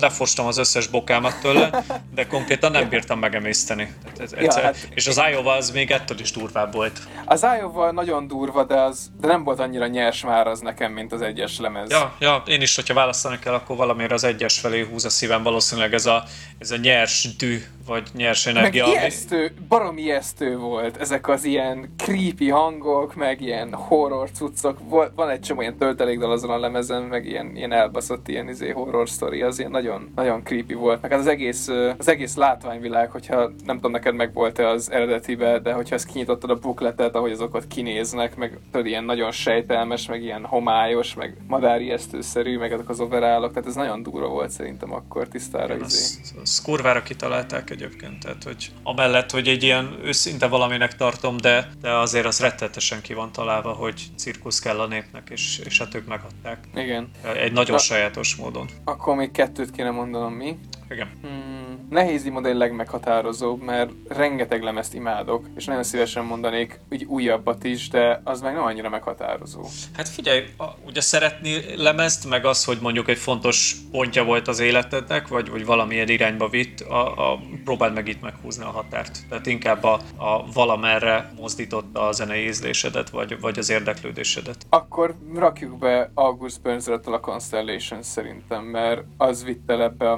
[0.01, 1.85] lefostam az összes bokámat tőle,
[2.15, 3.95] de konkrétan nem bírtam megemészteni.
[4.19, 6.99] Ez, ja, hát, és az Iowa az még ettől is durvább volt.
[7.25, 11.13] Az Iowa nagyon durva, de, az, de nem volt annyira nyers már az nekem, mint
[11.13, 11.91] az egyes lemez.
[11.91, 15.43] Ja, ja én is, hogyha választani kell, akkor valamiért az egyes felé húz a szívem,
[15.43, 16.25] valószínűleg ez a,
[16.59, 18.87] ez a nyers dű, vagy nyers energia.
[18.87, 24.79] Meg ijesztő, barom ijesztő volt ezek az ilyen creepy hangok, meg ilyen horror cuccok.
[25.15, 29.09] Van egy csomó ilyen töltelékdal azon a lemezen, meg ilyen, ilyen elbaszott ilyen izé horror
[29.09, 31.03] story, az ilyen nagyon, nagyon creepy volt.
[31.03, 31.69] Meg az egész,
[31.99, 36.51] az egész látványvilág, hogyha nem tudom neked meg volt-e az eredetibe, de hogyha ezt kinyitottad
[36.51, 42.59] a bukletet, ahogy azokat kinéznek, meg tudod, ilyen nagyon sejtelmes, meg ilyen homályos, meg madárijesztőszerű,
[42.59, 45.75] meg ezek az overállok, tehát ez nagyon durva volt szerintem akkor tisztára.
[45.75, 46.21] Igen, izé.
[46.23, 51.71] az, az kurvára kitalálták egyébként, tehát hogy amellett, hogy egy ilyen őszinte valaminek tartom, de,
[51.81, 55.95] de azért az rettetesen ki van találva, hogy cirkusz kell a népnek, és, és hát
[55.95, 56.69] ők megadták.
[56.75, 57.11] Igen.
[57.35, 58.69] Egy nagyon de, sajátos módon.
[58.85, 60.59] Akkor még kettőt kéne mondanom mi.
[60.91, 61.09] Igen.
[61.23, 67.89] Hmm, nehéz modell legmeghatározóbb, mert rengeteg lemezt imádok, és nagyon szívesen mondanék úgy újabbat is,
[67.89, 69.65] de az meg nem annyira meghatározó.
[69.97, 74.59] Hát figyelj, a, ugye szeretni lemezt, meg az, hogy mondjuk egy fontos pontja volt az
[74.59, 79.19] életednek, vagy, vagy valamilyen irányba vitt, a, a, próbáld meg itt meghúzni a határt.
[79.29, 84.67] Tehát inkább a, a valamerre mozdította a zenei ízlésedet, vagy, vagy az érdeklődésedet.
[84.69, 90.17] Akkor rakjuk be August burns a Constellation szerintem, mert az vitte ebbe a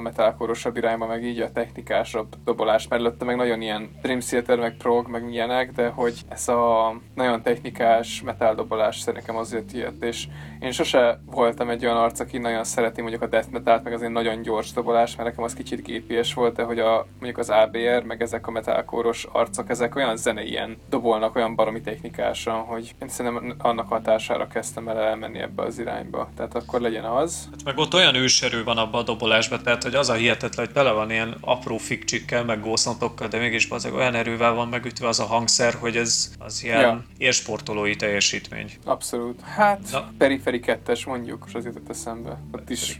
[0.63, 4.77] metalkorosabb irányba, meg így a technikásabb dobolás, mert előtte meg nagyon ilyen Dream Theater, meg
[4.77, 10.27] prog, meg ilyenek, de hogy ez a nagyon technikás metal dobolás szerintem azért jött, és
[10.59, 14.01] én sose voltam egy olyan arc, aki nagyon szereti mondjuk a death metal meg az
[14.01, 17.49] én nagyon gyors dobolás, mert nekem az kicsit gépies volt, de hogy a, mondjuk az
[17.49, 22.95] ABR, meg ezek a metalkóros arcok, ezek olyan zene ilyen dobolnak olyan baromi technikásan, hogy
[23.01, 26.29] én szerintem annak hatására kezdtem el elmenni ebbe az irányba.
[26.35, 27.47] Tehát akkor legyen az.
[27.51, 30.71] Hát meg ott olyan őserő van abban a dobolásban, tehát hogy az a hihetetlen, hogy
[30.71, 35.19] tele van ilyen apró fikcsikkel, meg gósznotokkal, de mégis az olyan erővel van megütve az
[35.19, 37.03] a hangszer, hogy ez az ilyen ja.
[37.17, 38.71] élsportolói teljesítmény.
[38.85, 39.41] Abszolút.
[39.41, 40.11] Hát, Na.
[40.17, 42.39] periferi kettes mondjuk, és az jutott eszembe.
[42.51, 42.97] Ott is,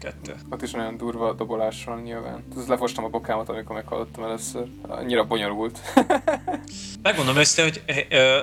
[0.49, 2.43] ott is nagyon durva a dobolás van nyilván.
[2.57, 4.67] Ez lefostam a bokámat, amikor meghallottam először.
[4.88, 5.80] Annyira bonyolult.
[7.01, 7.84] Megmondom össze, hogy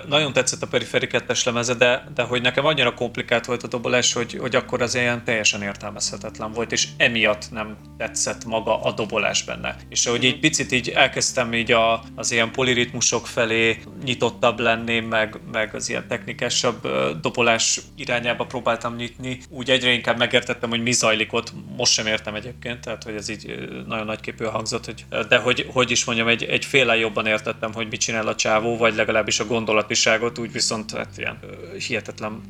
[0.08, 4.12] nagyon tetszett a periferi kettes lemeze, de, de hogy nekem annyira komplikált volt a dobolás,
[4.12, 9.44] hogy, hogy akkor az ilyen teljesen értelmezhetetlen volt, és emiatt nem tetszett maga a dobolás
[9.44, 9.76] benne.
[9.88, 15.40] És ahogy így picit így elkezdtem így a, az ilyen poliritmusok felé nyitottabb lenni, meg,
[15.52, 16.88] meg az ilyen technikásabb
[17.20, 21.52] dobolás irányába próbáltam nyitni, úgy egyre inkább megértettem, hogy mi zajlik ott.
[21.76, 25.90] Most sem értem egyébként, tehát hogy ez így nagyon nagyképű hangzott, hogy, de hogy, hogy
[25.90, 29.46] is mondjam, egy, egy féle jobban értettem, hogy mit csinál a csávó, vagy legalábbis a
[29.46, 31.38] gondolatiságot, úgy viszont hát ilyen
[31.86, 32.40] hihetetlen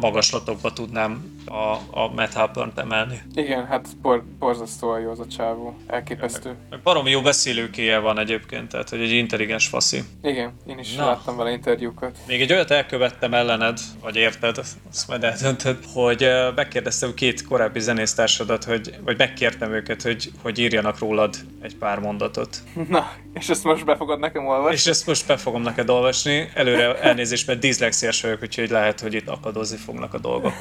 [0.00, 3.22] magaslatokba tudnám a, a Matt emelni.
[3.34, 5.76] Igen, hát bor, borzasztóan jó az a csávó.
[5.86, 6.54] Elképesztő.
[6.82, 10.02] Baromi jó beszélőkéje van egyébként, tehát hogy egy intelligens faszi.
[10.22, 11.06] Igen, én is Na.
[11.06, 12.16] láttam vele interjúkat.
[12.26, 14.58] Még egy olyat elkövettem ellened, vagy érted,
[14.90, 20.98] azt majd eldöntöd, hogy megkérdeztem két korábbi zenésztársadat, hogy, vagy megkértem őket, hogy, hogy írjanak
[20.98, 22.56] rólad egy pár mondatot.
[22.88, 24.74] Na, és ezt most be fogod nekem olvasni?
[24.74, 26.50] És ezt most be fogom neked olvasni.
[26.54, 30.52] Előre elnézést, mert diszlexiás vagyok, úgyhogy lehet, hogy itt akadozni fognak a dolgok.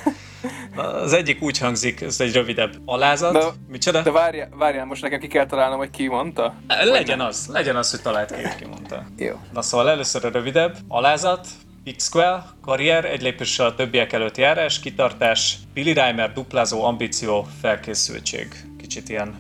[0.76, 3.34] Az egyik úgy hangzik, ez egy rövidebb alázat.
[3.34, 4.02] De, Micsoda?
[4.02, 6.56] De várjál, várjál, most nekem ki kell találnom, hogy ki mondta?
[6.84, 9.06] Legyen az, legyen az, hogy talált ki, ki mondta.
[9.18, 9.40] Jó.
[9.54, 10.78] Na szóval először a rövidebb.
[10.88, 11.48] Alázat,
[11.96, 18.48] X-Square, karrier, egy lépéssel a többiek előtt járás, kitartás, Billy Reimer, duplázó, ambíció, felkészültség.
[18.78, 19.36] Kicsit ilyen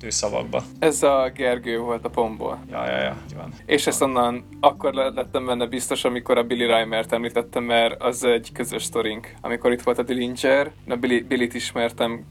[0.00, 0.62] tőszavakba.
[0.78, 2.58] Ez a Gergő volt a pomból.
[2.70, 3.52] Ja, ja, ja, van.
[3.66, 8.52] És ezt onnan akkor lettem benne biztos, amikor a Billy Reimert említettem, mert az egy
[8.52, 9.34] közös sztorink.
[9.40, 12.24] Amikor itt volt a Dillinger, a Billy, Billy-t ismertem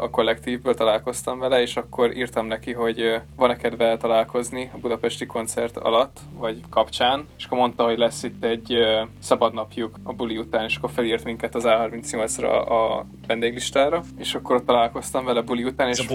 [0.00, 5.76] a kollektívből, találkoztam vele, és akkor írtam neki, hogy van-e kedve találkozni a budapesti koncert
[5.76, 8.76] alatt, vagy kapcsán, és akkor mondta, hogy lesz itt egy
[9.18, 14.66] szabadnapjuk a buli után, és akkor felírt minket az A38-ra a vendéglistára, és akkor ott
[14.66, 16.06] találkoztam vele buli után, és Ez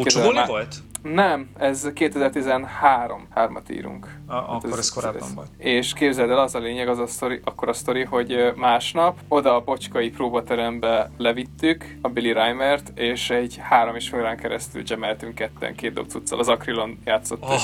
[0.43, 0.51] már...
[0.57, 0.75] volt?
[1.03, 4.19] Nem, ez 2013, hármat írunk.
[4.27, 5.33] A, hát akkor ez, ez korábban ez.
[5.33, 5.47] volt.
[5.57, 9.55] És képzeld el, az a lényeg, az a sztori, akkor a sztori, hogy másnap oda
[9.55, 15.75] a bocskai próbaterembe levittük a Billy Reimert, és egy három és fél keresztül gemeltünk ketten,
[15.75, 17.43] két dob cuccal, az Akrilon játszott.
[17.43, 17.59] Oh.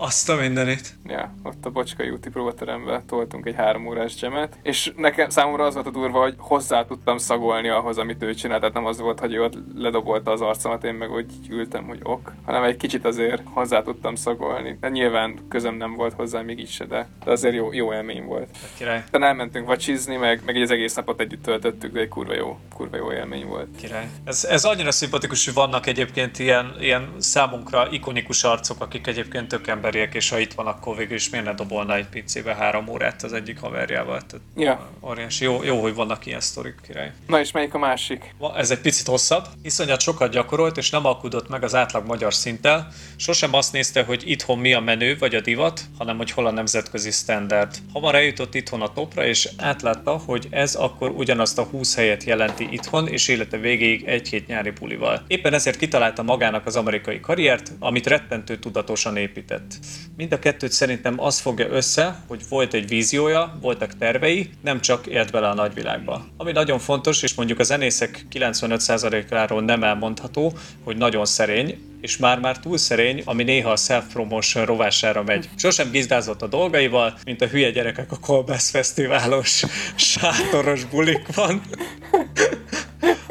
[0.00, 0.94] Azt a mindenit.
[1.06, 5.74] Ja, ott a Bocskai úti próbaterembe toltunk egy három órás gemet, és nekem számomra az
[5.74, 9.20] volt a durva, hogy hozzá tudtam szagolni ahhoz, amit ő csinált, tehát nem az volt,
[9.20, 13.04] hogy ő ott ledobolta az arcomat, én meg úgy ültem, hogy ok, hanem egy kicsit
[13.04, 14.76] azért hozzá tudtam szagolni.
[14.80, 18.24] De nyilván közöm nem volt hozzá még így se, de, de azért jó, jó élmény
[18.24, 18.48] volt.
[18.76, 19.04] Király.
[19.10, 22.96] De elmentünk vacsizni, meg, meg az egész napot együtt töltöttük, de egy kurva jó, kurva
[22.96, 23.68] jó élmény volt.
[23.76, 24.08] Király.
[24.24, 29.66] Ez, ez annyira szimpatikus, hogy vannak egyébként ilyen, ilyen számunkra ikonikus arcok, akik egyébként tök
[29.66, 32.88] ember emberiek, és ha itt van, akkor végül is miért ne dobolna egy picébe három
[32.88, 34.20] órát az egyik haverjával.
[34.26, 34.90] Tehát ja.
[35.00, 35.44] óriási.
[35.44, 37.12] Jó, jó, hogy vannak ilyen sztorik, király.
[37.26, 38.34] Na és melyik a másik?
[38.56, 39.46] Ez egy picit hosszabb.
[39.62, 42.88] Iszonyat sokat gyakorolt, és nem alkudott meg az átlag magyar szinttel.
[43.16, 46.50] Sosem azt nézte, hogy itthon mi a menő vagy a divat, hanem hogy hol a
[46.50, 47.76] nemzetközi standard.
[47.92, 52.68] Hamar eljutott itthon a topra, és átlátta, hogy ez akkor ugyanazt a 20 helyet jelenti
[52.70, 55.24] itthon, és élete végéig egy-két nyári pulival.
[55.26, 59.77] Éppen ezért kitalálta magának az amerikai karriert, amit rettentő tudatosan épített.
[60.16, 65.06] Mind a kettőt szerintem az fogja össze, hogy volt egy víziója, voltak tervei, nem csak
[65.06, 66.26] élt bele a nagyvilágba.
[66.36, 70.52] Ami nagyon fontos, és mondjuk a zenészek 95%-áról nem elmondható,
[70.84, 75.48] hogy nagyon szerény, és már-már túl szerény, ami néha a self-promotion rovására megy.
[75.56, 79.62] Sosem gizdázott a dolgaival, mint a hülye gyerekek a Kolbász Fesztiválos
[79.96, 81.62] sátoros bulikban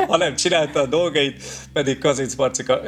[0.07, 1.43] hanem csinálta a dolgait,
[1.73, 2.79] pedig Kazinc Barcika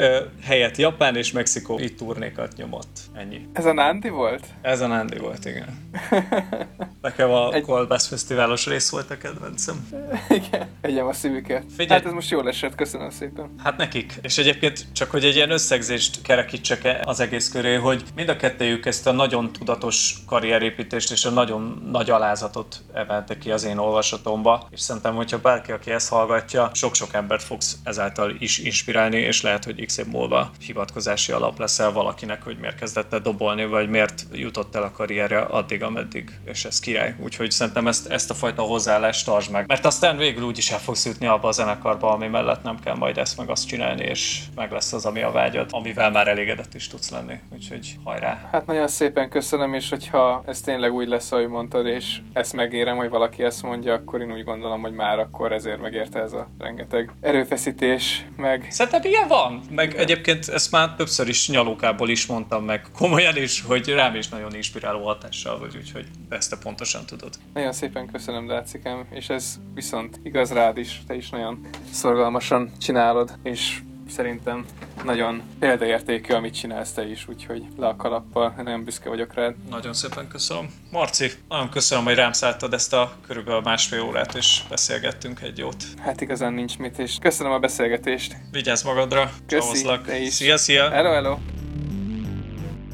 [0.43, 2.99] helyett Japán és Mexikó itt turnékat nyomott.
[3.13, 3.41] Ennyi.
[3.53, 4.43] Ez a Nandi volt?
[4.61, 5.89] Ez a Nandi volt, igen.
[7.01, 9.87] Nekem a Egy- Kolbász Fesztiválos rész volt a kedvencem.
[10.29, 11.63] Igen, egyem a szívüket.
[11.77, 11.99] Figyelj.
[11.99, 13.53] Hát ez most jól esett, köszönöm szépen.
[13.63, 14.13] Hát nekik.
[14.21, 18.35] És egyébként csak, hogy egy ilyen összegzést kerekítsek -e az egész köré, hogy mind a
[18.35, 23.77] kettőjük ezt a nagyon tudatos karrierépítést és a nagyon nagy alázatot emelte ki az én
[23.77, 29.41] olvasatomba, és szerintem, hogyha bárki, aki ezt hallgatja, sok-sok embert fogsz ezáltal is inspirálni, és
[29.41, 33.89] lehet, hogy x év múlva hivatkozási alap leszel valakinek, hogy miért kezdett el dobolni, vagy
[33.89, 37.15] miért jutott el a karrierje addig, ameddig, és ez király.
[37.19, 39.67] Úgyhogy szerintem ezt, ezt a fajta hozzáállást tartsd meg.
[39.67, 42.95] Mert aztán végül úgy is el fogsz jutni abba a zenekarba, ami mellett nem kell
[42.95, 46.73] majd ezt meg azt csinálni, és meg lesz az, ami a vágyad, amivel már elégedett
[46.73, 47.39] is tudsz lenni.
[47.53, 48.49] Úgyhogy hajrá!
[48.51, 52.97] Hát nagyon szépen köszönöm, és hogyha ez tényleg úgy lesz, ahogy mondtad, és ezt megérem,
[52.97, 56.47] hogy valaki ezt mondja, akkor én úgy gondolom, hogy már akkor ezért megérte ez a
[56.59, 59.61] rengeteg erőfeszítés, meg Szerintem ilyen van.
[59.69, 64.27] Meg egyébként ezt már többször is nyalókából is mondtam meg komolyan is, hogy rám is
[64.27, 67.33] nagyon inspiráló hatással vagy, úgyhogy ezt te pontosan tudod.
[67.53, 73.31] nagyon szépen köszönöm, Dácikám, és ez viszont igaz rád is, te is nagyon szorgalmasan csinálod,
[73.43, 74.65] és szerintem
[75.03, 79.55] nagyon példaértékű, amit csinálsz te is, úgyhogy le a kalappal, nagyon büszke vagyok rád.
[79.69, 80.69] Nagyon szépen köszönöm.
[80.91, 85.83] Marci, nagyon köszönöm, hogy rám szálltad ezt a körülbelül másfél órát, és beszélgettünk egy jót.
[85.99, 88.35] Hát igazán nincs mit, és köszönöm a beszélgetést.
[88.51, 90.33] Vigyázz magadra, Köszi, te is.
[90.33, 90.89] Szia, szia!
[90.89, 91.37] Hello, hello!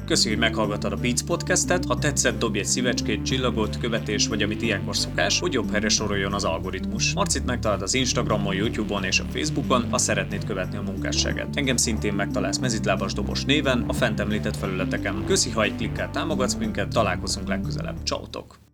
[0.05, 1.85] Köszi, hogy meghallgattad a Beats podcastet.
[1.85, 6.33] Ha tetszett, dobj egy szívecskét, csillagot, követés, vagy amit ilyenkor szokás, hogy jobb helyre soroljon
[6.33, 7.13] az algoritmus.
[7.13, 11.55] Marcit megtalálod az Instagramon, YouTube-on és a Facebookon, ha szeretnéd követni a munkásságát.
[11.55, 15.23] Engem szintén megtalálsz mezitlábas dobos néven, a fent említett felületeken.
[15.25, 18.03] Köszi, ha egy klikkel támogatsz minket, találkozunk legközelebb.
[18.03, 18.64] Csautok!